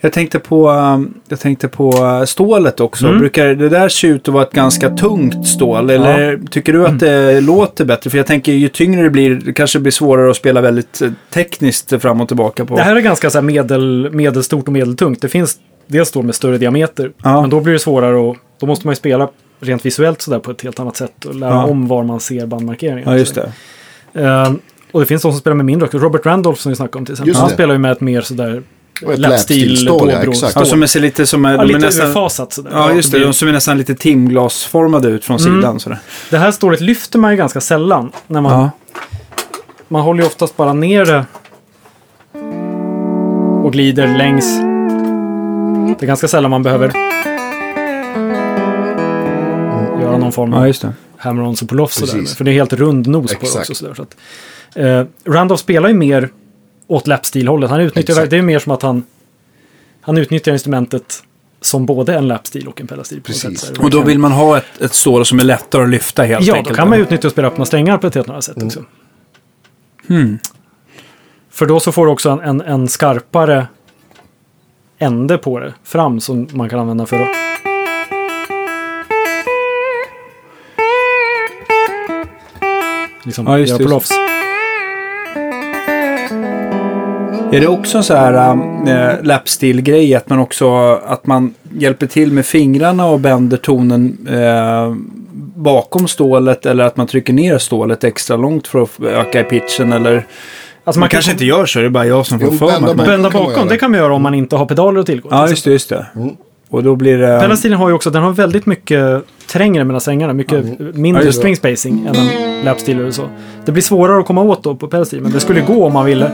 [0.00, 3.06] Jag tänkte på, um, jag tänkte på uh, stålet också.
[3.06, 3.18] Mm.
[3.18, 5.90] Brukar det där se ut att vara ett ganska tungt stål?
[5.90, 8.10] Eller tycker du att det låter bättre?
[8.10, 11.10] För jag tänker ju tyngre det blir, det kanske blir svårare att spela väldigt eh,
[11.30, 12.76] tekniskt fram och tillbaka på.
[12.76, 15.22] Det här är ganska så här medel, medelstort och medeltungt.
[15.22, 15.56] Det finns
[15.86, 17.12] dels då med större diameter.
[17.22, 17.40] Ja.
[17.40, 19.28] Men då blir det svårare och då måste man ju spela
[19.60, 21.24] rent visuellt sådär på ett helt annat sätt.
[21.24, 21.64] Och lära Ja.
[21.64, 23.10] om var man ser bandmarkeringen.
[23.10, 23.52] Ja, just det.
[24.20, 24.58] Ehm,
[24.92, 25.98] och det finns de som spelar med mindre också.
[25.98, 27.34] Robert Randolph som vi snackade om till exempel.
[27.36, 28.62] Han spelar ju med ett mer sådär
[29.00, 30.56] läppstil läppstilstål, ja, dobro- exakt.
[30.56, 32.70] Ja, som är ser lite som, Ja, de är lite nästan, överfasat sådär.
[32.74, 33.18] Ja, just det.
[33.18, 35.54] De som är nästan lite timglasformade ut från Mm.
[35.60, 35.80] sidan.
[35.80, 35.98] Sådär.
[36.30, 38.12] Det här stålet lyfter man ju ganska sällan.
[38.26, 38.70] När man, Ja.
[39.88, 41.24] man håller ju oftast bara ner det.
[43.64, 44.56] Och glider längs.
[45.98, 46.92] Det är ganska sällan man behöver
[50.12, 52.34] göra någon form av ja, hammer-ons och pull-offs.
[52.36, 53.74] För det är helt rund nos på det också.
[53.74, 54.16] Sådär, så att,
[54.74, 56.28] eh, Randolph spelar ju mer
[56.86, 57.70] åt lapstil-hållet.
[57.70, 58.30] Han utnyttjar, Exakt.
[58.30, 59.04] det är mer som att han,
[60.00, 61.22] han utnyttjar instrumentet
[61.60, 63.20] som både en lapstil och en pedalstil.
[63.22, 63.70] Precis.
[63.70, 66.54] Och då vill man ha ett, ett stål som är lättare att lyfta helt Ja,
[66.54, 66.68] enkelt.
[66.68, 68.84] då kan man utnyttja och spela öppna strängar på ett helt annat sätt också.
[70.08, 70.38] Hmm.
[71.50, 73.66] För då så får du också en, en, en skarpare
[74.98, 77.28] ände på det fram som man kan använda för att...
[83.24, 84.10] Liksom Ja, just göra det, just pull-offs.
[87.52, 88.54] Är det också en så här
[88.86, 94.94] äh, lapstil-grej att man också att man hjälper till med fingrarna och bänder tonen äh,
[95.56, 99.92] bakom stålet eller att man trycker ner stålet extra långt för att öka i pitchen
[99.92, 100.26] eller
[100.84, 102.80] Alltså man, kanske inte gör så, det är bara jag som får Jo, för bända
[102.86, 102.94] mig.
[102.96, 103.06] bakom.
[103.06, 105.28] Bända kan man bakom, det kan man göra om man inte har pedaler att tillgå.
[105.32, 106.06] Ja, just det, just det.
[106.16, 106.36] Mm.
[106.72, 107.40] Och då blir det...
[107.40, 109.22] Pedalstilen har ju också, den har väldigt mycket
[109.52, 110.32] trängre mellan strängarna.
[110.32, 111.32] Mycket mindre Ja, just det.
[111.32, 113.28] string spacing än en lapstil eller så.
[113.64, 116.04] Det blir svårare att komma åt då på pedalstil, men det skulle gå om man
[116.06, 116.30] ville.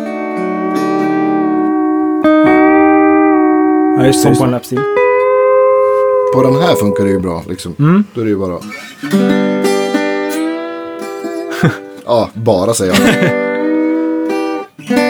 [3.98, 4.80] ja, just Som just på en lapstil.
[6.34, 7.74] På den här funkar det ju bra liksom.
[7.78, 8.04] Mm.
[8.14, 8.58] Då är det ju bara...
[12.06, 13.48] ja, bara säger jag.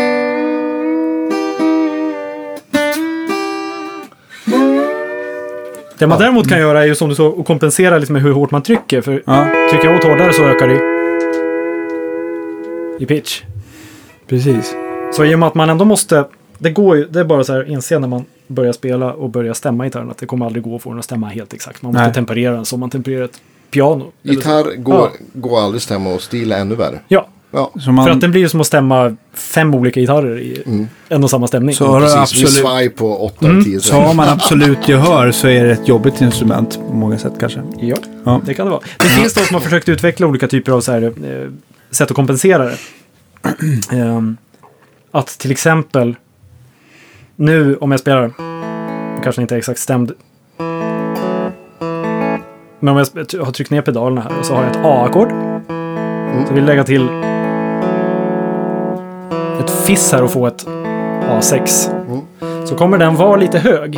[5.98, 8.32] Det man däremot kan göra är ju som du sa, att kompensera lite med hur
[8.32, 9.00] hårt man trycker.
[9.00, 10.98] För Ja, trycker jag åt hårdare så ökar det
[13.04, 13.42] i pitch.
[14.26, 14.74] precis.
[15.12, 16.24] Så i och med att man ändå måste,
[16.58, 19.54] det går ju, det är bara så här inse när man börjar spela och börjar
[19.54, 21.82] stämma gitarren att det kommer aldrig gå att få den att stämma helt exakt.
[21.82, 22.14] Man måste Nej.
[22.14, 24.04] temperera den som man tempererar ett piano.
[24.22, 25.10] Gitarr går, Ja.
[25.32, 26.98] går aldrig stämma och stil är ännu värre.
[27.08, 30.86] Ja, Ja, man, För att den blir ju som att stämma fem olika gitarrer i
[31.08, 31.74] en och samma stämning.
[31.74, 33.58] Så- har du absolut- svaj på 8 Mm.
[33.58, 37.18] av 10 så har man absolut gehör så är det ett jobbigt instrument på många
[37.18, 37.60] sätt kanske.
[37.80, 38.40] Ja, Ja.
[38.46, 38.82] det kan det vara.
[38.98, 41.50] Det finns de som har försökt utveckla olika typer av så här, eh,
[41.90, 42.76] sätt att kompensera det.
[43.92, 44.36] Ehm,
[45.10, 46.16] att till exempel,
[47.36, 48.30] nu om jag spelar,
[49.22, 50.12] kanske inte är exakt stämd,
[52.80, 55.28] men om jag har tryckt ner pedalerna här och så har jag ett A-ackord.
[56.48, 57.08] Så vill lägga till
[59.60, 61.90] ett fiss här och få ett A6.
[62.08, 62.66] Mm.
[62.66, 63.94] Så kommer den vara lite hög.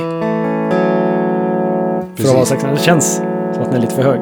[2.16, 2.65] För att vara Precis.
[2.65, 2.74] A6.
[2.74, 3.15] Det känns
[3.53, 4.20] som att den är lite för hög.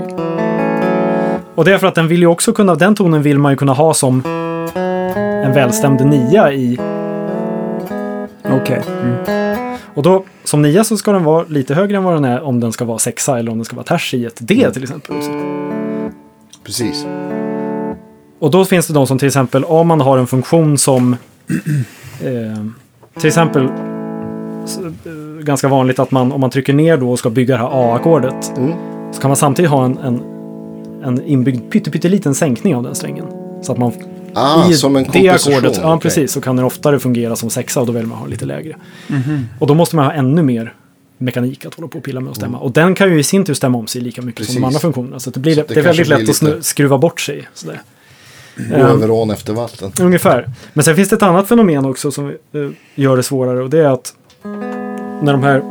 [1.54, 3.56] Och det är för att den vill ju också kunna, den tonen vill man ju
[3.56, 4.22] kunna ha som
[5.44, 6.78] en välstämd nia i.
[8.44, 8.82] Okej.
[9.02, 9.78] Mm.
[9.94, 12.60] Och då som nia så ska den vara lite högre än vad den är om
[12.60, 15.16] den ska vara sexa eller om den ska vara ters i ett D till exempel.
[16.64, 17.06] Precis.
[18.38, 21.16] Och då finns det de som till exempel om man har en funktion som
[22.24, 22.64] eh,
[23.18, 27.54] till exempel eh, ganska vanligt att man om man trycker ner då och ska bygga
[27.56, 28.72] det här A-ackordet Mm.
[29.12, 30.22] så kan man samtidigt ha en, en,
[31.04, 33.26] en inbyggd pytte, pytteliten sänkning av den strängen.
[33.62, 33.92] Så att man
[34.34, 37.80] Ah, i som en det ackordet, ja precis, så kan den oftare fungera som sexa
[37.80, 38.76] och då väljer man ha lite lägre.
[39.58, 40.74] Och då måste man ha ännu mer
[41.18, 42.58] mekanik att hålla på och pilla med och stämma.
[42.58, 44.68] Och den kan ju i sin tur stämma om sig lika mycket som de Mm.
[44.68, 44.76] Precis.
[44.76, 45.20] andra funktionerna.
[45.20, 47.48] Så att det, blir, Så det, det är väldigt lätt att lite- skruva bort sig.
[47.54, 47.80] Sådär.
[48.70, 49.92] Gå över ån efter vatten.
[50.00, 50.50] Ungefär.
[50.72, 52.34] Men sen finns det ett annat fenomen också som eh,
[52.94, 54.14] gör det svårare och det är att
[55.22, 55.62] när de här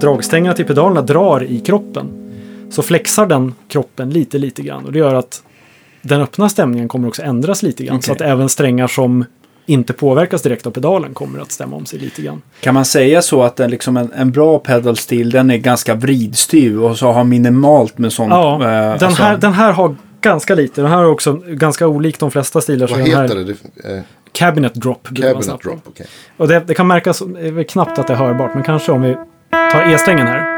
[0.00, 2.06] dragstängerna till pedalerna drar i kroppen
[2.70, 5.42] så flexar den kroppen lite, lite grann och det gör att
[6.02, 8.02] den öppna stämningen kommer också ändras lite grann.
[8.02, 8.26] Så Okej.
[8.26, 9.24] att även strängar som
[9.66, 12.42] inte påverkas direkt av pedalen kommer att stämma om sig lite grann.
[12.60, 16.84] Kan man säga så att en, liksom en, en bra pedalstil den är ganska vridstyv
[16.84, 18.30] och så har minimalt med sånt?
[18.30, 20.80] Ja, eh, den, alltså- här, den här har ganska lite.
[20.80, 22.86] Den här är också ganska olik de flesta stilar.
[22.86, 23.96] så Vad den här heter det?
[23.96, 24.02] Eh,
[24.32, 25.08] Cabinet drop.
[25.16, 26.06] cabinet drop, okej.
[26.36, 29.02] Och det, det kan märkas, det är knappt att det är hörbart, men kanske om
[29.02, 29.16] vi
[29.72, 30.54] tar E-strängen här.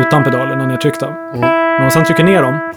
[0.00, 1.06] Utan pedalerna nedtryckta.
[1.08, 1.40] Mm.
[1.40, 2.72] Men om man sen trycker ner dem.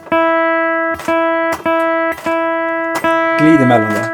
[3.40, 4.10] Glid emellan det.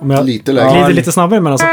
[0.00, 0.70] Om jag Lite lägre.
[0.72, 1.66] glider lite snabbare men alltså.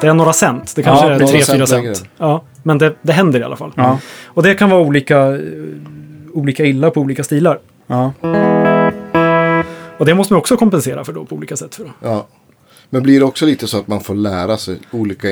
[0.00, 0.72] Det är några cent.
[0.76, 2.04] Det kanske Ja, är några 3-4 cent.
[2.18, 3.72] Ja, men det, det händer i alla fall.
[3.76, 3.98] Ja.
[4.26, 5.40] Och det kan vara olika, eh,
[6.32, 7.58] olika illa på olika stilar.
[7.86, 8.12] Ja.
[9.98, 11.74] Och det måste man också kompensera för då på olika sätt.
[11.74, 11.90] För då.
[12.02, 12.26] Ja.
[12.90, 15.28] Men blir det också lite så att man får lära sig olika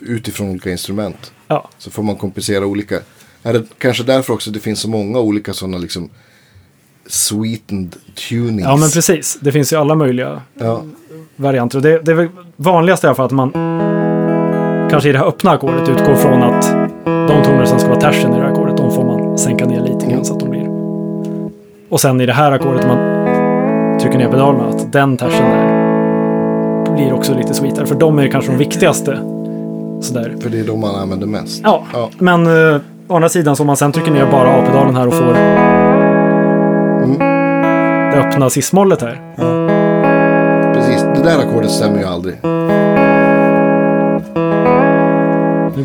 [0.00, 1.32] utifrån olika instrument?
[1.48, 2.98] Ja, Så får man kompensera olika.
[3.42, 6.10] Är det kanske därför också det finns så många olika sådana liksom
[7.06, 7.96] sweetened
[8.28, 8.62] tunings?
[8.62, 9.38] ja, men precis.
[9.40, 10.84] Det finns ju alla möjliga Ja,
[11.36, 11.80] varianter.
[11.80, 13.52] Det, det är väl vanligast i alla fall att man
[14.90, 16.62] kanske i det här öppna ackordet utgår från att
[17.04, 19.80] de toner som ska vara tersen i det här ackordet, de får man sänka ner
[19.80, 20.68] lite grann så att de blir...
[21.90, 22.98] Och sen i det här ackordet man
[24.00, 25.80] trycker ner pedalerna, att den tersen där
[26.94, 27.86] blir också lite sweetare.
[27.86, 29.18] För de är kanske de viktigaste.
[30.00, 30.34] Sådär.
[30.40, 31.60] för det är de man använder mest.
[31.64, 32.08] Ja, Ja.
[32.18, 35.14] men eh, å andra sidan så om man sen trycker ner bara A-pedalen här och
[35.14, 35.32] får
[38.12, 39.20] det öppna cis-mollet här.
[40.74, 42.34] Precis, det där ackordet stämmer ju aldrig.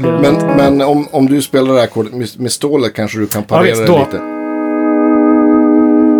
[0.01, 3.27] Det Men, men om, om du spelar det här ackordet med, med stålet kanske du
[3.27, 4.17] kan parera visst, det lite.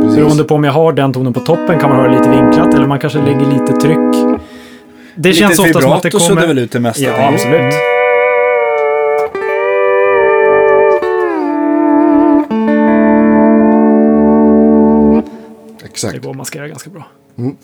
[0.02, 0.48] Beroende Precis.
[0.48, 2.88] på om jag har den tonen på toppen kan man ha det lite vinklat eller
[2.88, 4.40] man kanske lägger lite tryck.
[5.16, 6.26] Det Lite känns ofta som att det kommer...
[6.26, 7.04] suddar väl ut det mesta.
[7.04, 7.74] Ja, absolut.
[15.80, 16.24] Det Exakt.
[16.24, 17.06] går att maskera ganska bra.
[17.38, 17.56] Mm.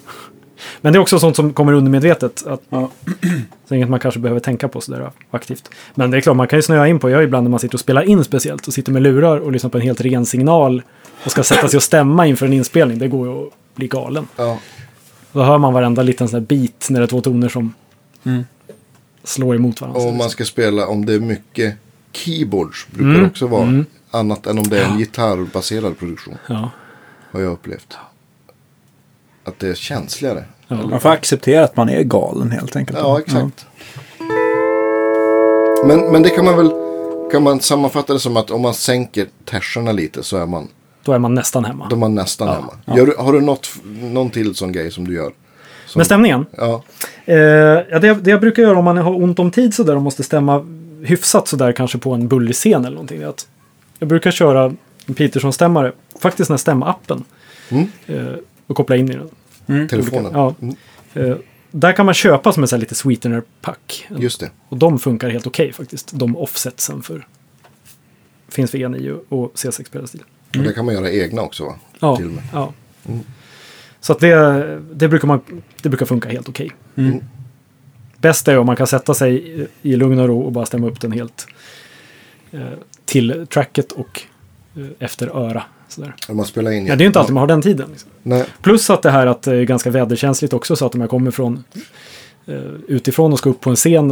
[0.81, 2.47] Men det är också sånt som kommer undermedvetet.
[2.47, 2.89] Att, Ja.
[3.67, 5.69] så inget man kanske behöver tänka på sådär aktivt.
[5.95, 7.09] Men det är klart, man kan ju snöa in på.
[7.09, 9.69] Jag ibland när man sitter och spelar in speciellt och sitter med lurar och lyssnar
[9.69, 10.81] på en helt ren signal
[11.25, 12.97] och ska sätta sig och stämma inför en inspelning.
[12.99, 14.27] Det går ju att bli galen.
[14.35, 14.57] Ja.
[15.31, 17.73] Då hör man varenda liten sån här bit när det är två toner som
[18.23, 18.43] Mm.
[19.23, 20.01] slår emot varandra.
[20.01, 21.75] Och om man ska spela, om det är mycket
[22.11, 23.21] keyboards brukar Mm.
[23.21, 23.63] det också vara.
[23.63, 23.85] Mm.
[24.11, 26.37] Annat än om det är en gitarrbaserad produktion.
[26.49, 26.69] Ja.
[27.31, 27.97] Har jag upplevt.
[29.43, 30.43] Att det är känsligare.
[30.67, 30.75] Ja.
[30.75, 32.99] Man får acceptera att man är galen helt enkelt.
[33.01, 33.65] Ja, exakt.
[35.85, 36.71] Men, men det kan man väl
[37.31, 40.67] kan man sammanfatta det som att om man sänker terserna lite så är man,
[41.03, 41.87] Då är man nästan hemma.
[41.89, 42.97] då är man nästan Ja, hemma.
[42.97, 43.69] Gör, du- har du något,
[44.01, 45.31] någon till sån grej som du gör?
[45.87, 46.45] Som, Med stämningen?
[46.57, 46.83] Ja,
[47.25, 50.01] Eh, ja, det, det jag brukar göra om man har ont om tid sådär och
[50.01, 50.65] måste stämma
[51.03, 53.23] hyfsat sådär kanske på en bullig scen eller någonting.
[53.23, 53.47] Att
[53.99, 54.73] jag brukar köra
[55.05, 57.23] en Peterson-stämmare, faktiskt den här stämappen.
[57.69, 57.87] Mm.
[58.07, 58.33] Eh,
[58.71, 59.17] och koppla in i
[59.67, 59.87] den.
[59.87, 60.31] telefonen.
[60.33, 60.55] Ja.
[60.61, 60.75] Mm,
[61.13, 61.35] Eh,
[61.71, 64.07] där kan man köpa som en sån här lite sweetener-pack.
[64.17, 64.51] just det.
[64.69, 66.11] Och de funkar helt okej faktiskt.
[66.13, 67.27] De offsetsen för
[68.49, 70.21] finns för E9 och C6-pedalstil.
[70.57, 71.75] Och där kan man göra egna också va?
[71.99, 72.73] Ja, Till ja.
[73.99, 75.41] Så att det, det, brukar man,
[75.81, 76.71] det brukar funka helt okej.
[76.95, 77.19] Mm.
[78.17, 80.87] Bäst är om man kan sätta sig i- i lugn och ro och bara stämma
[80.87, 81.47] upp den helt
[82.51, 82.61] eh,
[83.05, 84.21] till tracket och
[84.75, 85.63] eh, efter öra.
[85.91, 86.15] Sådär.
[86.29, 86.85] Man spelar in.
[86.85, 87.89] Ja, det är inte alltid man har den tiden.
[87.91, 88.09] Liksom.
[88.23, 91.09] Nej, Plus att det här att det är ganska väderkänsligt också så att om jag
[91.09, 91.63] kommer från
[92.45, 92.55] eh,
[92.87, 94.11] utifrån och ska upp på en scen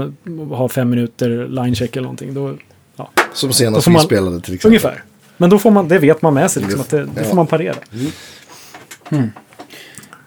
[0.49, 2.33] och ha fem minuter linecheck eller någonting.
[2.33, 2.53] Då,
[3.33, 4.67] som Då senast vi spelade till exempel.
[4.67, 5.03] ungefär.
[5.37, 7.23] Men då får man, det vet man med sig liksom, att det, det Ja.
[7.23, 7.75] får man parera.
[9.11, 9.19] Eh,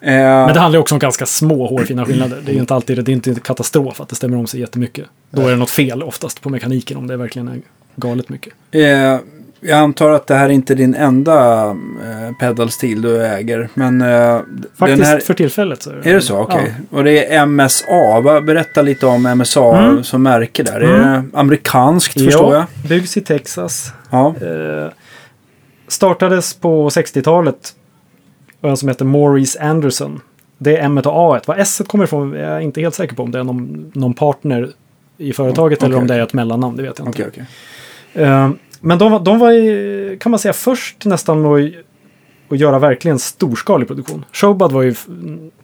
[0.00, 2.42] Men det handlar ju också om ganska små hårfina skillnader.
[2.44, 4.60] Det är ju inte alltid det är inte en katastrof att det stämmer om sig
[4.60, 5.06] jättemycket.
[5.30, 7.60] Då är det något fel oftast på mekaniken om det verkligen är
[7.96, 8.52] galet mycket.
[9.64, 13.68] Jag antar att det här är inte din enda eh, pedalstil du äger.
[13.74, 14.40] Men eh,
[14.74, 15.18] Faktiskt den här...
[15.20, 16.10] för tillfället så är det.
[16.10, 16.38] Är det så?
[16.38, 16.74] Okej.
[16.90, 18.40] Och det är MSA.
[18.40, 20.04] Berätta lite om MSA Mm.
[20.04, 20.80] som märke där.
[20.80, 22.62] Är det amerikanskt förstår jag?
[22.62, 23.92] Ja, byggs i Texas.
[24.10, 24.34] Ja.
[24.40, 24.92] Eh,
[25.88, 27.74] startades på 60-talet.
[28.60, 30.20] av en som heter Maurice Anderson.
[30.58, 31.06] Det är M och
[31.36, 31.40] A.
[31.46, 34.14] Vad S kommer ifrån är jag inte helt säker på om det är någon, någon
[34.14, 34.68] partner
[35.18, 36.76] i företaget Okej, eller om det är ett mellannamn.
[36.76, 37.22] Det vet jag inte.
[37.28, 37.44] Okej,
[38.14, 38.26] okej.
[38.84, 41.70] Men de, var- de var, i, kan man säga, först nästan att,
[42.48, 44.24] att göra verkligen storskalig produktion.
[44.32, 44.94] Showbud var ju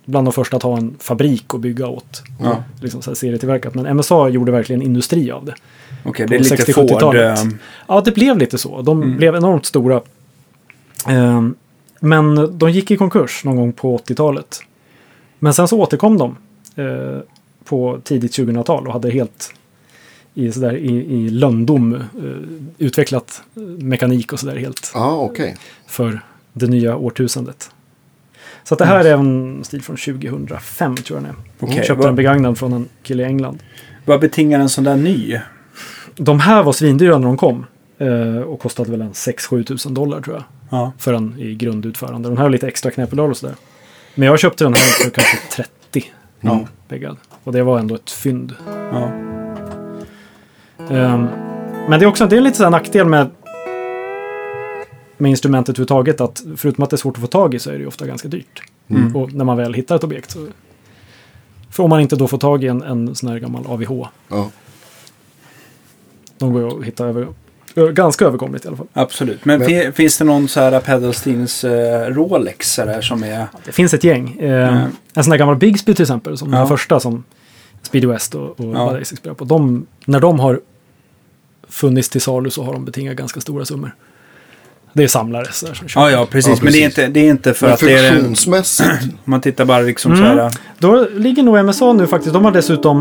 [0.05, 2.23] bland de första att ha en fabrik och bygga åt.
[2.43, 2.62] Ja.
[2.82, 3.74] Liksom så här serietillverkat.
[3.74, 5.55] Men MSA gjorde verkligen industri av det.
[6.05, 6.90] Okej, det är lite 60 Ford.
[6.90, 7.39] 70-talet.
[7.39, 7.45] eh,
[7.89, 8.82] Ja, det blev lite så.
[8.82, 9.16] De Mm.
[9.16, 10.01] blev enormt stora.
[11.09, 11.55] Ehm,
[12.01, 14.61] men de gick i konkurs någon gång på 80-talet.
[15.39, 16.36] Men sen så återkom de
[16.77, 17.19] eh,
[17.65, 19.55] på tidigt 2000-tal och hade helt
[20.39, 22.01] i, sådär, i, i lönndom eh,
[22.78, 25.56] utvecklat eh, mekanik och sådär helt Ja, okej.
[25.86, 26.20] för
[26.52, 27.70] det nya årtusendet.
[28.65, 31.36] Så att det här är en stil från 2005 tror jag den är.
[31.60, 33.59] Okej, Köpte vad- den begagnad från en kille i England.
[34.05, 35.39] Vad betingar en sån där ny?
[36.16, 37.66] De här var svindyra när de kom.
[37.98, 40.44] Eh, och kostade väl en 6-7 tusen dollar tror jag.
[40.70, 40.93] Ja.
[40.98, 42.28] För en i grundutförande.
[42.28, 43.55] Den här har lite extra knäppedal och sådär.
[44.15, 45.36] Men jag köpte den här för kanske
[45.90, 46.05] 30.
[46.40, 46.66] Ja.
[46.89, 47.16] Beggad.
[47.44, 48.55] Och det var ändå ett fynd.
[48.93, 49.10] ja.
[50.90, 51.27] Ehm,
[51.89, 53.31] men det är också det är lite här nackdel med
[55.20, 57.74] med instrumentet överhuvudtaget att förutom att det är svårt att få tag i så är
[57.74, 58.62] det ju ofta ganska dyrt.
[58.89, 59.16] Mm.
[59.16, 60.47] Och när man väl hittar ett objekt så
[61.70, 64.06] för om man inte då får tag i en, en sån här gammal AVH.
[64.28, 64.51] Ja.
[66.39, 67.27] De går ju att hitta över,
[67.93, 68.86] ganska överkomligt i alla fall.
[68.93, 69.44] Absolut.
[69.44, 73.47] Men, Men- fi- finns det någon så här pedalstils eh, Rolex där, som är...
[73.65, 74.39] Det finns ett gäng.
[74.40, 74.89] Eh, Mm.
[75.15, 76.59] En sån här gammal Bigsby till exempel, som Ja.
[76.59, 77.24] den första som
[77.82, 79.05] Speedy West och, och Ja.
[79.05, 79.44] Spelar på.
[79.44, 80.60] De, när de har
[81.70, 83.95] funnits till salu så har de betingat ganska stora summor.
[84.93, 85.90] Det är samlare som köper.
[85.95, 86.59] Ja, ja, precis.
[86.59, 86.99] Ja, Men det är precis.
[86.99, 88.11] inte, det är inte för Men att det är...
[88.12, 88.89] funktionsmässigt.
[89.03, 90.24] Om man tittar bara liksom Mm.
[90.36, 90.53] så här...
[90.78, 93.01] Då ligger nog MSA nu faktiskt, de har dessutom,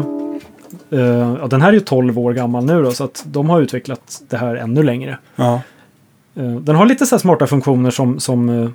[0.91, 0.99] eh,
[1.41, 4.21] ja, den här är ju 12 år gammal nu då, så att de har utvecklat
[4.29, 5.17] det här ännu längre.
[5.35, 5.61] Ja.
[6.35, 8.69] Eh, Den har lite så här smarta funktioner som, som, eh,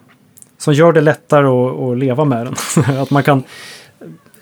[0.59, 2.55] som gör det lättare att, att leva med den.
[3.02, 3.43] att man kan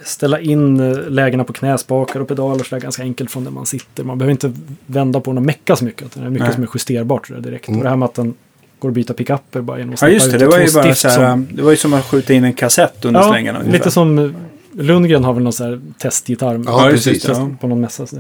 [0.05, 3.66] ställa in eh, lägena på knäspakar och pedaler så där ganska enkelt från där man
[3.66, 4.05] sitter.
[4.05, 4.52] Man behöver inte
[4.86, 6.12] vända på den och mecka så mycket.
[6.14, 6.55] Det är mycket Nej.
[6.55, 7.68] som är justerbart så där direkt.
[7.68, 7.78] Mm.
[7.81, 8.35] Och det här med att den
[8.78, 10.36] går att byta pickuper bara genom att ja, just det.
[10.36, 11.31] ut Det var två ju bara stift så här...
[11.31, 13.59] som- Det var ju som att skjuta in en kassett under Ja, slängarna.
[13.59, 13.78] ungefär.
[13.78, 14.31] lite som eh,
[14.72, 17.28] Lundgren har väl någon här testgitarr Ja, just det, precis.
[17.28, 17.51] ja.
[17.60, 18.06] på någon mässa.
[18.06, 18.16] Så.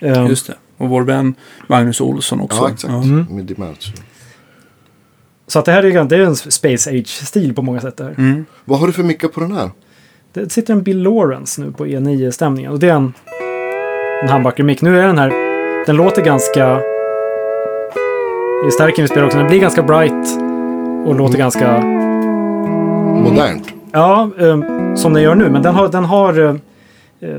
[0.00, 0.54] Eh, Just det.
[0.76, 1.34] Och vår vän
[1.68, 2.58] Magnus Olsson också.
[2.58, 2.92] Ja, exakt.
[3.04, 3.26] Mm.
[3.30, 3.94] Med Dimension.
[5.46, 7.96] Så att det här är, ju- det är en Space Age-stil på många sätt.
[7.96, 8.14] Det, här.
[8.18, 8.44] Mm.
[8.64, 9.70] Vad har du för mickar på den här?
[10.34, 12.72] Det sitter en Bill Lawrence nu på E9-stämningen.
[12.72, 13.14] Och det är en,
[14.22, 14.82] en handbacker-mick.
[14.82, 15.32] Nu är den här,
[15.86, 16.80] den låter ganska...
[18.68, 20.38] I stärken vi spelar också, den blir ganska bright.
[21.06, 21.80] Och låter ganska,
[23.30, 23.68] Modernt.
[23.92, 24.58] ja, eh,
[24.94, 25.50] som den gör nu.
[25.50, 26.40] Men den har, den har...
[26.40, 26.54] eh,
[27.20, 27.36] eh,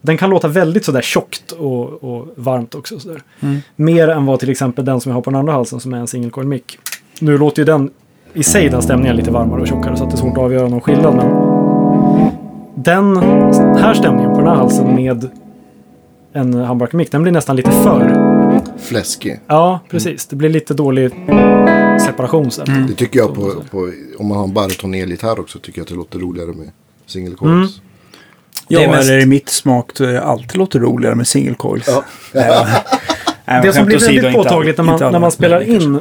[0.00, 2.98] den kan låta väldigt sådär tjockt och, och varmt också.
[3.00, 3.22] Sådär.
[3.40, 3.58] Mm.
[3.76, 5.98] Mer än vad till exempel den som jag har på den andra halsen som är
[5.98, 6.78] en single coil mick.
[7.20, 7.90] Nu låter ju den
[8.34, 10.68] i sig den stämningen lite varmare och tjockare så att det är svårt att avgöra
[10.68, 11.14] någon skillnad.
[11.16, 11.55] Men
[12.86, 13.16] den
[13.78, 15.28] här stämningen på den här halsen med
[16.32, 18.26] en humbucker mick den blir nästan lite för.
[18.78, 19.40] Fläskig.
[19.46, 20.26] Ja, precis.
[20.26, 21.10] Det blir lite dålig
[22.06, 22.68] separation sen.
[22.68, 22.86] Mm.
[22.86, 25.94] Det tycker jag på, på om man har en baritonelgitarr också tycker jag att det
[25.94, 26.70] låter roligare med
[27.06, 27.52] single coils.
[27.52, 27.68] Mm.
[28.68, 31.84] Ja, Det är mest- eller i mitt smak det alltid låter roligare med single coils.
[31.88, 32.04] Ja.
[33.44, 36.00] Nej, Det som blir väldigt påtagligt när man, när man spelar in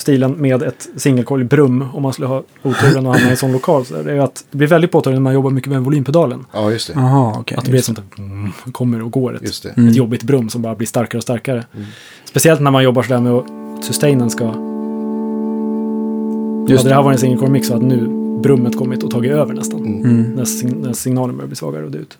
[0.00, 3.36] stilen med ett single coil brum om man skulle ha oturen att hamna i en
[3.36, 3.84] sån lokal.
[3.86, 6.44] Så det är att det blir väldigt påtagligt när man jobbar mycket med volympedalen.
[6.52, 6.92] ja, just det.
[6.96, 7.58] Jaha, okej.
[7.58, 9.70] Att det blir sånt där mm, kommer och går ett, Just det.
[9.76, 9.88] Mm.
[9.88, 11.64] ett jobbigt brum som bara blir starkare och starkare.
[12.24, 14.44] Speciellt när man jobbar sådär med att sustainen ska...
[16.68, 18.08] Just hade det här varit en single coil mix så hade nu
[18.42, 19.80] brummet kommit och tagit över nästan.
[19.86, 20.22] Mm.
[20.22, 22.18] När, sign- när signalen börjar bli svagare och ut.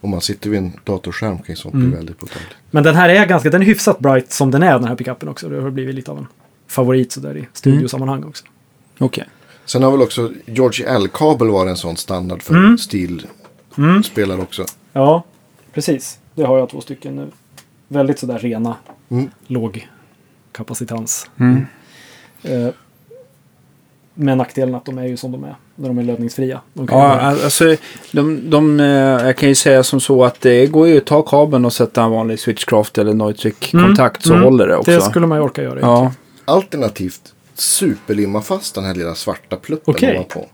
[0.00, 1.88] Om man sitter vid en datorskärm kan ju sånt Mm.
[1.88, 2.50] bli väldigt påtagligt.
[2.70, 5.28] Men den här är ganska, den är hyfsat bright som den är den här pickupen
[5.28, 5.48] också.
[5.48, 6.26] Det har blivit lite av en
[6.72, 8.44] favorit sådär i studiosammanhang också.
[8.98, 9.24] Okej.
[9.64, 12.78] Sen har väl också George L-kabel varit en sån standard för Mm.
[12.78, 14.64] stilspelare också.
[14.92, 15.22] Ja,
[15.72, 16.18] precis.
[16.34, 17.26] Det har jag två stycken nu.
[17.88, 18.76] Väldigt sådär rena,
[19.10, 19.30] Mm.
[19.46, 19.88] låg
[20.52, 21.30] kapacitans.
[21.40, 21.66] Mm.
[22.42, 22.68] Eh,
[24.14, 26.60] med nackdelen att de är ju som de är när de är lödningsfria.
[26.74, 27.76] De kan Ja, ju alltså
[28.12, 28.86] de, de, eh,
[29.26, 32.02] jag kan ju säga som så att det går ju att ta kabeln och sätta
[32.02, 34.44] en vanlig switchcraft eller Neutrik-kontakt så Mm.
[34.44, 34.90] håller det också.
[34.90, 35.80] det skulle man ju orka göra.
[35.80, 36.12] ja,
[36.44, 40.14] Alternativt superlimma fast den här lilla svarta pluppen Okej.
[40.14, 40.46] ovanpå.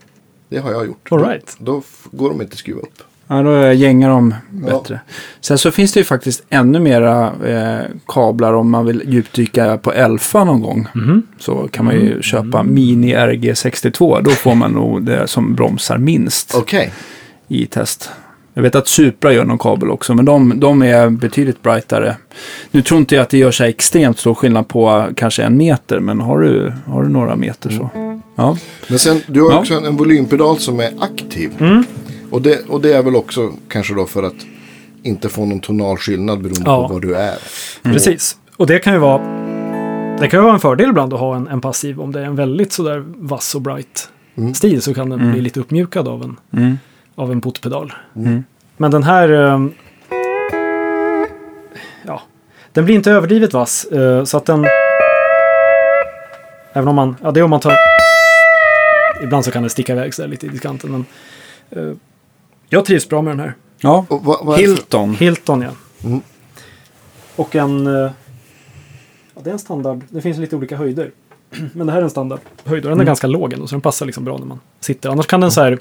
[0.49, 1.09] Det har jag gjort.
[1.13, 1.57] All right.
[1.59, 3.03] Då f- går de inte att skruva upp.
[3.27, 5.01] ja, då gängar de bättre.
[5.41, 9.93] Sen så finns det ju faktiskt ännu mera eh, kablar om man vill djupdyka på
[9.93, 10.87] Elfa någon gång.
[10.95, 11.23] Mhm.
[11.39, 14.23] Så kan man ju köpa Mini RG62.
[14.23, 16.93] Då får man nog det som bromsar minst Okej.
[17.49, 18.11] i test.
[18.59, 22.17] Jag vet att Supra gör någon kabel också, men de, de är betydligt brightare.
[22.71, 26.01] Nu tror inte jag att det gör så extremt stor skillnad på kanske en meter,
[26.01, 27.91] men har du, har du några meter så.
[28.37, 28.57] Ja,
[28.89, 29.59] Men sen, du har Ja.
[29.59, 31.51] också en, en volympedal som är aktiv.
[31.61, 31.85] Mm.
[32.31, 34.35] Och, det, och det är väl också kanske då för att
[35.03, 36.89] inte få någon tonal skillnad beroende Ja.
[36.89, 37.37] på var du är.
[37.83, 38.37] Precis.
[38.57, 39.19] Och det kan ju vara
[40.21, 42.01] det kan ju vara en fördel ibland att ha en, en passiv.
[42.01, 44.09] Om det är en väldigt sådär vass och bright
[44.39, 44.55] Mm.
[44.55, 45.33] stil så kan den Mm.
[45.33, 46.79] bli lite uppmjukad av en, mm.
[47.19, 47.93] Av en puttpedal.
[48.17, 48.45] Mm.
[48.77, 49.29] Men den här...
[49.29, 49.73] ehm,
[52.07, 52.23] ja,
[52.73, 53.85] den blir inte överdrivet vass.
[53.85, 54.67] eh, så att den...
[56.73, 57.17] Även om man...
[57.23, 57.75] Ja, det är om man tar...
[59.23, 60.91] Ibland så kan det sticka iväg så lite i diskanten.
[60.93, 61.05] Men,
[61.71, 61.95] eh,
[62.69, 63.55] jag trivs bra med den här.
[63.81, 64.07] ja.
[64.09, 65.15] Vad, vad Hilton.
[65.15, 65.71] Hilton, ja.
[66.05, 66.21] Mm.
[67.37, 67.87] Och en...
[67.87, 68.11] eh,
[69.35, 70.01] Ja, det är en standard.
[70.09, 71.11] Det finns lite olika höjder.
[71.73, 73.67] Men det här är en standard höjd och den är ganska låg ändå.
[73.67, 75.09] Så den passar liksom bra när man sitter.
[75.11, 75.79] Annars kan den så här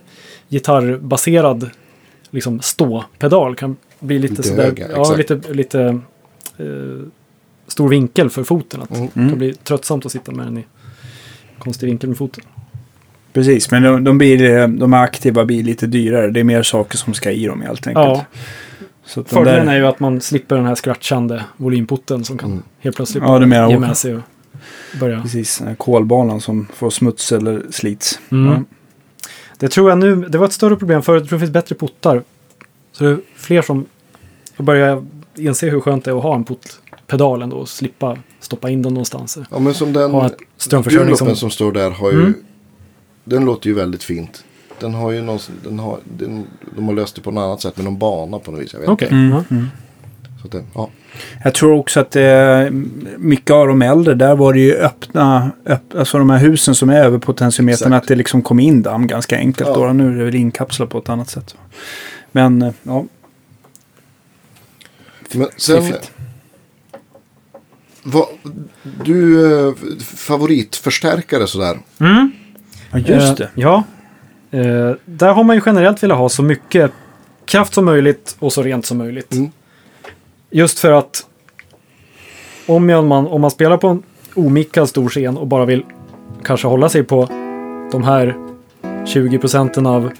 [0.49, 1.69] gitarrbaserad
[2.29, 4.63] liksom ståpedal kan bli lite, Lite sådär.
[4.63, 5.17] hög, ja, exakt.
[5.17, 5.81] lite, lite
[6.57, 6.65] eh,
[7.67, 8.81] stor vinkel för foten.
[8.81, 9.09] Att Mm.
[9.13, 10.65] Det kan bli tröttsamt att sitta med den i
[11.59, 12.43] konstig vinkel med foten.
[13.33, 16.31] Precis, men de, de, blir, de är aktiva blir lite dyrare.
[16.31, 18.05] Det är mer saker som ska i dem helt enkelt.
[18.07, 18.25] Ja,
[19.05, 22.37] Så att de fördelen där- är ju att man slipper den här scratchande volymputten som
[22.37, 22.63] kan Mm.
[22.79, 24.21] helt plötsligt Ja, ge med sig och
[24.99, 25.21] börja.
[25.21, 28.19] Precis, kolbanan som får smuts eller slits.
[28.31, 28.53] Mm.
[28.53, 28.63] Ja.
[29.57, 31.21] Det tror jag nu, det var ett större problem förut.
[31.21, 32.23] Jag tror det finns bättre puttar.
[32.91, 33.85] Så det är fler som
[34.57, 35.05] börjar
[35.35, 38.93] inse hur skönt det är att ha en puttpedal ändå och slippa stoppa in den
[38.93, 39.37] någonstans.
[39.51, 41.35] Ja, men som den Ha strömförsörjning som...
[41.35, 42.19] som står där har ju...
[42.19, 42.33] Mm.
[43.23, 44.43] Den låter ju väldigt fint.
[44.79, 47.77] Den har ju någon, den har, den, de har löst det på något annat sätt
[47.77, 48.73] med någon bana på något vis.
[48.73, 49.07] Jag vet inte.
[49.07, 49.43] Mm.
[49.49, 49.67] Mm.
[50.41, 50.89] Så att det, ja.
[51.43, 52.69] Jag tror också att det,
[53.17, 56.89] mycket av de äldre, där var det ju öppna, öpp, alltså de här husen som
[56.89, 59.69] är över potentiometern, att det liksom kom in damm ganska enkelt.
[59.69, 59.75] Ja.
[59.75, 59.93] Då.
[59.93, 61.55] Nu är det väl inkapslat på ett annat sätt.
[62.31, 63.05] Men eh, ja,
[65.33, 65.83] Men sen...
[65.83, 66.11] Fiffigt.
[68.03, 68.25] Vad,
[69.05, 69.73] du, eh,
[70.15, 71.79] favoritförstärkare sådär.
[71.99, 72.31] Mm.
[72.91, 73.43] ja just det.
[73.43, 73.83] Eh, ja.
[74.51, 76.91] Eh, där har man ju generellt velat ha så mycket
[77.45, 79.33] kraft som möjligt och så rent som möjligt.
[79.33, 79.51] Mm.
[80.49, 81.25] Just för att
[82.67, 84.03] om, man, om man spelar på en
[84.33, 85.83] omickad stor scen och bara vill
[86.43, 87.27] kanske hålla sig på
[87.91, 88.35] de här
[89.05, 90.11] 20 procenten av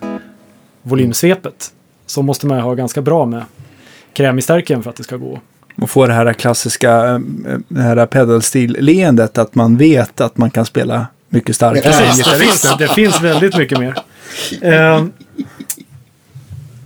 [0.82, 1.72] volymsvepet
[2.06, 3.44] så måste man ha ganska bra med
[4.14, 5.40] kräm i stärken för att det ska gå.
[5.82, 7.20] Och få det här klassiska eh,
[7.68, 11.94] det här pedalstil-leendet att man vet att man kan spela mycket starkare.
[11.94, 13.95] Precis, det finns, det finns väldigt mycket mer.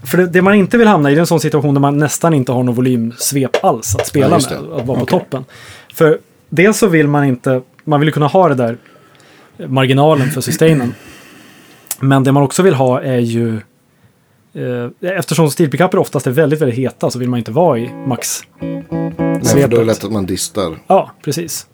[0.04, 2.34] För det, det man inte vill hamna i är en sån situation där man nästan
[2.34, 5.46] inte har någon volymsvep alls att spela Ja, med, att vara på toppen.
[5.94, 6.20] För
[6.50, 8.78] dels så vill man inte, man vill kunna ha det där
[9.68, 10.94] marginalen för sustainen.
[12.00, 13.56] Men det man också vill ha är ju,
[14.54, 18.44] eh, eftersom stilpickuper oftast är väldigt, väldigt heta så vill man inte vara i max
[18.60, 20.78] Nej, för då är det lätt att man distar.
[20.88, 21.68] Ja, precis.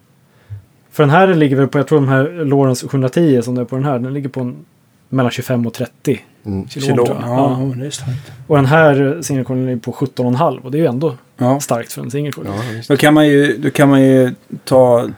[0.90, 3.64] För den här ligger väl på, jag tror de här Lawrence 710 som det är
[3.64, 4.64] på den här, den ligger på en,
[5.08, 6.68] mellan 25 och 30 Mm.
[6.68, 6.86] kilo.
[6.86, 7.06] Kilo.
[7.08, 7.72] Ja, Ja.
[7.80, 8.32] det är starkt.
[8.46, 11.60] Och den här singelkorgen ligger på 17,5 och det är ju ändå Ja.
[11.60, 12.48] starkt för en singelkorg.
[12.48, 12.82] Ja.
[12.88, 15.08] Då kan man ju, då kan man ju ta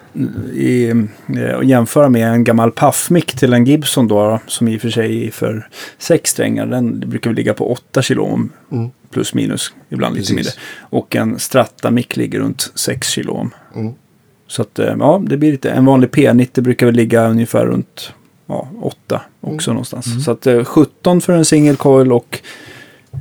[0.55, 4.81] i, eh, och jämföra med en gammal paffmick till en Gibson då, som i och
[4.81, 5.69] för sig är för
[5.99, 6.67] sex strängar.
[6.67, 8.91] Den brukar väl ligga på 8 kilo om, Mm.
[9.11, 10.37] plus minus, ibland lite Precis.
[10.37, 10.53] mindre.
[10.81, 13.51] Och en Strata-mick ligger runt 6 kilo om.
[13.75, 13.93] Mm.
[14.47, 18.13] Så att, eh, ja, det blir lite, en vanlig P90 brukar väl ligga ungefär runt
[18.51, 20.25] ja, 8 också någonstans.
[20.25, 22.39] Så att eh, 17 för en single coil och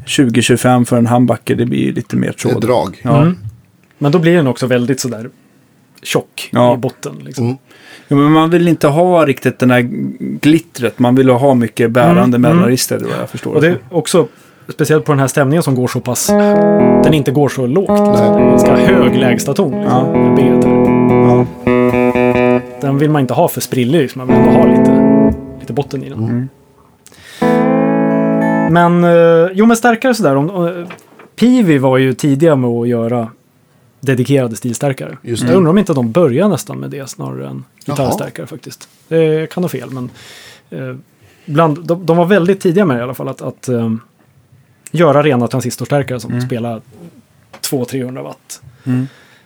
[0.06, 2.61] 20-25 för en humbucker, det blir ju lite mer Det är tråd.
[2.61, 3.01] drag.
[3.03, 3.22] Ja.
[3.22, 3.38] Mm.
[3.97, 5.30] Men då blir den också väldigt sådär
[6.03, 6.73] tjock Ja.
[6.73, 7.14] i botten.
[7.26, 7.45] Liksom.
[7.45, 7.57] Mm.
[8.07, 9.81] Ja, men man vill inte ha riktigt den här
[10.19, 10.99] glittret.
[10.99, 13.53] Man vill ha mycket bärande Mm, mellanregister vad jag förstår.
[13.56, 14.27] Och det är också
[14.73, 16.27] speciellt på den här stämningen som går så pass,
[17.03, 17.89] den inte går så lågt.
[17.89, 18.14] Liksom.
[18.14, 19.81] Det är en ganska hög lägsta ton.
[19.81, 19.91] Liksom,
[21.26, 21.45] Ja.
[21.65, 22.61] ja.
[22.81, 24.19] Den vill man inte ha för sprillig, liksom.
[24.19, 24.91] man vill ändå ha lite,
[25.69, 26.19] lite botten i den.
[26.23, 26.49] Mm.
[28.73, 30.35] Men, eh, jo men starkare sådär.
[30.35, 30.87] Om, om,
[31.35, 33.31] Pivi var ju tidiga med att göra
[34.01, 35.17] dedikerade stilstärkare.
[35.21, 35.55] Just Jag det.
[35.55, 38.89] undrar om inte de börjar nästan med det snarare än gitarrstärkare faktiskt.
[39.07, 40.09] Det kan ha fel, men
[40.69, 40.95] eh,
[41.45, 43.93] bland, de, de var väldigt tidiga med det i alla fall att, att eh,
[44.91, 46.81] göra rena transistorstärkare som spelar
[47.61, 48.61] 200-300 watt.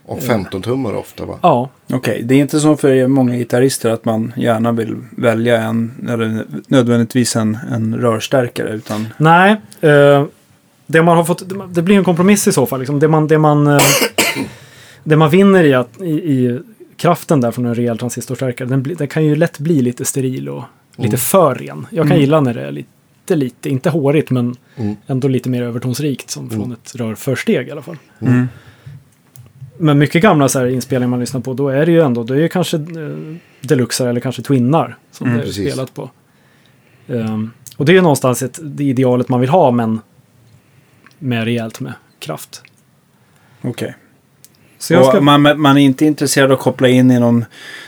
[0.05, 1.39] Och 15 tummar ofta va?
[1.41, 6.07] Ja, Okej, det är inte som för många gitarrister att man gärna vill välja en,
[6.09, 8.69] eller nödvändigtvis en, en rörstärkare.
[8.69, 9.55] Utan, nej.
[9.81, 10.25] Eh,
[10.87, 12.79] det man har fått, det blir en kompromiss i så fall.
[12.79, 12.99] Liksom.
[12.99, 13.79] Det, man, det, man, eh,
[15.03, 16.59] det man vinner i, att, i, i
[16.97, 20.63] kraften där från en rejäl transistorstärkare, den, den kan ju lätt bli lite steril och
[20.95, 21.87] lite för ren.
[21.89, 24.95] Jag kan gilla när det är lite, lite, inte hårigt men Mm.
[25.07, 27.97] ändå lite mer övertonsrikt som från ett rörförsteg i alla fall.
[28.19, 28.47] Mm.
[29.83, 32.33] Men mycket gamla så här inspelningar man lyssnar på, då är det ju ändå, då
[32.33, 35.71] är det kanske eh, deluxar eller kanske twinnar som Mm, det är precis.
[35.71, 36.09] spelat på.
[37.07, 39.99] Ehm, och det är ju någonstans ett, det idealet man vill ha, men
[41.19, 42.61] med rejält med kraft.
[43.61, 43.95] Okej.
[44.77, 47.45] Så jag ska, man, man är inte intresserad av att koppla in i någon,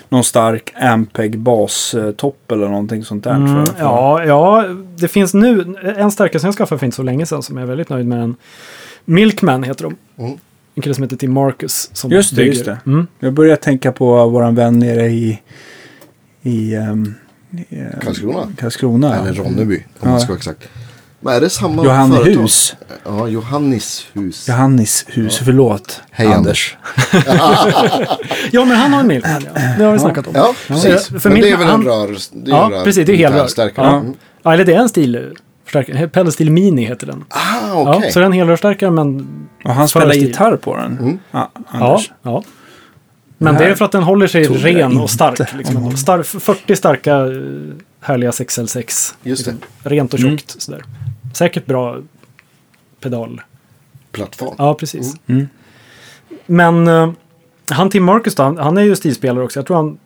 [0.09, 3.35] någon stark Ampeg bastopp eller någonting sånt där?
[3.35, 4.63] mm, för, för, ja, ja,
[4.97, 7.63] det finns nu en starkare som jag skaffade för inte så länge sedan som jag
[7.63, 8.23] är väldigt nöjd med.
[8.23, 8.35] En
[9.05, 10.23] Milkman heter de.
[10.23, 10.37] Mm.
[10.75, 11.89] En kille som heter Tim Marcus.
[11.93, 12.51] Som Just det, bygger.
[12.53, 12.77] just det.
[12.85, 13.07] Mm.
[13.19, 15.41] Jag börjar tänka på våran vän nere i,
[16.41, 17.13] i, i ehm,
[18.03, 18.47] Karlskrona?
[18.57, 19.15] Karlskrona.
[19.19, 20.09] Eller Ronneby om Ja.
[20.09, 20.69] man ska vara exakt.
[21.19, 22.07] Men är det samma företag?
[22.17, 22.75] Johannishus.
[23.05, 24.47] Ja, Johannishus.
[24.47, 26.01] Johannishus, förlåt.
[26.11, 26.77] Hej, Anders.
[28.51, 29.39] Ja, men han har en ja.
[29.77, 30.33] Det har vi snackat om.
[30.35, 31.07] Ja, precis.
[31.07, 32.17] För Men det är väl en han- rör...
[32.33, 33.49] Det är Ja, en rör precis, det är helrör.
[33.75, 33.99] Ja.
[33.99, 34.13] Mm.
[34.43, 34.89] Ja, eller det är en
[35.83, 36.07] stilförstärkare.
[36.09, 37.25] Pedalstil Mini heter den.
[37.29, 38.11] Ah, Ja, okej.
[38.11, 39.27] så det är en helrörstärkare men...
[39.63, 40.27] Och han spelar stil.
[40.27, 40.97] gitarr på den.
[40.97, 41.19] Mm.
[41.31, 41.61] Ja, Ja,
[41.91, 42.11] Anders.
[42.21, 42.43] ja.
[43.37, 45.53] Men Det det är för att den håller sig ren och stark.
[45.57, 45.85] Liksom.
[45.85, 45.97] om.
[45.97, 47.27] Star 40 starka eh,
[48.01, 49.13] härliga 6L6.
[49.23, 49.51] Just det.
[49.51, 50.37] Liksom, rent och Mm.
[50.37, 50.83] tjockt sådär.
[51.33, 51.97] Säkert bra
[52.99, 53.41] pedal.
[54.11, 54.55] Plattform.
[54.57, 55.15] Ja, precis.
[55.27, 55.47] Mm.
[56.45, 57.11] Men eh,
[57.69, 59.59] han Tim Marcus då, han, han är ju stilspelare också.
[59.59, 59.97] Jag tror han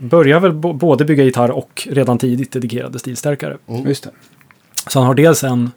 [0.00, 3.56] börjar väl både bygga gitarr och redan tidigt dedikerade stilstärkare.
[3.86, 4.10] Just det.
[4.88, 5.70] Så han har dels en,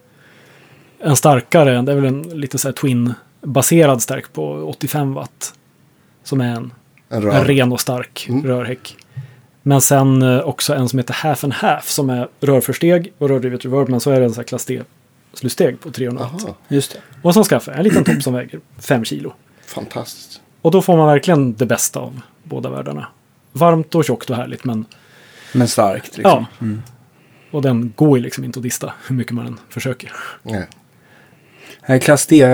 [0.98, 5.54] en starkare, det är väl en lite så här twin-baserad stärk på 85 watt.
[6.24, 6.72] Som är en, En
[7.16, 7.44] en rör.
[7.44, 8.46] ren och stark Mm.
[8.46, 8.96] rörhäck.
[9.62, 13.64] Men sen eh, också en som heter Half and Half som är rörförsteg och rördrivet
[13.64, 13.88] reverb.
[13.88, 16.44] Men så är det en sån här klass D-slutsteg på 300 watt.
[16.44, 16.98] Aha, Just det.
[17.22, 19.32] Och som skaffar en liten topp som väger 5 kilo.
[19.66, 20.40] fantastiskt.
[20.62, 23.06] Och då får man verkligen det bästa av båda världarna.
[23.52, 24.84] Varmt och tjockt och härligt men
[25.52, 26.46] Men starkt liksom.
[26.58, 26.66] ja.
[27.50, 30.12] Och den går ju liksom inte att dista hur mycket man än försöker.
[30.42, 30.66] Nej.
[31.88, 32.46] Nej, Klass D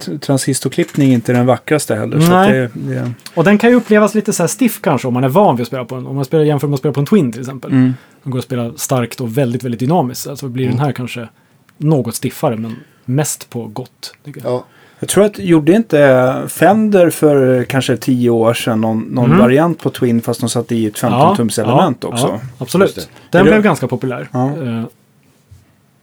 [0.00, 2.20] t- transistorklippning är inte den vackraste heller.
[2.20, 2.64] Så Nej.
[2.64, 5.24] att det, det, Och den kan ju upplevas lite så här stiff kanske om man
[5.24, 6.06] är van vid att spela på en.
[6.06, 7.70] Om man spelar, jämför med att spela på en Twin till exempel.
[7.72, 7.94] mm.
[8.22, 10.26] Den går att spela starkt och väldigt, väldigt dynamiskt.
[10.26, 11.28] Alltså blir den här kanske
[11.76, 14.14] något stiffare men mest på gott.
[14.24, 14.52] Tycker jag.
[14.52, 14.64] Ja,
[14.98, 19.38] Jag tror att, gjorde inte Fender för kanske tio år sedan någon, någon Mm.
[19.38, 22.26] variant på Twin fast de satte i ett 15-tums element ja, också?
[22.26, 23.10] Ja, absolut.
[23.30, 24.28] Den blev ganska populär.
[24.32, 24.62] Ja.
[24.62, 24.84] Eh,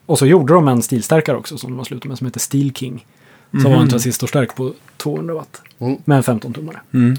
[0.06, 2.74] och så gjorde de en stilstärkare också som de har slutat med som heter Steel
[2.74, 3.06] King.
[3.52, 5.62] Som var en transistorstärk på 200 watt.
[5.80, 5.98] Mm.
[6.06, 6.80] Med en 15-tummare.
[6.94, 7.16] Mm.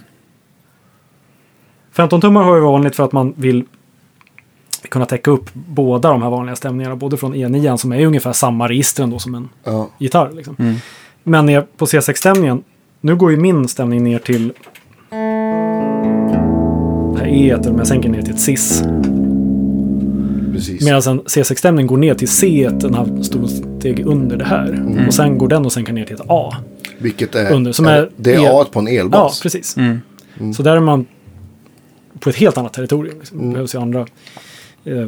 [1.95, 3.65] 15-tummar har ju vanligt för att man vill
[4.89, 6.97] kunna täcka upp båda de här vanliga stämningarna.
[6.97, 9.89] Både från E9 som är ungefär samma register ändå som en ja.
[9.99, 10.31] gitarr.
[10.33, 10.57] Liksom.
[11.27, 11.47] Mm.
[11.47, 12.63] Men på C6-stämningen,
[13.01, 14.53] nu går ju min stämning ner till
[17.15, 18.83] det här E, men jag sänker ner till ett cis.
[20.53, 20.85] precis.
[20.85, 24.69] Medan en C6-stämning går ner till C, en halv stor steg under det här.
[24.69, 25.07] Mm.
[25.09, 26.55] Och sen går den och sänker ner till ett A.
[26.99, 29.43] Vilket är, Under, som är- det är är- A på en Ja, elbas.
[29.43, 29.77] precis.
[29.77, 30.01] Mm.
[30.55, 31.07] Så där är man
[32.21, 33.19] på ett helt annat territorium.
[33.19, 33.39] Liksom.
[33.39, 33.53] Det Mm.
[33.55, 34.07] behövs ju andra
[34.85, 35.07] eh,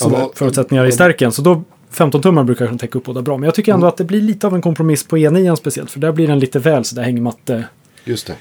[0.00, 1.32] Ja, förutsättningar i stärken.
[1.32, 1.62] Så då
[1.94, 3.38] 15-tummar brukar kunna täcka upp båda bra.
[3.38, 5.90] Men jag tycker ändå att det blir lite av en kompromiss på E9 speciellt.
[5.90, 7.64] För där blir den lite väl sådär hängmatte.
[8.04, 8.34] Just det.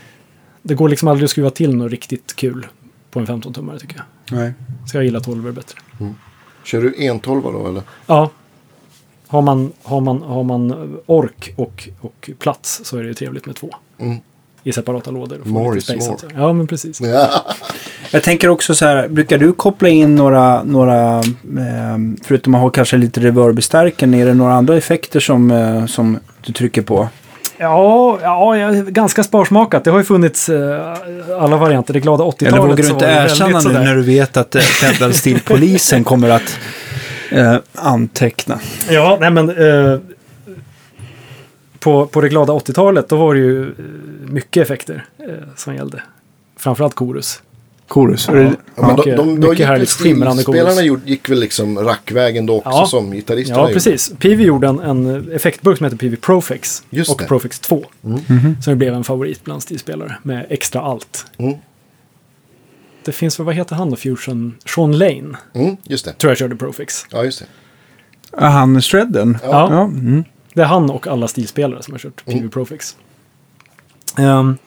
[0.61, 2.67] Det går liksom aldrig att skruva till något riktigt kul
[3.11, 4.37] på en 15-tummare tycker jag.
[4.37, 4.53] Nej.
[4.85, 5.79] Så jag gillar 12 bättre.
[6.63, 7.83] Kör du en 12 då eller?
[8.05, 8.29] Ja.
[9.27, 13.45] Har man, har man, har man ork och, och plats så är det ju trevligt
[13.45, 13.69] med två.
[13.97, 14.17] Mm.
[14.63, 15.39] I separata lådor.
[15.41, 16.11] och More is space, more.
[16.11, 16.27] alltså.
[16.35, 17.01] Ja, men precis.
[17.01, 17.29] Ja.
[18.11, 22.69] Jag tänker också så här, brukar du koppla in några, några eh, förutom att ha
[22.69, 26.81] kanske lite reverb i stärken, är det några andra effekter som, eh, som du trycker
[26.81, 27.07] på?
[27.57, 29.83] Ja, ja, jag är ganska sparsmakat.
[29.83, 30.93] Det har ju funnits eh,
[31.39, 31.93] alla varianter.
[31.93, 32.53] Det glada 80-talet.
[32.53, 36.59] Eller vågar du inte erkänna nu när du vet att eh, Pedalstil-polisen kommer att
[37.31, 38.59] eh, anteckna?
[38.89, 39.49] Ja, nej men.
[39.49, 39.99] Eh,
[41.83, 43.73] på, på det glada 80-talet då var det ju eh,
[44.27, 46.01] mycket effekter eh, som gällde.
[46.57, 47.41] Framförallt korus.
[47.87, 48.29] Chorus.
[48.29, 48.51] Är Ja.
[48.75, 50.85] Ja, men Mycket- de, de, mycket härligt skimrande Spelarna chorus.
[50.85, 52.85] gjorde- gick väl liksom rackvägen då också Ja.
[52.85, 53.73] som gitarristerna Ja, gjorde.
[53.73, 54.13] precis.
[54.19, 57.25] Pivi gjorde en, en effektburk som heter Pivi Profix Just och det.
[57.27, 57.85] Profix 2.
[58.01, 58.55] Mhm.
[58.61, 61.25] Som blev en favorit bland stilspelare med extra allt.
[61.37, 61.53] Mm.
[63.05, 64.55] Det finns väl, vad heter han då, Fusion?
[64.65, 66.13] Sean Lane, Mm, just det.
[66.13, 67.05] tror jag körde Profix.
[67.11, 67.45] Ja, just det.
[68.37, 69.37] Ja, han Shredden?
[69.43, 69.49] Ja.
[69.71, 69.83] Ja.
[69.83, 70.23] Mm.
[70.53, 72.39] Det är han och alla stilspelare som har kört Mm.
[72.39, 72.95] PV Profix.
[74.17, 74.57] Ehm,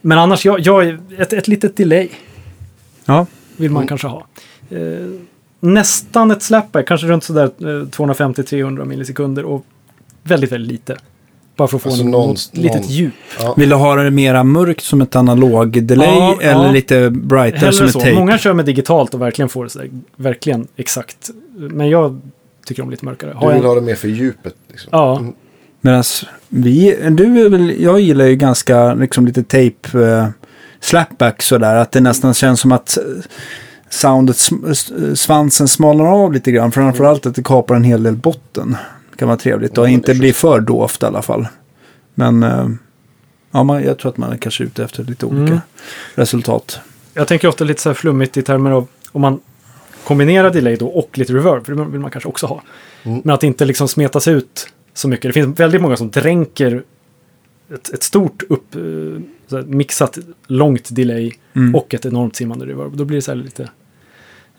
[0.00, 0.88] men annars, jag, jag,
[1.18, 2.08] ett, ett litet delay
[3.04, 3.26] ja.
[3.56, 3.88] vill man Mm.
[3.88, 4.26] kanske ha.
[4.70, 4.78] Eh,
[5.60, 9.64] nästan ett slapback, kanske runt sådär eh, 250-300 millisekunder och
[10.22, 10.96] väldigt, väldigt lite.
[11.56, 13.14] Bara för att få Alltså en, någon- något litet någon- djup.
[13.38, 13.54] Ja.
[13.56, 16.70] Vill du ha det mera mörkt som ett analog delay Ja, eller ja.
[16.72, 17.98] lite brightare som Hellre ett så.
[18.00, 18.14] tape?
[18.14, 21.30] Många kör med digitalt och verkligen får det sådär, verkligen exakt.
[21.56, 22.20] Men jag
[22.68, 23.30] tycker om lite mörkare.
[23.30, 24.54] Du Har vill jag, ha det mer för djupet.
[24.70, 24.88] Liksom.
[24.92, 25.32] ja, Mm.
[25.80, 26.04] Medan
[26.48, 30.26] vi, du väl, jag gillar ju ganska liksom lite tape uh,
[30.80, 31.74] slapback sådär.
[31.76, 33.02] Att det nästan känns som att eh,
[33.90, 34.36] soundet,
[35.14, 36.72] svansen smalnar av lite grann.
[36.72, 38.76] Framförallt att det kapar en hel del botten.
[39.10, 41.22] Det kan vara trevligt Ja, och men inte det är bli för dovt i alla
[41.22, 41.46] fall.
[42.14, 42.68] Men eh,
[43.50, 45.58] ja, man, jag tror att man är kanske ute efter lite olika Mm.
[46.14, 46.80] resultat.
[47.14, 49.40] Jag tänker ofta lite så här flummigt i termer av om man
[50.08, 52.62] kombinerar delay då och lite reverb, för det vill man kanske också ha.
[53.02, 53.20] Mm.
[53.24, 55.22] Men att det inte liksom smetas ut så mycket.
[55.28, 56.82] Det finns väldigt många som dränker
[57.74, 58.80] ett, ett stort upp, eh,
[59.46, 61.74] så här, mixat långt delay Mm.
[61.74, 62.96] och ett enormt simmande reverb.
[62.96, 63.62] Då blir det så här lite,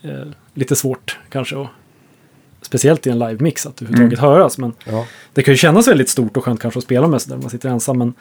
[0.02, 1.56] eh, lite svårt kanske.
[1.56, 1.68] Och,
[2.62, 4.32] speciellt i en live-mix att överhuvudtaget Mm.
[4.32, 4.58] höras.
[4.58, 5.06] Men Ja.
[5.34, 7.50] det kan ju kännas väldigt stort och skönt kanske att spela med sådär när man
[7.50, 7.98] sitter ensam.
[7.98, 8.14] Men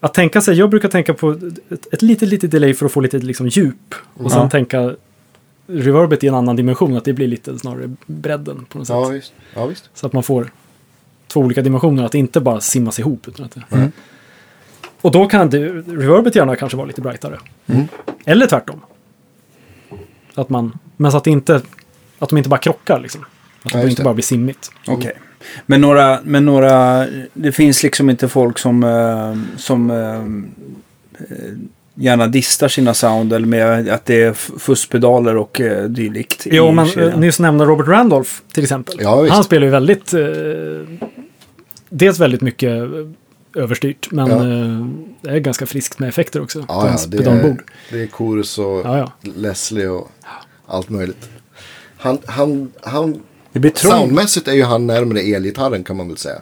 [0.00, 1.30] att tänka sig, jag brukar tänka på
[1.70, 3.94] ett, ett litet, litet delay för att få lite liksom djup.
[4.14, 4.50] Och sen Ja.
[4.50, 4.94] tänka
[5.66, 8.96] reverbet i en annan dimension, att det blir lite snarare bredden på något sätt.
[8.96, 9.32] Ja, visst.
[9.54, 9.90] Ja, visst.
[9.94, 10.50] Så att man får
[11.26, 13.28] två olika dimensioner, att det inte bara simmas ihop.
[13.28, 13.76] Utan att det...
[13.76, 13.92] Mm.
[15.00, 17.38] Och då kan det, reverbet gärna kanske vara lite brightare.
[17.66, 17.88] Mm.
[18.24, 18.80] Eller tvärtom.
[20.34, 21.62] Att man, men så att, det inte,
[22.18, 23.24] att de inte bara krockar liksom.
[23.62, 24.04] Att Ja, det just inte det.
[24.04, 24.70] bara blir simmigt.
[24.86, 25.12] Okej.
[25.66, 30.16] Men några, men några, det finns liksom inte folk som, eh, som eh,
[31.28, 31.52] eh,
[31.94, 36.46] gärna distar sina sound eller med att det är fusspedaler och eh, dylikt.
[36.46, 37.20] i Jo, men kedjan.
[37.20, 38.94] nyss nämnda Robert Randolph till exempel.
[39.00, 39.26] Ja.
[39.30, 40.20] Han spelar ju väldigt, eh,
[41.88, 44.36] dels väldigt mycket eh, överstyrt, men Ja.
[44.36, 44.86] eh,
[45.20, 47.62] det är ganska friskt med effekter också Ja, ja, hans det, pedalbord.
[47.90, 49.12] är, det är Chorus och Ja, ja.
[49.36, 50.10] Leslie och
[50.66, 51.28] allt möjligt.
[51.96, 53.20] Han, han, han,
[53.52, 56.38] det blir soundmässigt är ju han närmare elgitarren kan man väl säga.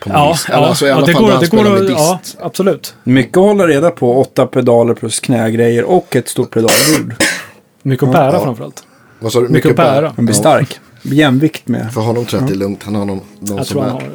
[0.00, 0.46] På något Ja, vis.
[0.50, 2.36] ja, alltså, i ja, alla det fall går, han det går att, dist.
[2.38, 2.94] ja, absolut.
[3.04, 4.20] Mycket att hålla reda på.
[4.20, 7.14] Åtta pedaler plus knägrejer och ett stort pedalbord.
[7.82, 8.40] Mycket att bära Ja.
[8.44, 8.82] framförallt.
[9.18, 9.48] Vad sa du?
[9.48, 10.12] mycket att bära.
[10.16, 10.40] Den blir Ja.
[10.40, 10.80] stark.
[11.02, 11.92] Jämvikt med.
[11.94, 12.82] För honom tror jag att det är lugnt.
[12.82, 13.88] Han har någon, någon Jag som tror är...
[13.90, 14.10] han har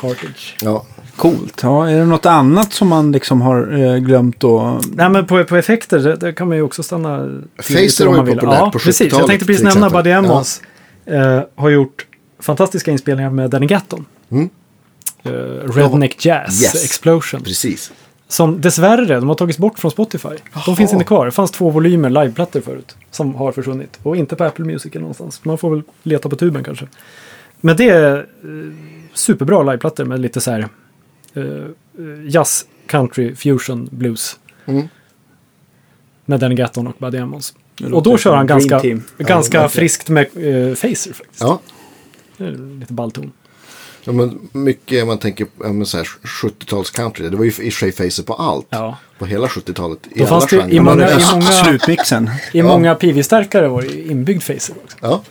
[0.00, 0.56] cartage.
[0.62, 0.84] Ja.
[1.16, 1.60] Coolt.
[1.62, 4.84] Ja, är det något annat som man liksom har eh, glömt att...
[4.94, 7.28] Nej, men på, på effekter, det, det kan man ju också stanna
[7.58, 9.00] Facer var ju populärt ja, på precis.
[9.00, 9.90] Jag 70-talet, tänkte precis nämna.
[9.90, 10.62] Buddy Emmons.
[11.06, 12.06] Eh, har gjort
[12.40, 14.04] fantastiska inspelningar med Danny Gatton.
[14.30, 14.48] Mm.
[15.22, 15.30] Eh,
[15.74, 16.84] Redneck Jazz Yes.
[16.84, 17.42] Explosion.
[17.42, 17.92] Precis.
[18.28, 20.28] Som dessvärre, de har tagits bort från Spotify.
[20.66, 21.26] De finns inte kvar.
[21.26, 22.96] Det fanns två volymer liveplattor förut.
[23.10, 23.98] Som har försvunnit.
[24.02, 25.44] Och inte på Apple Music eller någonstans.
[25.44, 26.86] Man får väl leta på tuben kanske.
[27.60, 28.24] Men det är eh,
[29.14, 30.68] superbra liveplattor med lite så här
[31.34, 31.44] eh,
[32.26, 34.38] jazz, country, fusion, blues.
[34.66, 34.88] Mm.
[36.24, 37.54] Med Danny Gatton och Buddy Emmons.
[37.78, 38.82] Det Och då kör han ganska,
[39.18, 41.40] ganska friskt med eh, Facer faktiskt.
[41.40, 41.60] Ja.
[42.80, 43.32] Lite ballton.
[44.04, 46.08] Ja men mycket man tänker ja, så här
[46.42, 47.28] 70-tals country.
[47.28, 48.66] Det var ju i och för sig Facer på allt.
[48.70, 48.98] Ja.
[49.18, 49.98] På hela 70-talet.
[50.10, 52.30] I Då alla fanns det i många- i många- Slutmixen.
[52.52, 52.64] I Ja.
[52.64, 54.96] många PV-stärkare var det ju inbyggd Facer också.
[55.00, 55.22] Ja.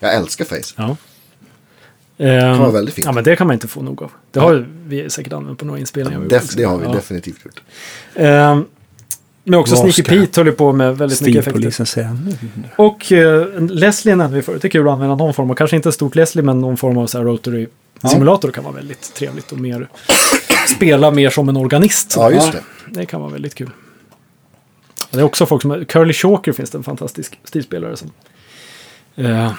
[0.00, 0.74] Jag älskar Facer.
[0.76, 0.96] Ja.
[2.16, 3.04] Det var Ehm, väldigt fint.
[3.04, 4.10] Ja, men det kan man inte få nog av.
[4.30, 6.20] Det har ju vi säkert använt på några inspelningar.
[6.20, 6.92] vi Def, det har vi Ja.
[6.92, 7.62] definitivt gjort.
[8.14, 8.64] Ehm,
[9.44, 12.10] men också Sneaky Pete höll på med väldigt mycket effekter.
[12.24, 12.36] Nu.
[12.76, 14.62] Och uh, Leslie nämnde vi förut.
[14.62, 16.98] Det är kul att använda någon form av, kanske inte stort Leslie, men någon form
[16.98, 17.66] av så här rotary
[18.10, 19.88] simulator kan vara väldigt trevligt och mer
[20.76, 22.14] spela mer som en organist.
[22.16, 22.62] Ja, just det.
[22.88, 23.70] Det kan vara väldigt kul.
[25.10, 28.10] Det är också folk som, Curly Shoker finns det en fantastisk stilspelare som
[29.16, 29.52] eh,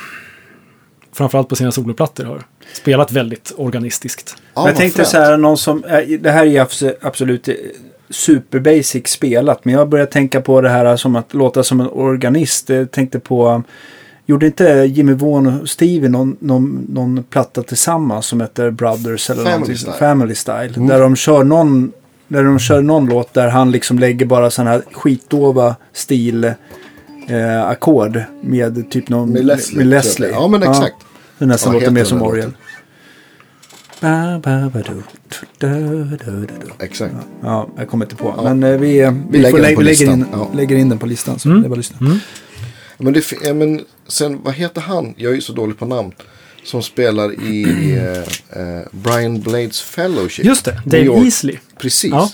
[1.11, 2.43] framförallt på sina soloplattor har
[2.73, 4.37] spelat väldigt organistiskt.
[4.53, 6.67] Ja, jag tänkte så här, någon som, eh, det här är
[7.01, 7.55] absolut eh,
[8.09, 9.65] super basic spelat.
[9.65, 12.69] Men jag börjar tänka på det här som att låta som en organist.
[12.69, 13.63] Jag tänkte på,
[14.25, 14.63] gjorde inte
[14.93, 19.77] Jimmy Vaughan och Stevie någon, någon, någon platta tillsammans som heter Brothers eller Family någonting,
[19.77, 19.93] Style.
[19.97, 20.73] Family Style.
[20.75, 20.87] Mm.
[20.87, 21.91] Där de kör någon,
[22.27, 26.43] där de kör någon låt där han liksom lägger bara sådana här skitdova stil
[27.27, 29.77] eh, ackord med typ någon Med Leslie.
[29.77, 29.87] med.
[29.87, 30.29] Leslie.
[30.29, 30.95] Ja, men exakt.
[31.37, 32.51] Det nästan Vad låter mer den som orgel.
[36.79, 37.13] Exakt.
[37.41, 38.41] Ja, jag kommer inte på.
[38.43, 40.49] Men eh, vi, eh, vi, lägger får den vi lägger, in, Ja.
[40.53, 41.39] lägger in den på listan.
[41.39, 41.61] Så Mm.
[41.61, 41.97] det är bara att lyssna.
[43.03, 45.13] Men, det, ja, men sen, vad heter han?
[45.17, 46.11] Jag är ju så dålig på namn.
[46.63, 47.63] Som spelar i
[47.97, 48.17] eh,
[48.61, 50.45] eh, Brian Blades Fellowship.
[50.45, 51.25] Just det, Dave York.
[51.25, 51.57] Easley.
[51.77, 52.11] Precis.
[52.11, 52.29] Ja.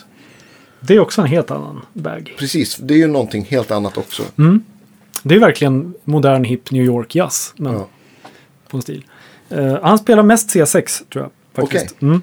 [0.81, 2.35] Det är också en helt annan bag.
[2.37, 4.23] Precis, det är ju någonting helt annat också.
[5.23, 7.53] Det är verkligen modern hip New York jazz.
[7.57, 7.87] Men Ja.
[8.67, 9.05] på en stil.
[9.49, 11.31] Eh, han spelar mest C6 tror jag.
[11.63, 12.01] Faktiskt.
[12.01, 12.21] Mm.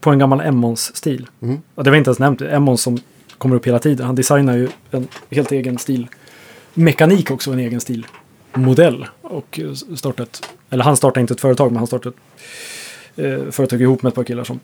[0.00, 1.26] På en gammal Emmons-stil.
[1.42, 1.58] Mm.
[1.74, 2.42] Och det var inte ens nämnt.
[2.42, 2.98] Emmons som
[3.38, 4.06] kommer upp hela tiden.
[4.06, 6.08] Han designar ju en helt egen stil.
[6.78, 8.06] Mekanik också en egen stil.
[8.54, 9.06] Modell.
[9.22, 9.60] Och
[9.96, 12.16] startat, eller han startade inte ett företag men han startade
[13.16, 14.60] ett eh, företag ihop med ett par killar som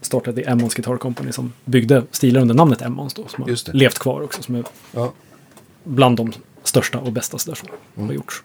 [0.00, 3.28] startade Emmons Guitar Company som byggde stilar under namnet Emmons då.
[3.28, 3.72] Som har det.
[3.72, 4.42] levt kvar också.
[4.42, 5.12] Som är Ja.
[5.84, 6.32] bland de
[6.62, 8.08] största och bästa sådär som Mm.
[8.08, 8.42] har gjorts.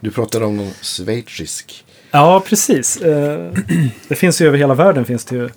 [0.00, 1.84] Du pratade om någon schweizisk.
[2.10, 2.96] Ja, precis.
[2.96, 3.52] Eh,
[4.08, 5.48] det finns ju över hela världen finns det ju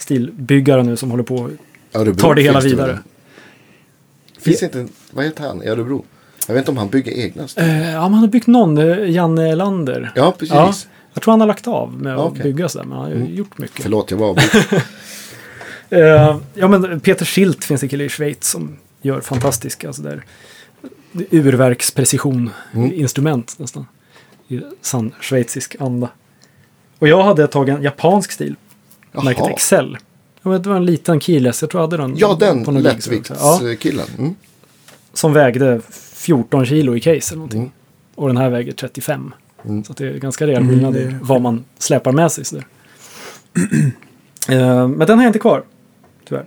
[0.00, 1.50] stilbyggare nu som håller på
[1.92, 2.92] Örebro tar det hela vidare.
[2.92, 2.98] väl?
[4.40, 6.04] Finns inte, vad heter han i Örebro?
[6.48, 7.48] Jag vet inte om han bygger egna.
[7.48, 7.62] stil.
[7.64, 10.12] Eh, ja, man har byggt någon, eh, Janne Lander.
[10.14, 10.54] Ja, precis.
[10.54, 10.72] Ja,
[11.14, 13.58] jag tror han har lagt av med att bygga sådär, men han har ju gjort
[13.58, 13.82] mycket.
[13.82, 14.38] Förlåt, jag var.
[15.90, 20.24] Eh, ja, men Peter Schilt finns en kille i Schweiz som gör fantastiska sådär
[21.30, 22.92] urverksprecision Mm.
[22.92, 23.86] instrument nästan.
[24.48, 26.08] I sann schweizisk anda.
[26.98, 28.54] Och jag hade tagit en japansk stil,
[29.12, 29.50] märket Jaha.
[29.50, 29.96] Excel.
[30.42, 32.14] Ja, men Det var en liten keyless, jag tror jag hade den.
[32.18, 32.72] Ja, den också.
[32.72, 34.06] Ja, lättviktskillen.
[34.18, 34.34] Mm.
[35.12, 35.80] som vägde
[36.18, 37.60] 14 kilo i case eller någonting.
[37.60, 37.72] Mm.
[38.14, 39.34] Och den här väger 35.
[39.64, 39.84] Mm.
[39.84, 42.44] Så det är ganska rejäl skillnad i vad man släpar med sig.
[42.44, 42.66] Sådär.
[44.48, 45.62] Eh, men den har jag inte kvar,
[46.24, 46.44] tyvärr.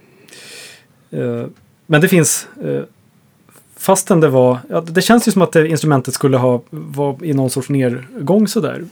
[1.12, 1.46] Eh,
[1.86, 2.84] men det finns, uh,
[3.76, 7.34] fastän det var, ja, det känns ju som att det instrumentet skulle ha, var i
[7.34, 8.86] någon sorts nedgång sådär.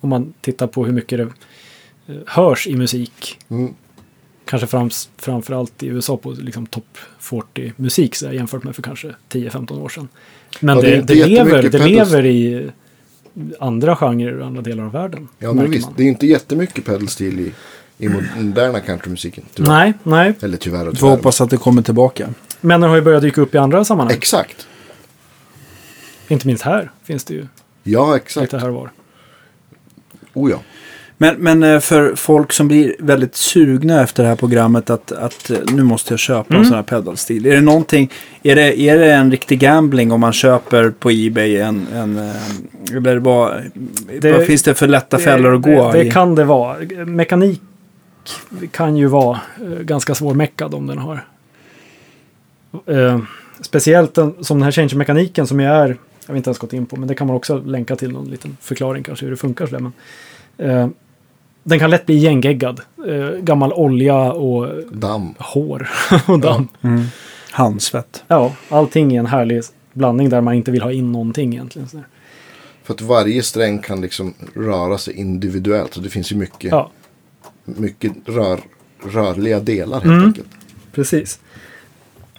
[0.00, 1.28] Om man tittar på hur mycket det
[2.26, 3.38] hörs i musik.
[3.48, 3.74] Mm.
[4.44, 9.14] Kanske frams, framförallt i USA på liksom topp 40-musik så där, jämfört med för kanske
[9.30, 10.08] 10-15 år sedan.
[10.60, 12.70] Men Ja, det det, det, lever, det lever i
[13.60, 15.28] andra genrer och andra delar av världen.
[15.38, 15.86] Ja, men visst.
[15.86, 15.94] man.
[15.96, 17.52] Det är inte jättemycket pedalstil i,
[17.98, 19.44] i moderna countrymusiken.
[19.54, 19.68] tyvärr.
[19.70, 20.34] Nej, nej.
[20.42, 21.16] Eller tyvärr och Vi får tyvärr.
[21.16, 22.28] hoppas att det kommer tillbaka.
[22.60, 24.16] Männen har ju börjat dyka upp i andra sammanhang.
[24.16, 24.66] Exakt.
[26.28, 27.46] Inte minst här finns det ju
[27.82, 28.42] Ja, exakt.
[28.42, 28.90] lite här och var.
[30.34, 30.60] Oh ja.
[31.18, 35.50] Men, men eh, för folk som blir väldigt sugna efter det här programmet att, att
[35.50, 36.60] eh, nu måste jag köpa Mm.
[36.60, 37.46] en sån här pedalstil.
[37.46, 38.10] Är det någonting,
[38.42, 42.96] är det, är det en riktig gambling om man köper på Ebay en, en eh,
[42.96, 43.62] eller vad,
[44.20, 46.76] Det- vad finns det för lätta fällor att gå det, det kan det vara.
[47.06, 47.60] Mekanik
[48.70, 49.40] kan ju vara
[49.80, 51.24] ganska svårmeckad om den har.
[53.60, 55.88] Speciellt den, som den här change-mekaniken som ju är,
[56.26, 58.28] jag har inte ens gått in på, men det kan man också länka till någon
[58.30, 59.66] liten förklaring kanske hur det funkar.
[59.66, 59.92] Så där, men,
[61.64, 62.80] den kan lätt bli igengeggad.
[63.08, 65.34] Eh, gammal olja och Damm.
[65.38, 65.88] hår
[66.26, 66.68] och damm.
[66.82, 67.04] Mm.
[67.50, 68.24] Handsvett.
[68.28, 69.62] Ja, allting är en härlig
[69.92, 71.88] blandning där man inte vill ha in någonting egentligen.
[71.88, 72.06] Så där.
[72.84, 75.94] För att varje sträng kan liksom röra sig individuellt.
[75.94, 76.90] Så det finns ju mycket, Ja,
[77.64, 78.60] mycket rör,
[79.10, 80.24] rörliga delar helt Mm.
[80.26, 80.48] enkelt.
[80.92, 81.38] precis.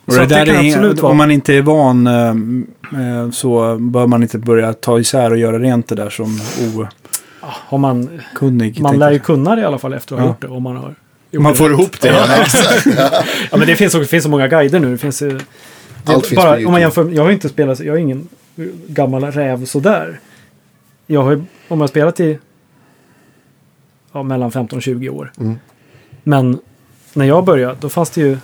[0.05, 2.29] Och Så det det där kan är, Om man inte är van eh,
[3.01, 6.39] eh, så bör man inte börja ta isär och göra rent det där som
[7.45, 8.79] Har man okunnig.
[8.79, 10.31] Man lär ju kunna det i alla fall efter att ha Ja.
[10.31, 10.47] gjort det.
[10.47, 10.95] Om man, har
[11.31, 11.79] gjort Man det får rätt.
[11.79, 12.07] ihop det.
[12.07, 12.27] Ja.
[13.51, 14.91] Ja, men det finns, det finns så många guider nu.
[14.91, 15.39] Det finns, det,
[16.05, 18.27] Allt finns bara, på om man jämför, jag har inte spelat, jag är ingen
[18.87, 20.19] gammal räv sådär.
[21.07, 22.39] Jag har ju, om jag har spelat i
[24.11, 25.31] ja, mellan 15 och 20 år.
[25.39, 25.55] Mm.
[26.23, 26.59] Men
[27.13, 28.37] när jag började, då fanns det ju,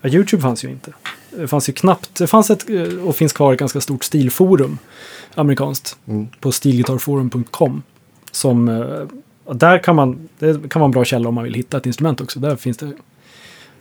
[0.00, 0.92] ja, YouTube fanns ju inte.
[1.30, 4.78] Det fanns ju knappt, det fanns ett, eh, och finns kvar ett ganska stort stilforum,
[5.34, 6.28] amerikanskt, Mm.
[6.40, 7.82] på stilgitarrforum.com.
[8.32, 8.84] Som, eh,
[9.54, 12.20] där kan man, det kan vara en bra källa om man vill hitta ett instrument
[12.20, 12.40] också.
[12.40, 12.92] Där finns det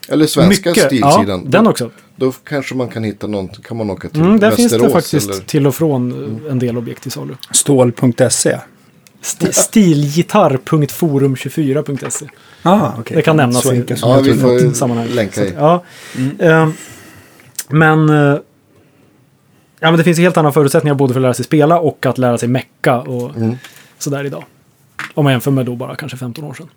[0.10, 0.86] Eller svenska mycket.
[0.86, 1.24] stilsidan.
[1.28, 1.90] Ja, den också.
[2.16, 4.94] Då kanske man kan hitta någon, kan man åka till Mm, där finns Västerås det
[5.02, 6.12] faktiskt eller till och från
[6.46, 7.36] eh, en del objekt till salu.
[7.52, 8.58] Stål.se.
[9.22, 12.26] Sti- Stilgitarr.forum24.se
[12.64, 13.16] Ah, okej.
[13.16, 15.08] Det kan nämnas Så i- Ja, vi får ett sammanhang.
[15.08, 15.54] länka i.
[15.58, 15.84] ja.
[16.18, 16.40] Mm.
[16.40, 16.70] Eh,
[17.70, 18.16] men, eh,
[19.80, 22.06] ja, men det finns ju helt andra förutsättningar både för att lära sig spela och
[22.06, 23.56] att lära sig mecka och Mm.
[24.02, 24.44] Sådär idag.
[25.14, 26.70] Om man jämför med då bara kanske 15 år sedan.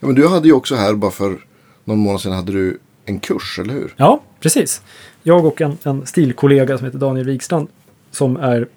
[0.00, 1.38] Ja, men du hade ju också här, bara för
[1.84, 3.94] någon månad sedan, hade du en kurs, eller hur?
[3.96, 4.82] Ja, precis.
[5.22, 7.68] Jag och en, en stilkollega som heter Daniel Wikstrand
[8.10, 8.68] som är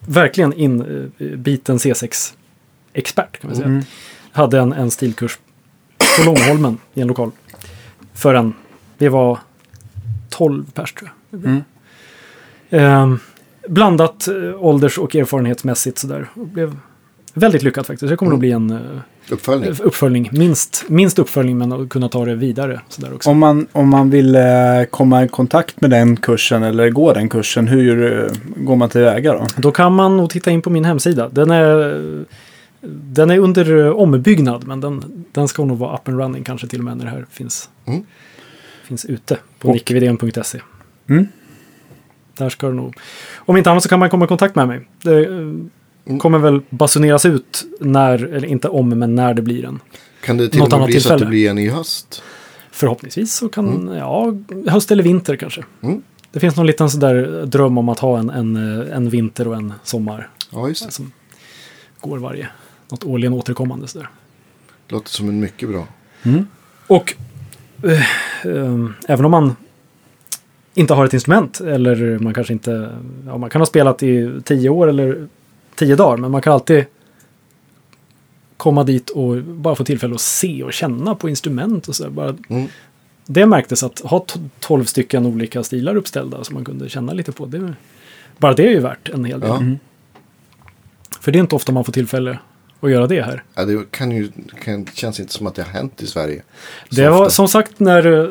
[0.00, 3.68] verkligen inbiten C6-expert kan man säga.
[3.68, 3.82] Mm.
[4.32, 5.38] Hade en, en stilkurs
[6.18, 7.30] på Långholmen i en lokal.
[8.14, 8.54] För en,
[8.98, 9.38] vi var
[10.28, 11.44] 12 pers tror jag.
[11.44, 11.62] Mm.
[12.70, 13.18] Ehm,
[13.68, 16.28] blandat eh, ålders och erfarenhetsmässigt sådär.
[16.34, 16.76] Och blev
[17.34, 18.10] väldigt lyckat faktiskt.
[18.10, 18.78] Det kommer nog bli en eh,
[19.30, 19.70] Uppföljning.
[19.82, 20.28] uppföljning.
[20.32, 22.80] Minst, minst uppföljning men att kunna ta det vidare.
[22.88, 23.30] Sådär också.
[23.30, 24.42] Om man, om man vill eh,
[24.90, 29.32] komma i kontakt med den kursen eller gå den kursen, hur eh, går man tillväga
[29.32, 29.46] då?
[29.56, 31.28] Då kan man nog titta in på min hemsida.
[31.28, 32.24] Den är,
[32.86, 36.66] den är under eh, ombyggnad men den, den ska nog vara up and running kanske
[36.66, 38.02] till och med när det här finns, Mm.
[38.84, 40.60] finns ute på nickevidén.se.
[41.08, 41.26] Mm.
[42.36, 42.94] Där ska det nog...
[43.36, 44.88] Om inte annat så kan man komma i kontakt med mig.
[45.02, 49.80] Det eh, kommer väl basuneras ut när, eller inte om, men när det blir en.
[50.24, 51.30] Kan det till Något och med bli så att det tillfälle.
[51.30, 52.22] blir en i höst?
[52.70, 54.32] Förhoppningsvis så kan, ja,
[54.68, 55.64] höst eller vinter kanske.
[55.82, 56.02] Mm.
[56.32, 59.54] Det finns någon liten sådär dröm om att ha en, en, eh, en vinter och
[59.56, 60.92] en sommar Ja, just det.
[60.92, 61.12] som
[62.00, 62.48] går varje,
[62.88, 64.08] något årligen återkommande sådär.
[64.88, 65.86] Låter som en mycket bra.
[66.86, 67.14] Och
[67.84, 67.92] eh,
[68.52, 69.56] eh, även om man
[70.74, 72.90] inte har ett instrument eller man kanske inte,
[73.26, 75.28] ja, man kan ha spelat i tio år eller
[75.74, 76.84] tio dagar, men man kan alltid
[78.56, 82.10] komma dit och bara få tillfälle att se och känna på instrument och så.
[82.10, 82.66] Bara, Mm.
[83.26, 87.32] Det märktes att ha t- 12 stycken olika stilar uppställda som man kunde känna lite
[87.32, 87.46] på.
[87.46, 87.74] Det,
[88.38, 89.48] bara det är ju värt en hel del.
[89.50, 89.62] Ja.
[91.20, 92.38] För det är inte ofta man får tillfälle
[92.82, 93.42] att göra det här.
[93.54, 94.28] Ja, det kan ju,
[94.64, 96.42] kan, känns inte som att det har hänt i Sverige.
[96.90, 97.30] Det var ofta.
[97.30, 98.24] som sagt när eh,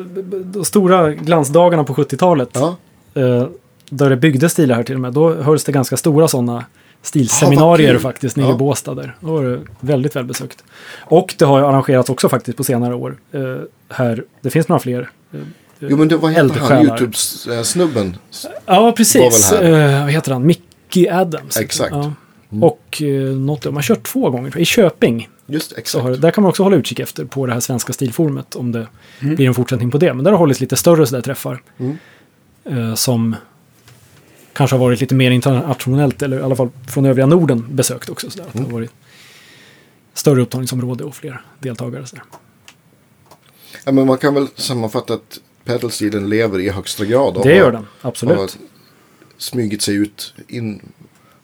[0.44, 2.48] de stora glansdagarna på 70-talet.
[2.52, 2.76] Ja,
[3.14, 3.46] eh,
[3.90, 5.12] där det byggdes stilar här till och med.
[5.12, 6.64] Då hölls det ganska stora sådana
[7.02, 8.02] stilseminarier vad kul.
[8.02, 8.54] faktiskt nere Ja.
[8.54, 9.16] i Båstad där.
[9.20, 10.64] Då var det väldigt välbesökt.
[11.00, 13.16] Och det har arrangerats också faktiskt på senare år.
[13.32, 13.40] Eh,
[13.88, 15.10] här, det finns några fler.
[15.32, 15.40] eh,
[15.80, 16.86] jo men det var hette han.
[16.86, 18.16] YouTube-snubben?
[18.66, 19.52] Ja, precis.
[19.52, 20.46] Eh, vad heter han?
[20.46, 21.56] Mickey Adams.
[21.56, 21.92] Exakt.
[21.94, 22.12] Ja.
[22.60, 24.58] Och eh, något, man har kört två gånger.
[24.58, 25.28] I Köping.
[25.46, 26.02] Just Så exakt.
[26.04, 28.54] har, det- där kan man också hålla utkik efter på det här svenska stilforumet.
[28.56, 28.86] Om det
[29.20, 29.34] Mm.
[29.34, 30.14] blir en fortsättning på det.
[30.14, 31.62] Men där har hållits lite större sådär träffar.
[31.78, 31.96] Mm.
[32.64, 33.36] Eh, som
[34.52, 36.22] kanske har varit lite mer internationellt.
[36.22, 38.30] Eller i alla fall från övriga Norden besökt också.
[38.30, 38.46] Sådär.
[38.46, 38.70] Att det Mm.
[38.72, 38.90] har varit
[40.14, 42.06] större upptagningsområde och fler deltagare.
[42.06, 42.24] Sådär.
[43.84, 47.36] Ja, men man kan väl sammanfatta att pedalstilen lever i högsta grad.
[47.36, 48.38] och Det gör den, absolut.
[48.38, 48.50] Har
[49.38, 50.80] smugit sig ut i en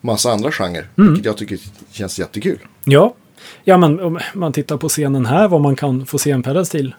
[0.00, 0.88] massa andra genrer.
[0.98, 1.08] Mm.
[1.08, 1.58] Vilket jag tycker
[1.90, 2.58] känns jättekul.
[2.84, 3.14] Ja.
[3.64, 6.94] ja, men om man tittar på scenen här, vad man kan få se en pedalstil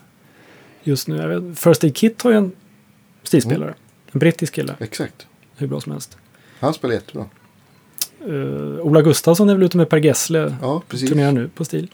[0.84, 1.28] just nu.
[1.28, 2.52] Vet, First Aid Kit har ju en
[3.24, 3.74] stilspelare.
[4.12, 5.28] En brittisk kille, Exakt.
[5.58, 6.18] hur bra som helst.
[6.60, 7.26] Han spelar jättebra.
[8.28, 10.56] Uh, Ola Gustafsson är väl ute med Per Gessle.
[10.62, 11.10] Ja, precis.
[11.10, 11.92] Turnerar nu på stil.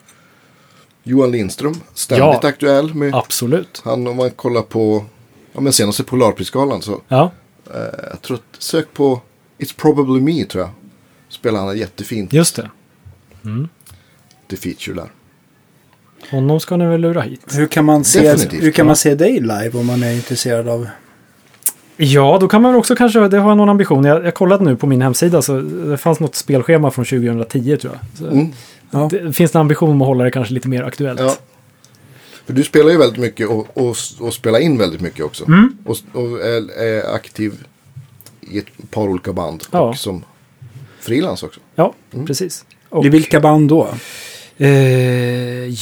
[1.03, 2.49] Johan Lindström, ständigt Ja.
[2.49, 3.81] aktuell med Absolut.
[3.85, 4.07] han.
[4.07, 5.05] Om man kollar på
[5.53, 7.31] ja, men senaste Polarprisgalan så Ja,
[7.73, 9.21] eh, jag tror att, sök på
[9.57, 10.71] It's probably me tror jag.
[11.35, 12.69] Spelar han jättefint just det.
[14.49, 15.09] The feature där.
[16.31, 17.41] Honom ska ni väl lura hit.
[17.51, 18.87] Hur kan man se, Definitivt, hur kan ja.
[18.87, 20.87] man se dig live om man är intresserad av...
[21.97, 24.03] Ja, då kan man väl också kanske, det har jag någon ambition.
[24.03, 27.93] Jag, jag kollade nu på min hemsida så det fanns något spelschema från 2010 tror
[27.93, 28.17] jag.
[28.17, 28.53] Så Mm.
[28.91, 29.09] Ja.
[29.11, 31.19] Det finns en ambition om att hålla det kanske lite mer aktuellt.
[31.19, 31.35] Ja.
[32.45, 35.45] För du spelar ju väldigt mycket och, och, och spelar in väldigt mycket också.
[35.45, 35.77] Mm.
[35.85, 37.53] Och, och är, är aktiv
[38.41, 39.63] i ett par olika band.
[39.71, 39.79] Ja.
[39.79, 40.23] Och som
[41.05, 41.59] frilans också.
[41.75, 42.25] Ja, Mm.
[42.25, 42.65] precis.
[42.89, 43.87] Och, I vilka band då?
[44.57, 44.67] eh,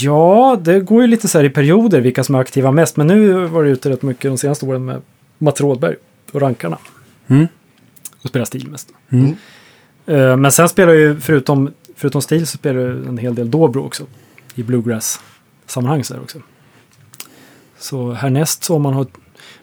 [0.03, 2.97] ja, det går ju lite så här i perioder vilka som är aktiva mest.
[2.97, 5.01] Men nu var det ute rätt mycket de senaste åren med
[5.37, 5.95] Mats Rådberg
[6.31, 6.77] och Rankarna.
[7.27, 7.47] Mm.
[8.21, 8.89] Och spelar stil mest.
[9.09, 9.35] Mm.
[10.05, 13.51] Eh, men sen spelar jag ju, förutom, förutom stil, så spelar jag en hel del
[13.51, 14.03] dobro också.
[14.55, 16.41] I bluegrass-sammanhang så här också.
[17.79, 19.07] Så härnäst så om man har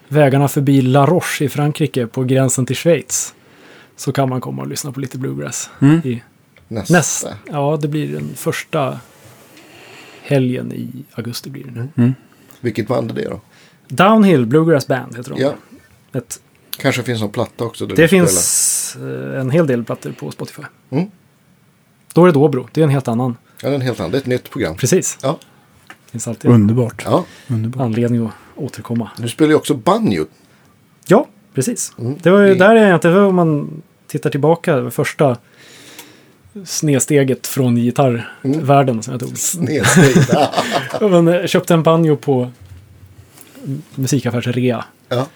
[0.07, 3.33] vägarna förbi La Roche i Frankrike på gränsen till Schweiz.
[4.01, 5.69] Så kan man komma och lyssna på lite bluegrass.
[5.81, 5.97] Mm.
[6.07, 6.23] I
[6.67, 6.93] Nästa.
[6.93, 7.35] nästa.
[7.51, 8.99] Ja, det blir den första
[10.21, 12.13] helgen i augusti blir det nu.
[12.61, 13.41] Vilket band är det då?
[13.87, 15.41] Downhill Bluegrass Band heter de.
[15.41, 15.53] Ja.
[16.13, 16.41] Ett,
[16.77, 17.85] Kanske finns någon platta också.
[17.85, 20.63] Det finns eh, en hel del plattor på Spotify.
[20.89, 21.11] Mm.
[22.13, 22.67] Då är det Dobro.
[22.71, 23.35] Det är en helt annan.
[23.57, 23.61] Spelar.
[23.61, 24.11] Ja, det är en helt annan.
[24.11, 24.75] Det är ett nytt program.
[24.75, 25.17] Precis.
[25.21, 25.39] Ja.
[25.87, 27.01] Det finns alltid Underbart.
[27.05, 27.25] ja.
[27.47, 27.81] Underbart.
[27.81, 29.11] anledning att återkomma.
[29.17, 30.25] Du spelar ju också banjo.
[31.07, 31.93] Ja, precis.
[31.99, 32.17] Mm.
[32.21, 33.81] Det var ju där är inte om man
[34.11, 34.75] tittar tillbaka.
[34.75, 35.37] det första
[36.65, 39.37] snedsteget från gitarrvärlden som jag tog.
[39.37, 40.15] Snedsteg.
[41.11, 42.51] Man eh, köpte en banjo på
[43.95, 44.85] musikaffärsrea.
[45.09, 45.27] ja.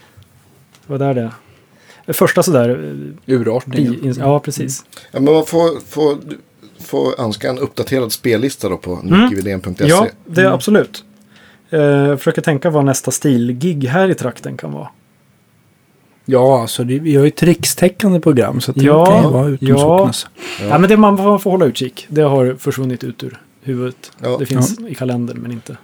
[0.87, 1.31] Det var där det...
[2.05, 2.69] det Första sådär...
[3.27, 4.13] eh, Urartningen.
[4.17, 4.85] Ja, precis.
[5.11, 6.17] ja, men man får, får,
[6.79, 8.93] får önska en uppdaterad spellista då på.
[9.03, 9.29] Mm.
[9.77, 11.03] Ja, det är absolut.
[11.69, 14.89] Eh, Jag försöker tänka vad nästa stilgig här i trakten kan vara.
[16.25, 19.29] Ja, alltså det, vi har ju ett rikstäckande program så att det Ja, kan ju
[19.29, 20.11] vara utom ja.
[20.61, 20.77] Ja.
[20.77, 22.05] men det man får, man får hålla utkik.
[22.09, 24.11] Det har försvunnit ut ur huvudet.
[24.23, 24.37] Ja.
[24.39, 25.77] Det finns i kalendern men inte.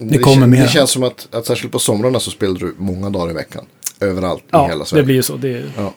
[0.00, 0.62] Det, kommer mer.
[0.62, 3.64] Det känns som att, att särskilt på somrarna så spelar du många dagar i veckan.
[4.00, 5.02] Överallt i Ja, hela Sverige.
[5.02, 5.36] det blir ju så.
[5.36, 5.92] Det Ja.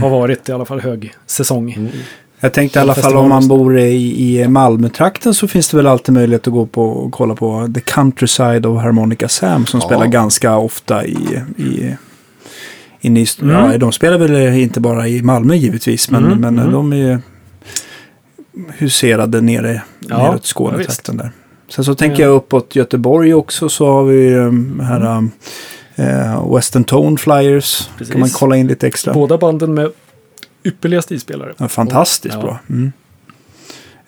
[0.00, 1.72] har varit i alla fall hög säsong.
[1.72, 1.88] Mm.
[2.40, 5.86] Jag tänkte i alla fall om man bor i, i Malmötrakten så finns det väl
[5.86, 9.86] alltid möjlighet att gå på och kolla på The Countryside of Harmonica Sam som Ja.
[9.86, 11.16] spelar ganska ofta i,
[11.56, 11.94] i
[13.06, 13.54] inne i, Mm.
[13.72, 16.72] ja, de spelar väl inte bara i Malmö givetvis men, Mm, men mm.
[16.72, 17.18] de är ju
[18.78, 21.30] huserade nere Ja, neråt ja, Skånetrakten där.
[21.68, 22.28] Sen så tänker Ja.
[22.28, 25.30] jag uppåt Göteborg också så har vi um, här um,
[25.96, 27.88] eh, Western Tone Flyers.
[27.98, 28.12] Precis.
[28.12, 29.12] kan man kolla in lite extra.
[29.14, 29.90] Båda banden med
[30.64, 31.54] ypperliga stilspelare.
[31.58, 32.40] Ja, fantastiskt Ja.
[32.42, 32.58] bra.
[32.70, 32.92] Mm.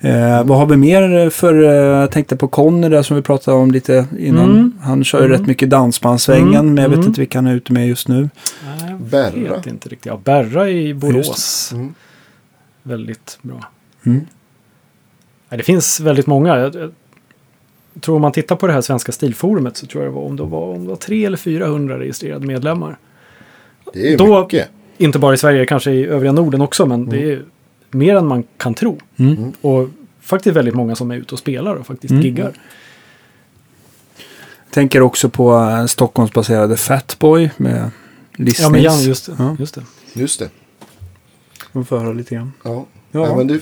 [0.00, 3.56] Eh, vad har vi mer för, eh, jag tänkte på Conny där som vi pratade
[3.56, 4.50] om lite innan.
[4.50, 4.72] Mm.
[4.80, 5.38] Han kör ju Mm.
[5.38, 6.74] rätt mycket dansbandssvängen Mm.
[6.74, 7.08] men jag vet Mm.
[7.08, 8.28] inte vilka han är ute med just nu.
[8.80, 9.56] Nej, Berra.
[9.56, 10.06] vet inte riktigt.
[10.06, 11.70] Ja, Berra i Borås.
[11.74, 11.94] Mm.
[12.82, 13.64] Väldigt bra.
[14.06, 14.20] Mm.
[15.48, 16.58] Nej, det finns väldigt många.
[16.58, 16.92] Jag, jag
[18.00, 20.36] tror om man tittar på det här svenska stilforumet så tror jag det var om
[20.36, 22.98] det var, om det var 300 eller 400 registrerade medlemmar.
[23.92, 24.68] Det är Då- mycket.
[24.98, 27.42] Inte bara i Sverige, kanske i övriga Norden också, men det är
[27.90, 29.01] mer än man kan tro.
[29.16, 29.52] Mm.
[29.60, 29.89] Och
[30.20, 32.23] faktiskt väldigt många som är ute och spelar och faktiskt Mm.
[32.24, 32.52] giggar.
[34.70, 37.90] Tänker också på eh, Stockholmsbaserade Fatboy med
[38.36, 38.60] listnings.
[38.60, 39.36] Ja, men Jan, just det.
[39.39, 39.56] Ja.
[39.59, 39.82] Just det.
[40.12, 40.51] Just det.
[41.73, 42.52] Man får höra lite grann.
[42.62, 42.86] Ja.
[43.10, 43.27] Ja.
[43.27, 43.36] Ja.
[43.36, 43.60] men det,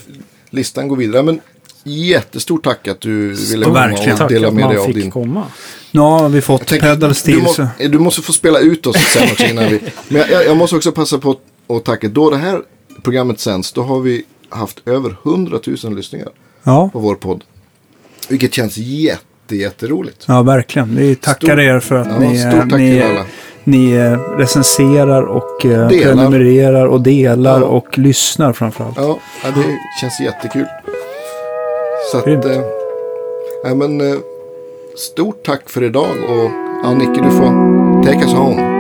[0.51, 1.23] listan går vidare.
[1.23, 1.41] Men
[1.85, 4.23] jättestort tack att du ville Stort komma verkligen.
[4.23, 5.11] och dela att med dig av din...
[5.11, 5.45] komma.
[5.91, 8.97] Nu har vi fått tänker, pedal du, må, så- du måste få spela ut oss
[8.97, 9.81] sen också innan vi...
[10.09, 11.37] Men jag, jag måste också passa på
[11.69, 12.09] att tacka.
[12.09, 12.63] Då det här
[13.07, 16.29] programmet sänds, då har vi haft över 100 000 lyssningar
[16.63, 17.45] Ja, på vår podd.
[18.29, 20.25] Vilket känns jätte, jätteroligt.
[20.29, 20.97] ja, verkligen.
[20.97, 23.03] Vi tackar Stort- er för att Ja, ni, stort tack ni,
[23.65, 25.89] ni eh, recenserar och eh, Delar.
[26.15, 27.67] prenumererar och delar Ja.
[27.67, 28.97] och lyssnar framförallt.
[28.97, 30.67] Ja, ja, det känns jättekul.
[32.13, 32.45] Så att, Grymt.
[32.45, 32.61] eh,
[33.65, 34.21] ja, men,
[34.97, 36.07] stort tack för idag
[36.85, 38.76] och Nicke du får take us home.